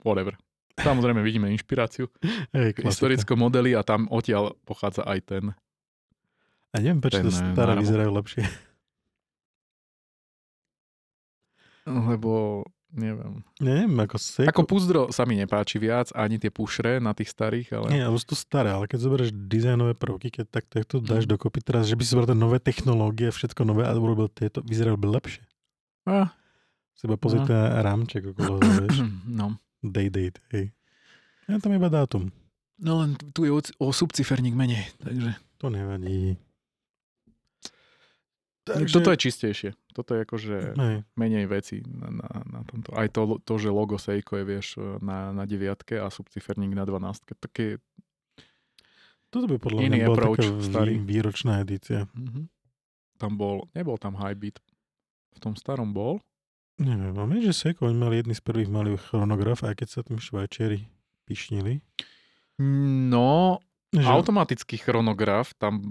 [0.00, 0.40] whatever.
[0.78, 2.10] Samozrejme vidíme inšpiráciu.
[2.54, 5.44] Hey, historické modely a tam odtiaľ pochádza aj ten.
[6.74, 8.42] A neviem, prečo to eh, staré vyzerajú lepšie.
[11.84, 12.64] Lebo
[12.94, 13.42] Neviem.
[13.58, 14.50] Neviem, ako Seiko...
[14.54, 17.86] Ako Puzdro sa mi nepáči viac, ani tie pušre na tých starých, ale...
[17.90, 21.34] Nie, ale sú to staré, ale keď zoberieš dizajnové prvky, keď tak, to dáš mm.
[21.34, 25.10] dokopy teraz, že by si zobral nové technológie, všetko nové a urobil tieto, vyzeral by
[25.10, 25.42] lepšie.
[26.06, 26.30] A.
[26.94, 27.48] Si iba pozrieť no.
[27.50, 29.02] ten rámček okolo, vieš.
[29.42, 29.58] No.
[29.84, 30.72] Day date, hej.
[31.44, 32.32] Ja tam iba dátum.
[32.80, 35.36] No len tu je o, o subciferník menej, takže...
[35.60, 36.40] To nevadí.
[38.64, 38.96] Takže...
[38.96, 39.70] Toto je čistejšie.
[39.92, 40.96] Toto je akože Hej.
[41.20, 42.96] menej veci na, na, na tomto.
[42.96, 44.66] Aj to, to, že logo Seiko je, vieš,
[45.04, 47.36] na, na deviatke a subciferník na dvanástke.
[47.36, 47.78] Také
[49.28, 50.96] Toto by podľa mňa bola taká starý.
[50.96, 52.08] výročná edícia.
[52.16, 52.44] Mm-hmm.
[53.20, 54.58] Tam bol, nebol tam high beat.
[55.36, 56.24] V tom starom bol.
[56.74, 60.18] Neviem, máme, že Seiko, oni mali jedný z prvých malý chronograf, aj keď sa tým
[60.18, 60.90] švajčiari
[61.22, 61.78] pišnili.
[63.10, 63.62] No,
[63.94, 64.02] že...
[64.02, 65.82] automatický chronograf, tam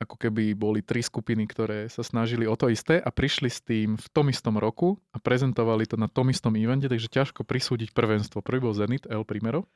[0.00, 4.00] ako keby boli tri skupiny, ktoré sa snažili o to isté a prišli s tým
[4.00, 8.40] v tom istom roku a prezentovali to na tom istom evente, takže ťažko prisúdiť prvenstvo.
[8.40, 9.68] Prvý bol Zenit, El Primero.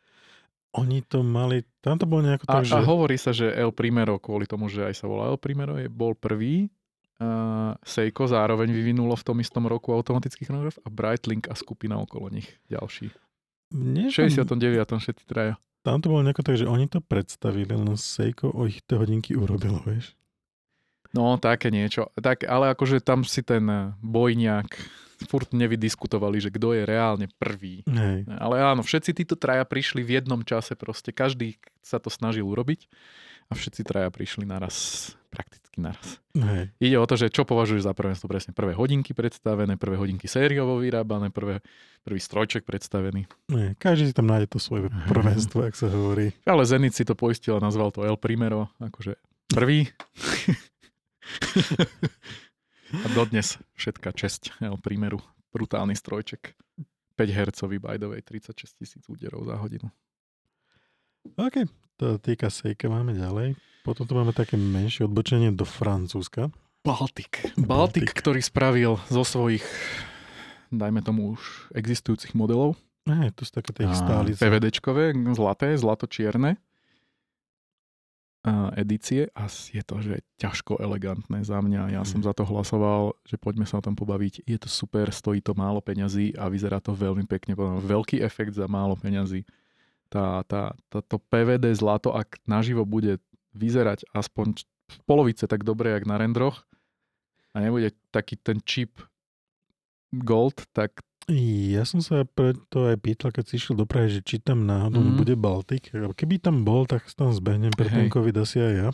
[0.74, 2.74] Oni to mali, tam to bolo nejako tak, že...
[2.74, 5.86] A hovorí sa, že El Primero, kvôli tomu, že aj sa volá El Primero, je,
[5.92, 6.72] bol prvý.
[7.24, 12.28] Uh, Seiko zároveň vyvinulo v tom istom roku automatický chronograf a Brightlink a skupina okolo
[12.28, 13.08] nich ďalší.
[13.72, 14.52] V 69.
[14.84, 15.56] všetci traja.
[15.84, 19.36] Tam to bolo nejako tak, že oni to predstavili, len Seiko o ich tie hodinky
[19.36, 20.12] urobilo, vieš.
[21.14, 22.10] No, také niečo.
[22.18, 24.68] Tak, ale akože tam si ten eh, bojňák
[25.30, 27.86] furt nevydiskutovali, že kto je reálne prvý.
[27.86, 28.26] Hej.
[28.28, 31.14] Ale áno, všetci títo traja prišli v jednom čase proste.
[31.14, 32.90] Každý sa to snažil urobiť
[33.48, 36.22] a všetci traja prišli naraz, prakticky naraz.
[36.38, 36.70] Hej.
[36.78, 38.54] Ide o to, že čo považuješ za prvenstvo presne.
[38.54, 41.58] Prvé hodinky predstavené, prvé hodinky sériovo vyrábané, prvé,
[42.06, 43.26] prvý strojček predstavený.
[43.50, 43.74] Hej.
[43.82, 46.30] Každý si tam nájde to svoje prvenstvo, ak sa hovorí.
[46.46, 49.18] Ale Zenit si to poistil a nazval to El Primero, akože
[49.50, 49.90] prvý.
[52.94, 55.18] a dodnes všetká česť El Primeru.
[55.50, 56.54] Brutálny strojček.
[57.14, 59.86] 5 hercový, by the way, 36 tisíc úderov za hodinu.
[61.34, 61.64] OK,
[61.96, 63.56] to týka Sejka, máme ďalej.
[63.84, 66.52] Potom tu máme také menšie odbočenie do Francúzska.
[66.84, 67.40] Baltik.
[67.56, 69.64] Baltik, ktorý spravil zo svojich,
[70.68, 72.76] dajme tomu už existujúcich modelov.
[73.08, 74.40] Aj, to sú také tie stálice.
[74.40, 76.60] PVDčkové, zlaté, zlato-čierne
[78.76, 81.96] edície a je to, že ťažko elegantné za mňa.
[81.96, 82.08] Ja mm.
[82.08, 84.44] som za to hlasoval, že poďme sa o tom pobaviť.
[84.44, 87.56] Je to super, stojí to málo peňazí a vyzerá to veľmi pekne.
[87.80, 89.48] Veľký efekt za málo peňazí
[90.14, 93.18] tá, tá, tá, to PVD zlato, ak naživo bude
[93.50, 96.62] vyzerať aspoň v polovice tak dobre, jak na rendroch
[97.50, 99.02] a nebude taký ten chip
[100.14, 104.36] gold, tak ja som sa preto aj pýtal, keď si išiel do Prahy, že či
[104.36, 105.16] tam náhodou mm.
[105.16, 105.88] bude Baltik.
[105.88, 108.90] Keby tam bol, tak tam zbehnem pre ten COVID asi aj ja.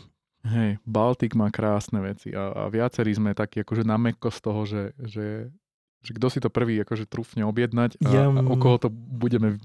[0.47, 4.61] Hej, Baltik má krásne veci a, a viacerí sme takí akože na mekko z toho,
[4.63, 5.51] že, že,
[6.01, 8.25] že kto si to prvý akože trúfne objednať a, ja...
[8.25, 9.61] a o koho to budeme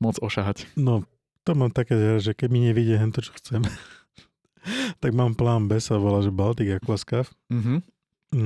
[0.00, 0.58] môcť ošahať.
[0.80, 1.04] No,
[1.44, 3.62] to mám také, že keď mi nevidie to, čo chcem,
[5.02, 7.28] tak mám plán B sa volá, že Baltic Aquascav.
[7.52, 7.78] Mm-hmm.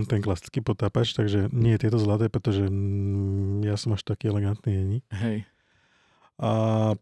[0.08, 4.72] Ten klasický potápač, takže nie je tieto zlaté, pretože mm, ja som až taký elegantný
[4.80, 4.98] není.
[5.12, 5.44] Hej.
[6.40, 6.52] A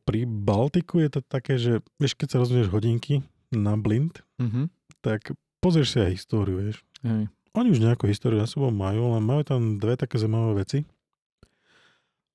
[0.03, 3.23] pri Baltiku je to také, že vieš, keď sa rozumieš hodinky
[3.55, 4.67] na blind, mm-hmm.
[5.01, 6.83] tak pozrieš si aj históriu, vieš.
[7.07, 7.31] Hej.
[7.53, 10.83] Oni už nejakú históriu na sebou majú, ale majú tam dve také zaujímavé veci.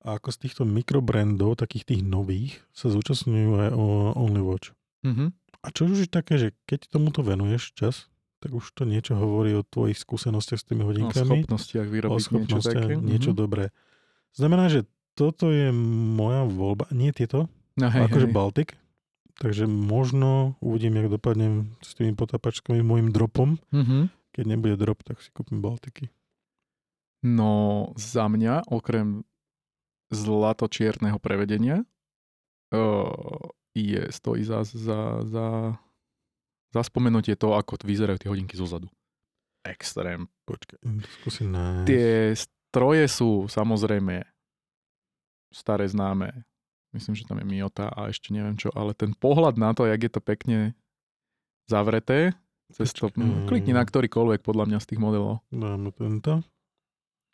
[0.07, 3.85] A ako z týchto mikrobrandov, takých tých nových, sa zúčastňujú aj o
[4.15, 4.71] Only Watch.
[5.03, 5.29] Mm-hmm.
[5.35, 8.07] A čo už je také, že keď tomuto venuješ čas,
[8.39, 11.43] tak už to niečo hovorí o tvojich skúsenostiach s tými hodinkami.
[11.43, 13.03] O schopnostiach vyrobiť o schopnostiach, niečo také.
[13.03, 13.43] Niečo mm-hmm.
[13.43, 13.65] dobré.
[14.31, 15.73] Znamená, že toto je
[16.15, 16.87] moja voľba.
[16.95, 18.35] Nie tieto, no, hej, akože hej.
[18.37, 18.69] Baltic.
[19.37, 23.59] Takže možno uvidím, jak dopadnem s tými potapačkami, môjim dropom.
[23.69, 24.01] Mm-hmm.
[24.33, 26.09] Keď nebude drop, tak si kúpim Baltiky.
[27.25, 29.25] No za mňa, okrem
[30.11, 31.83] zlato-čierneho prevedenia
[32.73, 35.47] uh, je, stojí za, za, za,
[36.73, 38.89] za spomenutie to, ako vyzerajú tie hodinky zozadu.
[39.67, 40.31] Extrém.
[40.47, 40.79] Počkaj,
[41.21, 41.85] skúsim nájsť.
[41.85, 44.23] Tie stroje sú samozrejme
[45.51, 46.47] staré známe.
[46.95, 50.07] Myslím, že tam je Miota a ešte neviem čo, ale ten pohľad na to, jak
[50.07, 50.71] je to pekne
[51.67, 52.31] zavreté,
[52.71, 53.11] cez to,
[53.47, 55.43] klikni na ktorýkoľvek podľa mňa z tých modelov.
[55.51, 56.43] Dáme tento.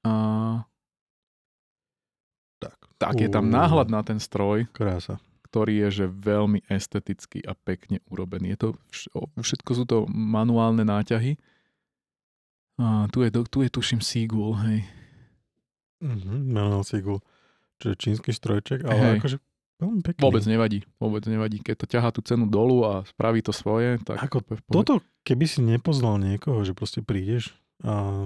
[0.03, 0.13] A
[3.03, 4.71] tak je tam náhľad na ten stroj.
[4.71, 5.19] Krása.
[5.51, 8.55] Ktorý je že veľmi estetický a pekne urobený.
[8.55, 8.69] Je to,
[9.37, 11.35] všetko sú to manuálne náťahy.
[12.79, 14.81] A tu je, tu je tuším Seagull, hej.
[16.01, 17.21] Mm-hmm, manuál Seagull.
[17.77, 19.15] Čo je čínsky strojček, ale hej.
[19.21, 19.37] akože
[19.77, 20.21] veľmi pekný.
[20.23, 21.61] Vôbec nevadí, vôbec nevadí.
[21.61, 24.25] Keď to ťahá tú cenu dolu a spraví to svoje, tak...
[24.25, 27.53] Ako, toto, keby si nepoznal niekoho, že proste prídeš
[27.83, 28.25] a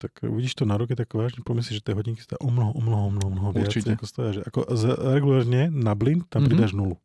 [0.00, 2.80] tak vidíš to na ruke, tak vážne pomyslíš, že tie hodinky stojí o mnoho, o
[2.80, 4.30] mnoho, o mnoho, mnoho viac, ako stoja.
[4.40, 4.82] Že ako z,
[5.20, 6.48] regulárne na blin tam mm-hmm.
[6.48, 6.96] pridáš nulu.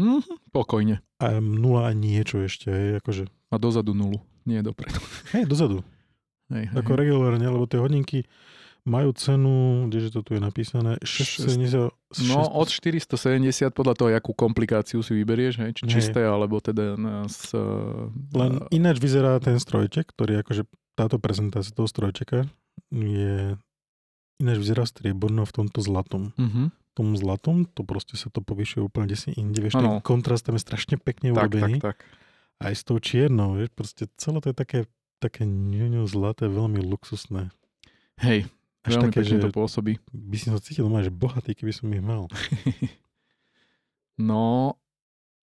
[0.00, 1.04] Mm-hmm, pokojne.
[1.20, 3.28] A nula a niečo ešte, hej, akože.
[3.52, 4.96] A dozadu nulu, nie dopredu.
[5.36, 5.84] Hej, dozadu.
[6.48, 6.98] Hej, hej, ako hej.
[7.04, 8.24] regulárne, lebo tie hodinky
[8.88, 14.32] majú cenu, kdeže to tu je napísané, 670, 6, No od 470 podľa toho, akú
[14.32, 15.92] komplikáciu si vyberieš, hej, či hej.
[15.92, 16.96] čisté, alebo teda
[17.28, 17.52] s...
[18.32, 20.64] Len ináč vyzerá ten strojček, ktorý akože
[20.98, 22.50] táto prezentácia toho strojčeka
[22.90, 23.54] je
[24.42, 26.34] ináč vyzerá strieborno v tomto zlatom.
[26.34, 29.62] V tom zlatom to proste sa to povyšuje úplne si inde.
[29.62, 31.78] Vieš, ten kontrast tam je strašne pekne tak, urobený.
[31.78, 32.06] Tak, tak.
[32.58, 34.78] Aj s tou čiernou, vieš, proste celé to je také,
[35.22, 37.54] také ňuňu zlaté, veľmi luxusné.
[38.18, 38.50] Hej,
[38.82, 39.92] Až veľmi také, pekne že to pôsobí.
[40.10, 42.26] By si sa cítil že bohatý, keby som ich mal.
[44.30, 44.74] no,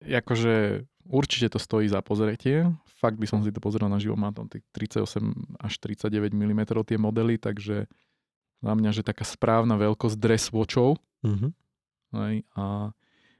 [0.04, 2.70] akože určite to stojí za pozretie.
[2.98, 6.62] Fakt by som si to pozrel na živo, má tam tých 38 až 39 mm
[6.86, 7.86] tie modely, takže
[8.62, 10.98] za mňa, že taká správna veľkosť dress watchov.
[11.22, 11.52] Mm-hmm.
[12.58, 12.92] A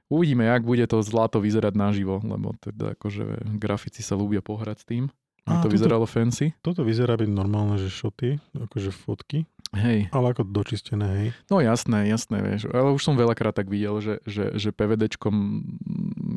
[0.06, 4.86] uvidíme, jak bude to zlato vyzerať naživo, lebo teda akože grafici sa ľúbia pohrať s
[4.86, 5.04] tým.
[5.48, 6.52] A to toto, vyzeralo fancy.
[6.60, 9.48] Toto vyzerá byť normálne, že šoty, akože fotky.
[9.76, 10.08] Hej.
[10.16, 11.28] Ale ako dočistené, hej.
[11.52, 12.72] No jasné, jasné, vieš.
[12.72, 15.34] Ale už som veľakrát tak videl, že, že, že PVDčkom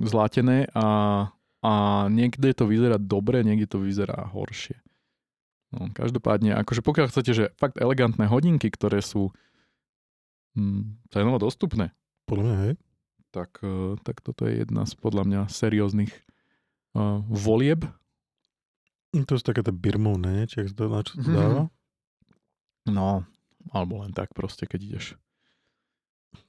[0.04, 0.88] zlatené a,
[1.64, 1.74] a
[2.12, 4.76] niekde to vyzerá dobre, niekde to vyzerá horšie.
[5.72, 9.32] No, každopádne, akože pokiaľ chcete, že fakt elegantné hodinky, ktoré sú
[10.60, 11.96] hm, cenovo dostupné.
[12.28, 12.74] Podľa mňa, hej.
[13.32, 16.12] Tak, e, tak toto je jedna z podľa mňa serióznych
[17.00, 17.88] uh, volieb.
[19.16, 21.62] To sú také tie birmovné, či to na čo to dáva?
[21.68, 21.81] Mm-hmm.
[22.88, 23.26] No,
[23.70, 25.06] alebo len tak proste, keď ideš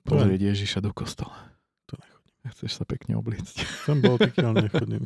[0.06, 1.34] pozrieť Ježiša do kostola.
[1.90, 2.34] To nechodím.
[2.54, 3.56] Chceš sa pekne obliecť.
[3.86, 5.04] Som bol taký, ale nechodím.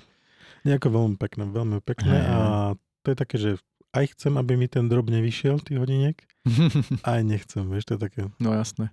[0.67, 2.39] Nejako veľmi pekné, veľmi pekné a
[3.07, 3.51] to je také, že
[3.95, 6.19] aj chcem, aby mi ten drob nevyšiel, tých hodiniek,
[7.07, 8.23] aj nechcem, vieš, to je také.
[8.43, 8.91] No jasné.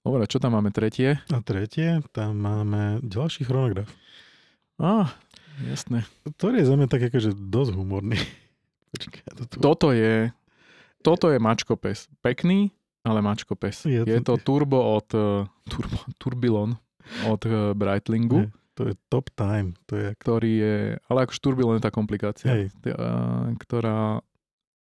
[0.00, 1.20] Dobre, čo tam máme tretie?
[1.28, 3.90] A tretie, tam máme ďalší chronograf.
[4.80, 5.12] Á,
[5.68, 6.08] jasné.
[6.24, 8.16] Ktorý je za mňa tak akože dosť humorný.
[8.96, 9.56] Počkaj, to tu...
[9.60, 10.32] Toto je
[11.00, 12.06] toto je mačko pes.
[12.20, 12.70] Pekný,
[13.04, 13.88] ale mačko pes.
[13.88, 16.76] Je to, je to turbo od uh, turbo, Turbilon
[17.26, 18.44] od uh, Breitlingu.
[18.44, 19.76] Je, to je top time.
[19.88, 20.08] To je...
[20.16, 20.76] Ktorý je,
[21.08, 22.48] ale akože Turbilon je tá komplikácia.
[22.52, 22.72] Hej.
[22.84, 24.20] Uh, ktorá,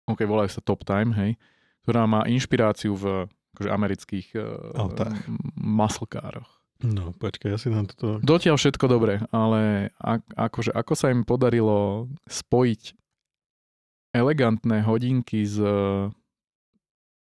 [0.09, 1.31] ok, volajú sa top time, hej.
[1.85, 5.13] Ktorá má inšpiráciu v akože amerických uh,
[5.57, 6.59] maslkároch.
[6.79, 8.23] No, počkaj, ja si nám toto...
[8.23, 12.95] Dotiaľ všetko dobre, ale ak, akože, ako sa im podarilo spojiť
[14.19, 15.57] elegantné hodinky s,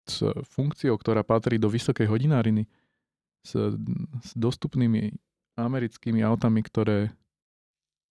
[0.06, 0.16] s
[0.54, 2.70] funkciou, ktorá patrí do vysokej hodináriny,
[3.42, 3.58] s,
[4.22, 5.12] s dostupnými
[5.58, 7.10] americkými autami, ktoré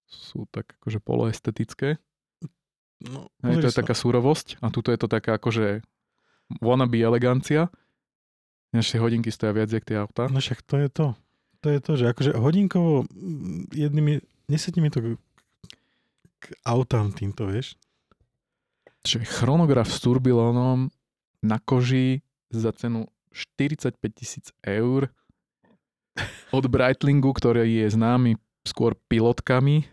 [0.07, 1.97] sú tak akože poloestetické.
[3.03, 3.81] No, Hej, to je sa.
[3.83, 5.83] taká surovosť a tuto je to taká akože
[6.63, 7.67] wannabe elegancia.
[8.71, 10.31] Naše hodinky stoja viac, jak tie auta.
[10.31, 11.07] No však to je to.
[11.63, 13.07] To je to, že akože hodinkovo
[13.71, 14.19] jednými,
[14.51, 15.07] nesedí mi to k,
[16.43, 17.79] k autám týmto, vieš.
[19.03, 20.87] Čiže chronograf s turbilónom
[21.43, 25.11] na koži za cenu 45 tisíc eur
[26.55, 29.83] od Breitlingu, ktorý je známy skôr pilotkami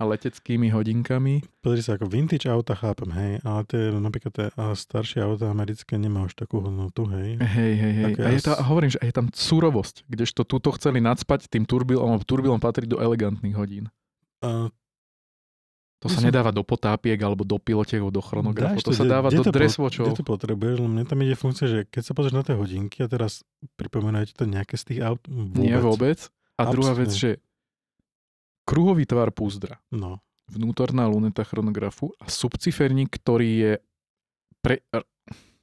[0.00, 1.44] a leteckými hodinkami.
[1.60, 6.24] Pozri sa, ako vintage auta chápem, hej, ale tie, napríklad tie staršie auta americké nemá
[6.24, 7.36] už takú hodnotu, hej.
[7.36, 8.12] Hej, hej, hej.
[8.24, 12.56] A je to, hovorím, že je tam surovosť, kdežto túto chceli nadspať tým turbilom, turbilom
[12.56, 13.92] patrí do elegantných hodín.
[14.40, 14.72] A
[16.00, 19.44] to sa nedáva do potápiek alebo do pilotiek, do chronografu, to, to sa dáva do
[19.44, 20.16] dresswatchov.
[20.16, 20.80] Kde to potrebuješ?
[20.80, 23.44] Mne tam ide funkcia, že keď sa pozrieš na tie hodinky a teraz
[23.76, 25.60] pripomínajte to nejaké z tých aut, vôbec.
[25.60, 26.18] Nie vôbec.
[26.56, 26.72] A Absolutne.
[26.72, 27.30] druhá vec, že
[28.64, 30.24] kruhový tvar púzdra, no.
[30.48, 33.72] vnútorná luneta chronografu a subciferník, ktorý je
[34.64, 34.80] pre,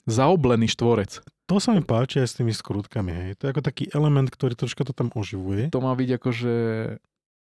[0.05, 1.25] zaoblený štvorec.
[1.47, 3.29] To sa mi páči aj s tými skrutkami, hej.
[3.39, 5.71] To je ako taký element, ktorý troška to tam oživuje.
[5.71, 6.53] To má byť akože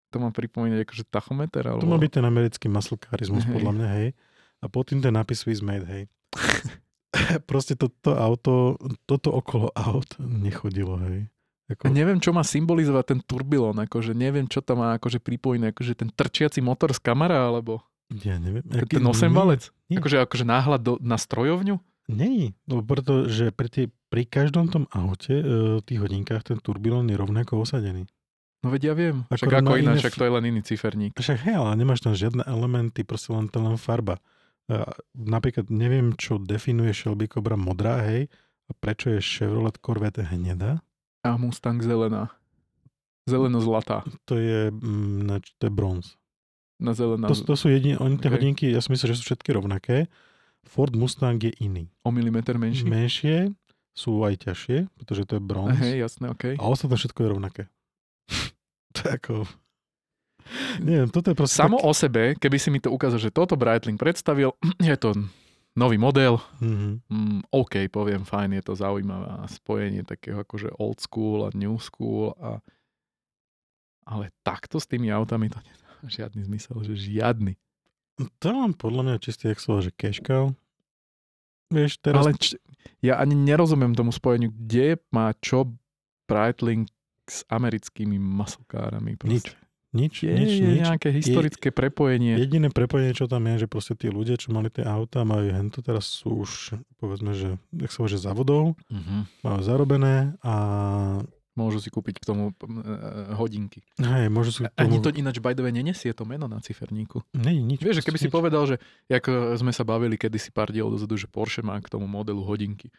[0.10, 1.64] to má pripomínať akože tachometer?
[1.66, 1.84] Alebo...
[1.84, 4.08] To má byť ten americký maslkárizmus, podľa mňa, hej.
[4.62, 6.08] A pod tým ten nápis Swiss made, hej.
[7.50, 8.76] Proste toto auto,
[9.08, 11.30] toto okolo aut nechodilo, hej.
[11.66, 11.90] Ako...
[11.90, 16.10] neviem, čo má symbolizovať ten turbilon, akože neviem, čo tam má akože pripojené, akože ten
[16.14, 17.82] trčiaci motor z kamera, alebo...
[18.22, 18.62] Ja neviem.
[18.70, 19.02] Aký...
[19.02, 19.74] Ten 8 valec?
[19.90, 21.82] Akože, akože náhľad do, na strojovňu?
[22.06, 27.18] Nie, no pretože pri, tie, pri každom tom aute, v tých hodinkách, ten turbilón je
[27.18, 28.06] rovnako osadený.
[28.66, 31.14] No veď ja viem, však ako ináč, však to je len iný ciferník.
[31.14, 34.18] Však hej, ale nemáš tam žiadne elementy, proste len to len farba.
[35.14, 38.26] Napríklad neviem, čo definuje Shelby Cobra modrá, hej,
[38.66, 40.82] a prečo je Chevrolet Corvette hnedá.
[41.22, 42.34] A Mustang zelená.
[43.30, 44.02] Zeleno-zlatá.
[44.26, 46.18] To je, mm, to je bronz.
[46.82, 47.30] Na zelená.
[47.30, 48.38] To, to sú jediné, oni tie okay.
[48.42, 50.10] hodinky, ja si myslím, že sú všetky rovnaké.
[50.66, 51.94] Ford Mustang je iný.
[52.02, 52.90] O milimeter menší?
[52.90, 53.54] Menšie,
[53.94, 55.78] sú aj ťažšie, pretože to je bronz.
[55.78, 56.34] Hej, jasné.
[56.34, 56.58] Okay.
[56.58, 57.64] A ostatné všetko je rovnaké.
[59.18, 59.46] ako...
[60.78, 61.58] Neviem, toto je proste...
[61.58, 61.88] Samo tak...
[61.90, 65.18] o sebe, keby si mi to ukázal, že toto Breitling predstavil, je to
[65.76, 66.40] nový model.
[66.62, 66.94] Mm-hmm.
[67.12, 72.32] Mm, OK, poviem, fajn, je to zaujímavé spojenie takého akože old school a new school.
[72.40, 72.64] A...
[74.08, 77.60] Ale takto s tými autami to nedá žiadny zmysel, že žiadny.
[78.40, 80.56] To mám podľa mňa čistý, jak sa že cashcow.
[81.68, 82.24] Vieš, teraz...
[82.24, 82.62] Ale č-
[83.04, 85.76] ja ani nerozumiem tomu spojeniu, kde má čo
[86.30, 86.88] Breitling
[87.26, 89.18] s americkými maslkárami.
[89.26, 89.58] Nič.
[89.96, 90.80] Nič, je, nič, je nič.
[90.84, 92.36] nejaké historické je, prepojenie.
[92.36, 95.80] Jediné prepojenie, čo tam je, že proste tí ľudia, čo mali tie auta, majú hento
[95.80, 99.24] teraz sú už, povedzme, že, jak sa že závodov, uh-huh.
[99.40, 100.54] majú zarobené a
[101.56, 103.88] môžu si kúpiť k tomu uh, hodinky.
[103.96, 104.76] Hej, môžu si tomu...
[104.76, 107.24] Ani to ináč, by the way, nenesie to meno na ciferníku.
[107.32, 107.80] Nie, nič.
[107.80, 108.28] Vieš, keby nič.
[108.28, 108.76] si povedal, že
[109.08, 112.92] ako sme sa bavili kedysi pár diel dozadu, že Porsche má k tomu modelu hodinky,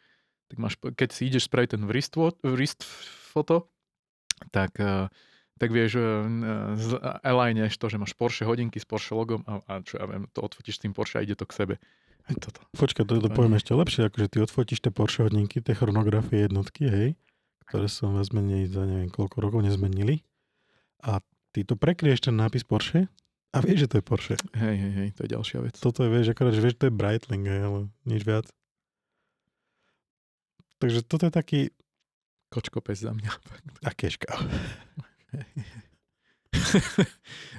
[0.48, 2.81] tak máš, keď si ideš spraviť ten wrist, wrist
[3.36, 3.69] foto,
[4.52, 5.08] tak uh,
[5.56, 5.96] tak vieš,
[7.24, 10.44] alignieš to, že máš Porsche hodinky s Porsche logom a, a čo ja viem, to
[10.44, 11.74] odfotíš s tým Porsche a ide to k sebe.
[12.26, 12.60] Toto.
[12.76, 16.90] Počkaj, to, to poviem ešte lepšie, akože ty odfotíš tie Porsche hodinky, tie chronografie jednotky,
[16.90, 17.08] hej,
[17.64, 20.26] ktoré som viac menej za neviem koľko rokov nezmenili
[21.00, 21.24] a
[21.56, 23.08] ty to prekrieš ten nápis Porsche
[23.54, 24.36] a vieš, že to je Porsche.
[24.58, 25.74] Hej, hej, hej, to je ďalšia vec.
[25.80, 28.46] Toto je, vieš, akorát, že vieš, to je Breitling, hej, ale nič viac.
[30.76, 31.60] Takže toto je taký...
[32.56, 33.28] Kočko pes za mňa.
[33.84, 34.32] A keška.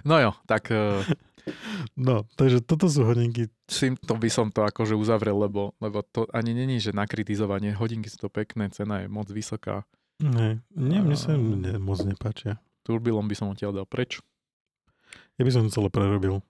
[0.09, 0.73] no jo, tak...
[0.73, 1.05] Uh,
[1.93, 3.45] no, takže toto sú hodinky.
[3.77, 7.77] to by som to akože uzavrel, lebo, lebo to ani není, že na kritizovanie.
[7.77, 9.85] Hodinky sú to pekné, cena je moc vysoká.
[10.17, 12.57] Ne, nie, mne sa ne, moc nepáčia.
[12.81, 14.17] Turbilom by som odtiaľ dal preč.
[15.37, 16.41] Ja by som to celé prerobil.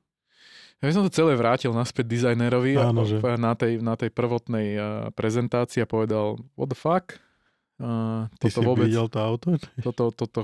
[0.80, 3.20] Ja by som to celé vrátil naspäť dizajnerovi Áno, a že...
[3.20, 7.20] na, tej, na tej prvotnej uh, prezentácii a povedal, what the fuck,
[7.78, 9.54] Uh, Ty toto si vôbec, videl to auto?
[9.86, 10.42] Toto, toto,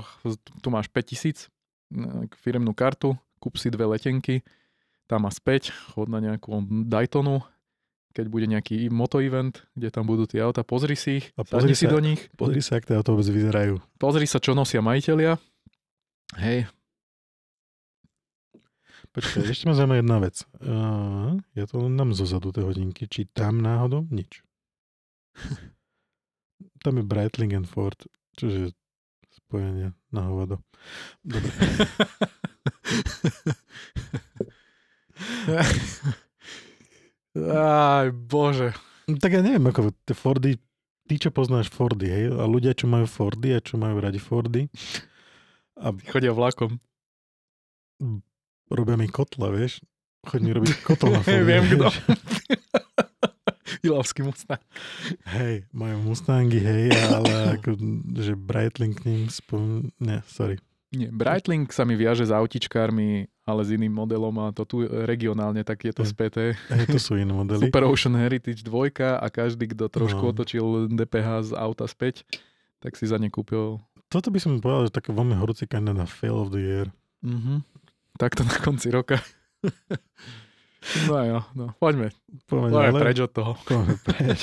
[0.62, 1.50] tu máš 5000
[2.38, 4.42] firemnú kartu, kúp si dve letenky,
[5.10, 7.44] tam má späť, chod na nejakú Daytonu,
[8.14, 11.74] keď bude nejaký moto event, kde tam budú tie auta, pozri si ich, a pozri
[11.74, 12.30] si do nich.
[12.38, 13.82] Pozri sa, ak tie auto vôbec vyzerajú.
[13.98, 15.34] Pozri sa, čo nosia majiteľia.
[16.38, 16.70] Hej.
[19.14, 20.42] Počkaj, ešte ma zaujíma jedna vec.
[20.58, 23.06] Uh, ja to len dám zozadu tie hodinky.
[23.06, 24.06] Či tam náhodou?
[24.10, 24.42] Nič.
[26.84, 27.96] Tam je Breitling and Ford,
[28.36, 28.68] je
[29.32, 30.60] spojenie na hovado.
[31.24, 31.48] Dobre.
[37.34, 38.70] Aj, bože.
[39.08, 40.54] Tak ja neviem, ako tie Fordy,
[41.08, 42.30] ty čo poznáš Fordy, hej?
[42.36, 44.68] A ľudia, čo majú Fordy a čo majú radi Fordy.
[45.80, 45.90] A...
[46.08, 46.78] Chodia vlakom.
[48.70, 49.80] Robia mi kotla, vieš?
[50.24, 51.44] Chodí mi robiť kotol na Fordy.
[51.48, 51.88] Viem, kto.
[53.84, 54.62] Ilavský Mustang.
[55.28, 57.76] Hej, majú Mustangy, hej, ale ako,
[58.16, 59.92] že Breitling k ním spom...
[60.00, 60.56] Nie, sorry.
[60.94, 65.60] Nie, Breitling sa mi viaže s autičkármi, ale s iným modelom a to tu regionálne
[65.66, 66.56] tak je to späté.
[66.72, 67.60] Hej, to sú iné modely.
[67.68, 70.30] Super Ocean Heritage 2 a každý, kto trošku no.
[70.32, 72.24] otočil DPH z auta späť,
[72.80, 73.84] tak si za ne kúpil.
[74.08, 76.86] Toto by som povedal, že také veľmi horúci kandidát na fail of the year.
[77.20, 77.58] Mm-hmm.
[78.16, 79.18] Takto na konci roka.
[81.08, 82.12] No jo, no, poďme.
[82.44, 83.52] Poďme, poďme preč od toho.
[83.64, 84.40] Poďme preč.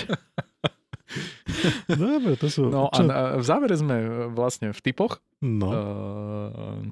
[1.91, 2.71] Dobre, to sú...
[2.71, 3.03] No čo?
[3.07, 5.67] a v závere sme e, vlastne v typoch, no.
[5.67, 5.79] Uh,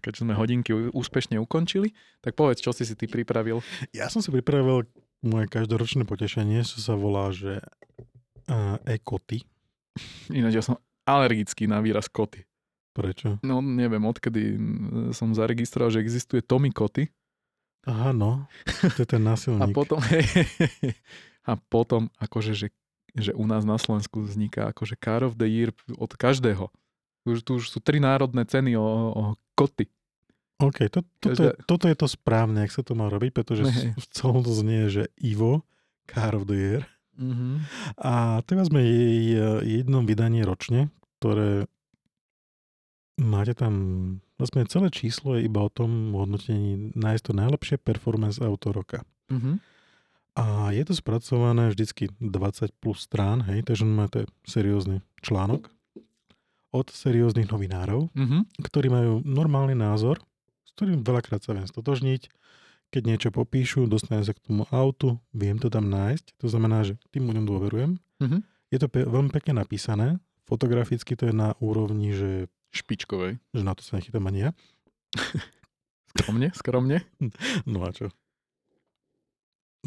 [0.04, 3.64] keď sme hodinky úspešne ukončili, tak povedz, čo si si ty pripravil.
[3.96, 4.86] Ja som si pripravil
[5.24, 7.64] moje každoročné potešenie, čo sa volá, že
[8.52, 9.48] uh, e-koty.
[10.32, 10.76] Ináč ja som
[11.08, 12.46] alergický na výraz koty.
[12.94, 13.40] Prečo?
[13.46, 14.60] No neviem, odkedy
[15.16, 17.08] som zaregistroval, že existuje Tommy Koty.
[17.88, 18.48] Aha, no.
[18.84, 19.64] To je ten násilník.
[19.64, 20.00] a potom,
[21.52, 22.68] a potom akože, že,
[23.16, 26.68] že u nás na Slovensku vzniká akože Car of the Year od každého.
[27.24, 29.24] Už, tu už sú tri národné ceny o, o
[29.56, 29.88] koty.
[30.60, 33.96] OK, to, toto, je, toto je to správne, ak sa to má robiť, pretože hey.
[34.04, 35.64] v celom to znie, že Ivo,
[36.04, 36.84] Car of the Year.
[37.20, 37.54] Mm-hmm.
[38.00, 40.88] A teraz sme jej jednom vydanie ročne,
[41.20, 41.68] ktoré
[43.20, 43.74] máte tam
[44.40, 49.04] Vlastne celé číslo je iba o tom hodnotení nájsť to najlepšie performance auto roka.
[49.28, 49.56] Mm-hmm.
[50.40, 55.68] A je to spracované vždycky 20 plus strán, hej, takže máte seriózny článok
[56.72, 58.64] od serióznych novinárov, mm-hmm.
[58.64, 60.22] ktorí majú normálny názor,
[60.64, 62.32] s ktorým veľakrát sa viem stotožniť.
[62.90, 66.98] Keď niečo popíšu, dostanem sa k tomu autu, viem to tam nájsť, to znamená, že
[67.14, 67.92] tým ľuďom dôverujem.
[68.24, 68.42] Mm-hmm.
[68.70, 70.18] Je to pe- veľmi pekne napísané,
[70.50, 72.50] fotograficky to je na úrovni, že...
[72.70, 73.42] Špičkovej.
[73.56, 74.52] Že na to sa nechytám ani ja.
[76.12, 76.98] skromne, skromne.
[77.70, 78.14] No a čo?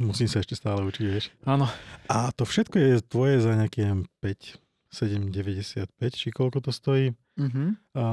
[0.00, 1.28] Musím sa ešte stále učiť, vieš.
[1.44, 1.68] Áno.
[2.08, 3.92] A to všetko je tvoje za nejaké
[4.24, 4.56] 5,
[4.88, 7.12] 7,95, či koľko to stojí.
[7.36, 7.68] Mm-hmm.
[8.00, 8.04] A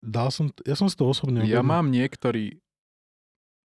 [0.00, 1.44] dal som, ja som si to osobne...
[1.44, 2.56] Ja mám niektorý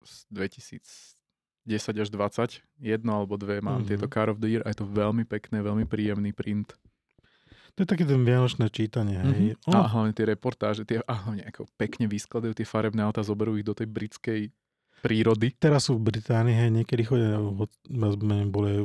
[0.04, 3.88] z 2010 až 20, jedno alebo dve mám mm-hmm.
[3.88, 6.76] tieto Car of the Year a je to veľmi pekné, veľmi príjemný print.
[7.78, 9.22] To je také ten vianočné čítanie.
[9.22, 9.70] Mm-hmm.
[9.70, 9.78] Oh.
[9.78, 13.62] A hlavne tie reportáže, tie, a hlavne ako pekne vyskladajú tie farebné auta, zoberú ich
[13.62, 14.50] do tej britskej
[15.06, 15.54] prírody.
[15.54, 18.82] Teraz sú v Británii, hej, niekedy chodia, sme boli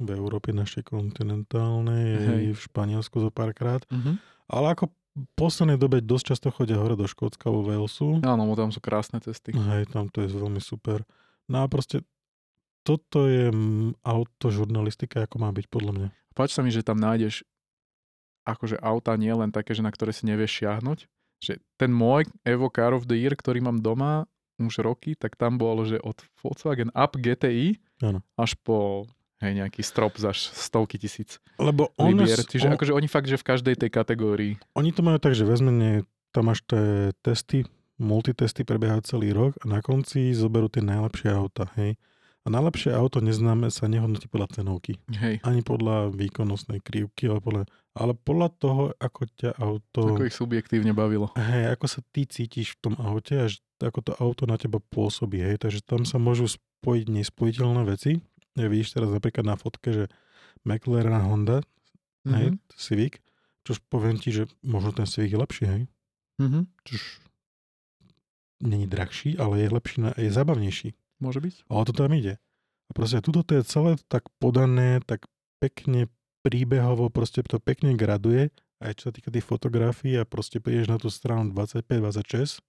[0.00, 2.44] v Európe našej kontinentálnej, hej.
[2.56, 4.14] v Španielsku zo párkrát, mm-hmm.
[4.48, 8.24] ale ako v poslednej dobe dosť často chodia hore do Škótska vo Walesu.
[8.24, 9.52] Áno, tam sú krásne cesty.
[9.52, 11.04] Hej, tam to je veľmi super.
[11.44, 12.08] No a proste
[12.86, 13.52] toto je
[14.00, 16.08] autožurnalistika, ako má byť podľa mňa.
[16.32, 17.44] Páči sa mi, že tam nájdeš
[18.44, 20.98] akože auta nie len také, že na ktoré si nevieš šiahnuť.
[21.40, 24.28] Že ten môj Evo Car of the Year, ktorý mám doma,
[24.60, 28.20] už roky, tak tam bolo, že od Volkswagen Up GTI ano.
[28.36, 29.08] až po
[29.40, 32.44] hej, nejaký strop za stovky tisíc Lebo on libier.
[32.44, 34.52] Čiže on, akože oni fakt, že v každej tej kategórii.
[34.76, 37.64] Oni to majú tak, že vezme, tam máš tie testy,
[37.96, 41.96] multitesty prebiehajú celý rok a na konci zoberú tie najlepšie auta, hej.
[42.40, 44.96] A najlepšie auto neznáme sa nehodnotí podľa cenovky.
[45.12, 45.44] Hej.
[45.44, 47.62] Ani podľa výkonnostnej krivky, ale podľa,
[47.94, 50.14] ale podľa toho, ako ťa auto...
[50.14, 51.34] Ako ich subjektívne bavilo.
[51.34, 53.46] Hej, ako sa ty cítiš v tom aute a
[53.82, 55.42] ako to auto na teba pôsobí.
[55.42, 55.66] Hej.
[55.66, 58.22] Takže tam sa môžu spojiť nespojiteľné veci.
[58.54, 60.04] Ja vidíš teraz napríklad na fotke, že
[60.62, 62.34] McLaren a Honda, mm-hmm.
[62.36, 62.58] hej, mhm.
[62.76, 63.14] Civic,
[63.64, 65.82] čož poviem ti, že možno ten Civic je lepší, hej.
[66.40, 66.62] Mm-hmm.
[66.84, 67.02] Čož
[68.60, 70.88] není drahší, ale je lepší, je zabavnejší.
[71.20, 71.54] Môže byť.
[71.68, 72.40] Ale to tam ide.
[72.88, 75.28] A proste tuto to je celé tak podané, tak
[75.60, 76.08] pekne
[76.40, 78.48] príbehovo, proste to pekne graduje,
[78.80, 82.64] aj čo sa týka tých fotografií a proste prídeš na tú stranu 25-26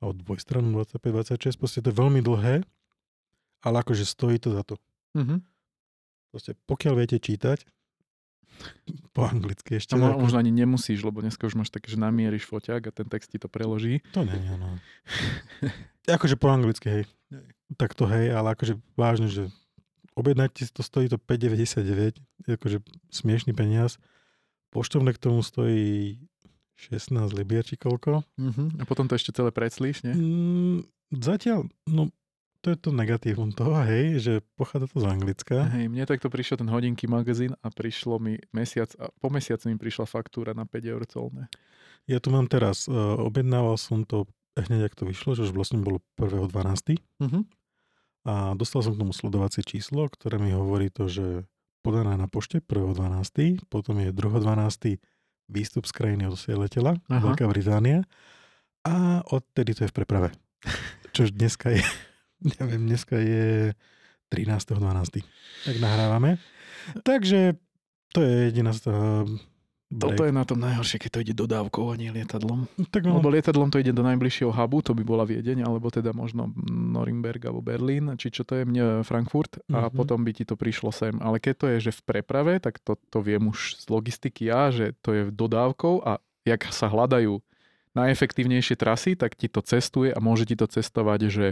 [0.00, 2.66] a od dvojstranu 25-26, proste to je veľmi dlhé,
[3.62, 4.74] ale akože stojí to za to.
[5.14, 5.38] Mm-hmm.
[6.34, 7.62] Proste pokiaľ viete čítať,
[9.14, 9.94] po anglicky ešte.
[9.94, 10.26] No, ako...
[10.26, 13.38] možno ani nemusíš, lebo dneska už máš také, že namieríš foťák a ten text ti
[13.38, 14.02] to preloží.
[14.16, 14.78] To nie, no.
[16.16, 17.04] akože po anglicky, hej.
[17.78, 19.46] Tak to hej, ale akože vážne, že
[20.20, 22.20] objednať si to stojí to 5,99,
[22.60, 22.78] akože
[23.10, 23.96] smiešný peniaz.
[24.70, 26.20] Poštovné k tomu stojí
[26.80, 28.24] 16 libier či koľko.
[28.24, 28.68] Uh-huh.
[28.80, 30.14] A potom to ešte celé preclíš, nie?
[30.16, 30.78] Mm,
[31.12, 32.08] zatiaľ, no
[32.60, 35.56] to je to negatívum toho, hej, že pochádza to z Anglicka.
[35.72, 39.80] Hej, mne takto prišiel ten hodinky magazín a prišlo mi mesiac, a po mesiaci mi
[39.80, 41.48] prišla faktúra na 5 eur colné.
[42.04, 45.80] Ja tu mám teraz, uh, objednával som to hneď, ak to vyšlo, že už vlastne
[45.80, 47.00] bolo 1.12.
[47.20, 47.48] Uh-huh.
[48.30, 51.50] A dostal som k tomu sledovacie číslo, ktoré mi hovorí to, že
[51.82, 55.02] podané na pošte 1.12., potom je 2.12.
[55.50, 58.06] výstup z krajiny od letela, Veľká Británia
[58.86, 60.28] a odtedy to je v preprave.
[61.10, 61.82] Čož dneska je
[62.60, 63.74] neviem, dneska je
[64.30, 65.26] 13.12.
[65.66, 66.38] Tak nahrávame.
[67.02, 67.58] Takže
[68.14, 68.70] to je jediná
[69.90, 72.70] toho Toto je na tom najhoršie, keď to ide dodávkou a nie lietadlom.
[72.94, 73.18] Tak no.
[73.18, 77.42] Lebo lietadlom to ide do najbližšieho hubu, to by bola Viedeň, alebo teda možno Norimberg
[77.42, 79.98] alebo Berlín, či čo to je mne Frankfurt a mm-hmm.
[79.98, 81.18] potom by ti to prišlo sem.
[81.18, 84.70] Ale keď to je, že v preprave, tak to, to viem už z logistiky ja,
[84.70, 87.42] že to je dodávkou a jak sa hľadajú
[87.90, 91.46] najefektívnejšie trasy, tak ti to cestuje a môže ti to cestovať, že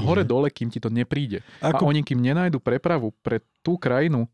[0.00, 1.44] hore-dole, kým ti to nepríde.
[1.60, 1.84] Ako...
[1.84, 4.24] A oni, kým nenajdu prepravu pre tú krajinu,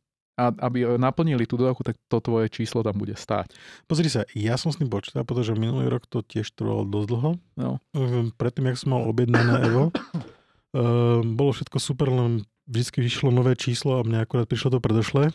[0.40, 3.52] a aby naplnili tú dodávku, tak to tvoje číslo tam bude stáť.
[3.84, 7.30] Pozri sa, ja som s tým počítal, pretože minulý rok to tiež trvalo dosť dlho.
[7.60, 7.76] No.
[7.92, 13.52] Ehm, predtým, jak som mal objednané Evo, uh, bolo všetko super, len vždy vyšlo nové
[13.52, 15.28] číslo a mne akurát prišlo to predošlé.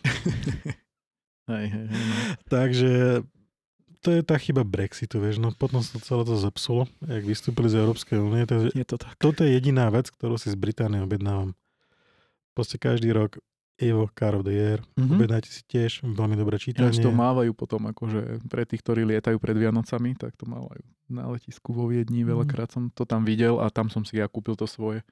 [1.53, 2.03] hej, hej, hej.
[2.09, 2.15] No.
[2.49, 2.91] Takže
[4.05, 7.81] to je tá chyba Brexitu, vieš, no potom sa celé to zepsulo, jak vystúpili z
[7.81, 9.17] Európskej únie, takže je to tak.
[9.17, 11.57] toto je jediná vec, ktorú si z Británie objednávam.
[12.53, 13.41] Proste každý rok
[13.75, 15.15] Evo, Car of the Year, mm-hmm.
[15.19, 16.95] objednajte si tiež, veľmi dobré čítanie.
[16.95, 20.79] Ja, to mávajú potom, akože pre tých, ktorí lietajú pred Vianocami, tak to mávajú
[21.11, 22.31] na letisku vo Viedni, mm.
[22.31, 25.03] veľakrát som to tam videl a tam som si ja kúpil to svoje.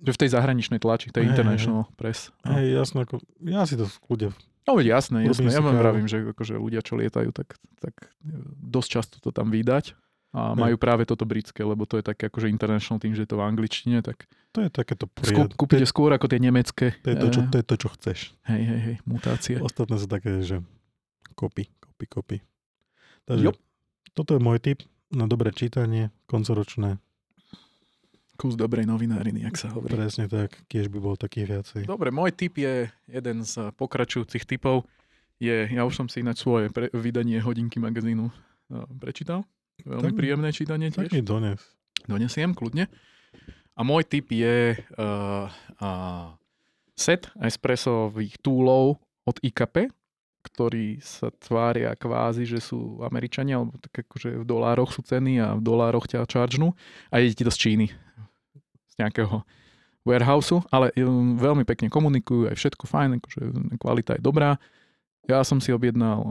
[0.00, 2.32] Že v tej zahraničnej tlači, tej hey, international hey, press.
[2.42, 2.56] No.
[2.56, 4.32] Hej, jasno, ako, ja si to kľude
[4.68, 5.48] No jasné, jasné.
[5.48, 8.12] Ja vám vravím, že akože ľudia, čo lietajú, tak, tak
[8.60, 9.96] dosť často to tam vydať.
[10.36, 13.40] A majú práve toto britské, lebo to je také akože international tým, že je to
[13.40, 15.52] v angličtine, tak to je takéto prijad...
[15.54, 16.96] kúpite skôr ako tie nemecké.
[17.04, 18.18] To je to, čo, to je to, čo chceš.
[18.48, 19.56] Hej, hej, hej, mutácie.
[19.60, 20.64] Ostatné sú také, že
[21.36, 22.36] kopy, kopy, kopy.
[23.28, 23.52] Takže jo.
[24.16, 26.96] toto je môj tip na dobré čítanie, koncoročné.
[28.38, 29.98] Kus dobrej novináriny, ak sa hovorí.
[29.98, 31.84] Presne tak, tiež by bol taký viacej.
[31.90, 34.86] Dobre, môj tip je jeden z pokračujúcich typov.
[35.42, 38.30] Je, ja už som si ináč svoje pre, vydanie hodinky magazínu
[38.70, 39.42] no, prečítal.
[39.86, 41.10] Veľmi tak, príjemné čítanie tiež.
[41.10, 41.58] Tak dones.
[42.06, 42.90] Donesiem, kľudne.
[43.78, 45.46] A môj tip je uh,
[45.78, 46.26] uh,
[46.98, 49.86] set espressových túlov od IKP,
[50.42, 55.54] ktorí sa tvária kvázi, že sú Američania, alebo tak akože v dolároch sú ceny a
[55.54, 56.74] v dolároch ťa čaržnú
[57.14, 57.86] a ide ti to z Číny.
[58.90, 59.46] Z nejakého
[60.02, 63.42] warehouseu, ale um, veľmi pekne komunikujú, aj všetko fajn, akože
[63.78, 64.58] kvalita je dobrá
[65.28, 66.24] ja som si objednal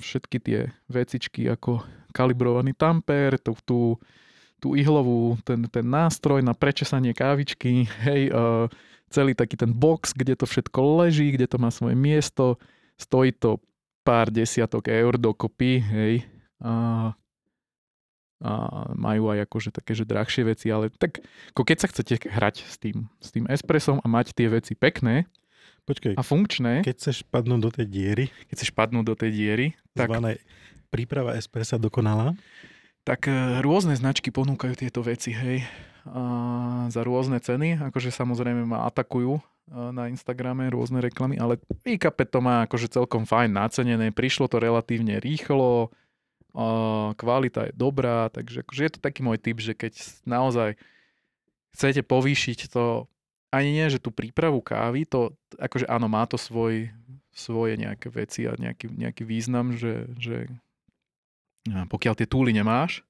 [0.00, 1.84] všetky tie vecičky ako
[2.16, 3.80] kalibrovaný tamper, tú, tú,
[4.62, 8.70] tú ihlovú, ten, ten nástroj na prečesanie kávičky, hej, uh,
[9.10, 12.62] celý taký ten box, kde to všetko leží, kde to má svoje miesto,
[12.94, 13.58] stojí to
[14.06, 16.14] pár desiatok eur dokopy, hej,
[16.62, 17.10] a,
[18.38, 18.50] a
[18.94, 21.26] majú aj akože také, že drahšie veci, ale tak
[21.58, 25.26] ako keď sa chcete hrať s tým, s tým espresom a mať tie veci pekné,
[25.82, 26.86] Počkej, a funkčné.
[26.86, 28.24] Keď chceš padnúť do tej diery.
[28.46, 29.66] Keď chceš padnúť do tej diery.
[29.98, 30.14] Tak,
[30.94, 32.38] príprava espressa dokonalá.
[33.02, 35.66] Tak e, rôzne značky ponúkajú tieto veci, hej.
[36.06, 37.82] A za rôzne ceny.
[37.90, 43.26] Akože samozrejme ma atakujú e, na Instagrame rôzne reklamy, ale IKP to má akože celkom
[43.26, 44.14] fajn nacenené.
[44.14, 45.90] Prišlo to relatívne rýchlo,
[47.16, 49.96] kvalita je dobrá, takže akože je to taký môj tip, že keď
[50.28, 50.76] naozaj
[51.72, 53.08] chcete povýšiť to
[53.52, 56.92] ani nie, že tú prípravu kávy, to akože áno, má to svoj,
[57.32, 60.48] svoje nejaké veci a nejaký, nejaký význam, že, že
[61.66, 63.06] pokiaľ tie túly nemáš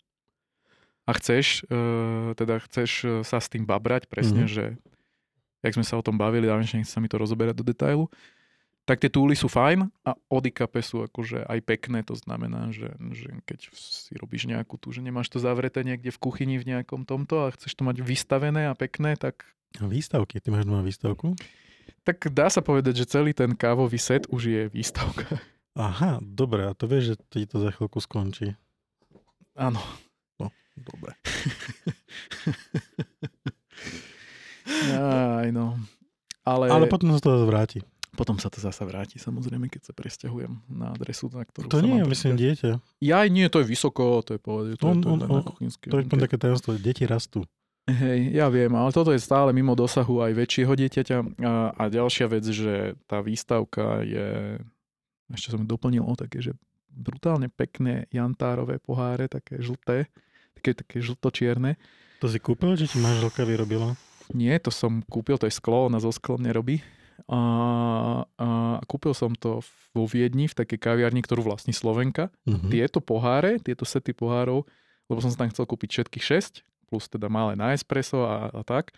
[1.09, 4.55] a chceš, uh, teda chceš e, sa s tým babrať, presne, mm-hmm.
[4.55, 4.65] že
[5.67, 8.07] jak sme sa o tom bavili, ale nechce sa mi to rozoberať do detailu,
[8.87, 12.91] tak tie túly sú fajn a od IKP sú akože aj pekné, to znamená, že,
[13.15, 17.07] že keď si robíš nejakú tú, že nemáš to zavreté niekde v kuchyni v nejakom
[17.07, 19.43] tomto a chceš to mať vystavené a pekné, tak
[19.81, 21.33] Výstavky, ty máš doma výstavku?
[22.05, 25.41] Tak dá sa povedať, že celý ten kávový set už je výstavka.
[25.73, 28.53] Aha, dobre, a to vieš, že ti to za chvíľku skončí.
[29.57, 29.81] Áno.
[30.37, 31.17] No, dobre.
[34.93, 35.81] Aj no.
[36.45, 36.69] Ale...
[36.69, 37.81] Ale potom sa to vráti.
[38.13, 41.97] Potom sa to zasa vráti, samozrejme, keď sa presťahujem na adresu, na ktorú To nie
[41.97, 42.71] je, myslím, dieťa.
[43.01, 45.73] Ja nie, to je vysoko, to je povedať, to, on, je, to on, je on,
[45.73, 47.49] To je také tajomstvo, deti rastú.
[47.89, 51.19] Hej, ja viem, ale toto je stále mimo dosahu aj väčšieho dieťaťa.
[51.41, 54.61] A, a ďalšia vec, že tá výstavka je,
[55.33, 56.53] ešte som doplnil o také, že
[56.93, 60.13] brutálne pekné jantárové poháre, také žlté,
[60.57, 61.81] také, také žltočierne.
[62.21, 63.97] To si kúpil, že ti manželka vyrobila?
[64.31, 66.85] Nie, to som kúpil, to je sklo, ona zo sklom nerobí.
[67.27, 67.41] A,
[68.25, 68.49] a
[68.87, 69.61] kúpil som to
[69.93, 72.33] vo Viedni, v takej kaviarni, ktorú vlastní Slovenka.
[72.47, 72.71] Uh-huh.
[72.71, 74.65] Tieto poháre, tieto sety pohárov,
[75.11, 78.63] lebo som sa tam chcel kúpiť všetkých 6, plus teda malé na espresso a, a
[78.65, 78.95] tak,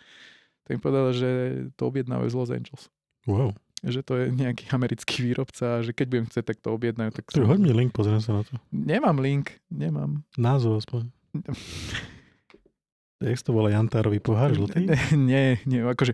[0.65, 1.29] tak mi povedal, že
[1.77, 2.83] to objednávajú z Los Angeles.
[3.25, 3.53] Wow.
[3.83, 7.11] Že to je nejaký americký výrobca a že keď budem chcieť, tak to objednajú.
[7.11, 7.47] Tak som...
[7.47, 8.55] hoď mi link, pozriem sa na to.
[8.71, 10.23] Nemám link, nemám.
[10.39, 11.11] Názov aspoň.
[13.25, 14.91] Jak to volá Jantárový pohár žltý?
[15.15, 16.13] Nie, nie, akože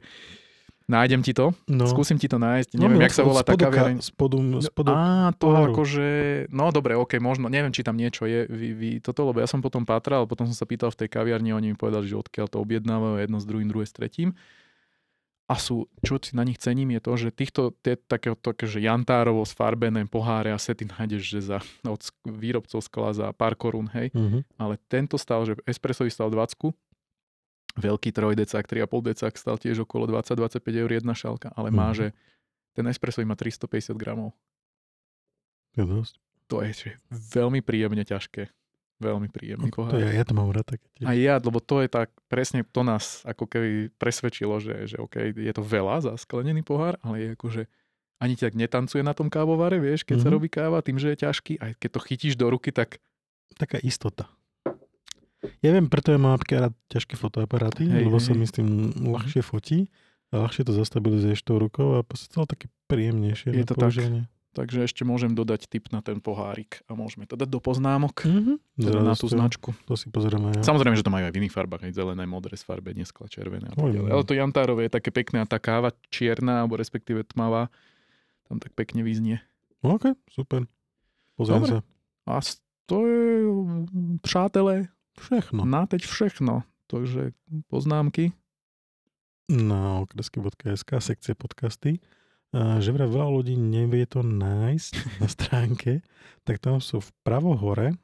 [0.91, 1.87] Nájdem ti to, no.
[1.87, 2.75] skúsim ti to nájsť.
[2.75, 4.03] No, neviem, no, jak sa volá tá kaviareň.
[4.03, 5.71] Spodu, spodu Á, to poháru.
[5.71, 6.07] akože,
[6.51, 9.63] no dobre, ok, možno, neviem, či tam niečo je, vy, vy, toto, lebo ja som
[9.63, 12.59] potom pátral, potom som sa pýtal v tej kaviarni, oni mi povedali, že odkiaľ to
[12.59, 14.35] objednávajú, jedno s druhým, druhé s tretím.
[15.51, 18.79] A sú, čo si na nich cením, je to, že týchto, tie také, také, že
[18.79, 24.15] jantárovo sfarbené poháre a sety nájdeš, že za, od výrobcov skla za pár korún, hej.
[24.15, 24.47] Uh-huh.
[24.55, 26.71] Ale tento stal, že espressový stal 20
[27.75, 31.95] veľký trojdecák, 3,5 decák stal tiež okolo 20-25 eur jedna šálka, ale má, mm.
[31.95, 32.05] že
[32.75, 34.35] ten espresso má 350 gramov.
[35.75, 36.15] Je dosť.
[36.51, 38.51] To je že veľmi príjemne ťažké.
[39.01, 39.97] Veľmi príjemný no, pohár.
[39.97, 41.09] To ja, ja to mám rád také tiež.
[41.09, 45.33] A ja, lebo to je tak, presne to nás ako keby presvedčilo, že, že OK,
[45.33, 47.63] je to veľa za sklenený pohár, ale je ako, že
[48.21, 50.21] ani tak netancuje na tom kávovare, vieš, keď mm-hmm.
[50.21, 50.35] sa mhm.
[50.37, 53.01] robí káva, tým, že je ťažký, aj keď to chytíš do ruky, tak...
[53.57, 54.31] Taká istota.
[55.59, 58.25] Ja viem, preto ja mám napríklad ťažké fotoaparáty, hej, lebo hej.
[58.29, 59.89] sa mi s tým ľahšie fotí
[60.29, 64.29] a ľahšie to zastabilizuješ tou rukou a to také príjemnejšie Je to používanie.
[64.29, 64.40] tak.
[64.51, 68.83] Takže ešte môžem dodať tip na ten pohárik a môžeme to dať do poznámok, mm-hmm.
[68.83, 69.71] teda na tú značku.
[69.87, 70.51] To si pozrieme.
[70.59, 70.67] Ja.
[70.67, 73.75] Samozrejme, že to majú aj v iných farbách, aj zelené, modré farbe, neskla červené a
[73.79, 74.11] tak ďalej.
[74.11, 77.71] Ale to jantárové je také pekné a tá káva čierna, alebo respektíve tmavá,
[78.51, 79.39] tam tak pekne vyznie.
[79.87, 80.67] OK, super.
[81.39, 81.77] Pozriem sa.
[82.27, 82.43] A
[82.91, 83.47] to je,
[84.19, 85.65] přátelé, Všechno.
[85.65, 86.63] Na teď všechno.
[86.87, 87.31] Takže
[87.67, 88.31] poznámky.
[89.51, 91.99] Na okresky.sk, sekcie podcasty.
[92.51, 96.03] Že vraj veľa ľudí nevie to nájsť na stránke,
[96.43, 97.95] tak tam sú vpravo hore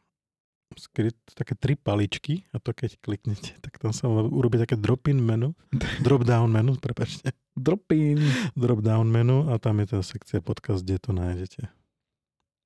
[0.76, 5.56] skryt, také tri paličky a to keď kliknete, tak tam sa urobí také drop-in menu,
[6.04, 7.32] drop-down menu, prepačte.
[7.56, 8.20] Drop-in.
[8.54, 11.72] Drop-down menu a tam je tá sekcia podcast, kde to nájdete.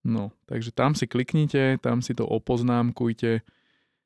[0.02, 3.45] No, takže tam si kliknite, tam si to opoznámkujte,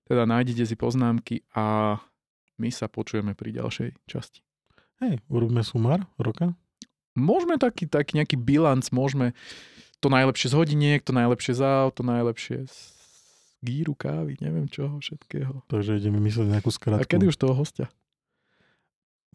[0.05, 1.97] teda nájdete si poznámky a
[2.59, 4.43] my sa počujeme pri ďalšej časti.
[5.01, 6.51] Hej, urobíme sumár roka?
[7.15, 9.31] Môžeme taký, taký nejaký bilanc, môžeme
[10.03, 12.75] to najlepšie z hodiniek, to najlepšie z aut, to najlepšie z
[13.65, 15.65] gíru, kávy, neviem čoho všetkého.
[15.71, 17.01] Takže ideme myslieť nejakú skratku.
[17.01, 17.89] A kedy už toho hostia?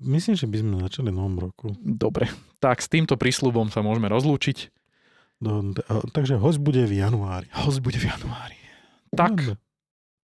[0.00, 1.76] Myslím, že by sme začali novom roku.
[1.82, 2.30] Dobre,
[2.62, 4.72] tak s týmto prísľubom sa môžeme rozlúčiť.
[5.40, 5.72] Do,
[6.12, 7.48] takže host bude v januári.
[7.52, 8.56] Host bude v januári.
[9.12, 9.56] Tak, no,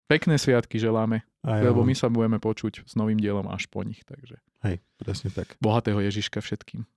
[0.08, 4.04] pekné sviatky želáme, lebo my sa budeme počuť s novým dielom až po nich.
[4.04, 4.40] Takže.
[4.64, 5.60] Hej, presne tak.
[5.60, 6.88] Bohatého Ježiška všetkým.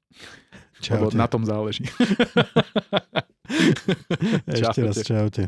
[0.79, 1.11] Čaute.
[1.11, 1.85] Lebo na tom záleží.
[4.51, 4.83] Ešte čaute.
[4.87, 5.43] raz čaute.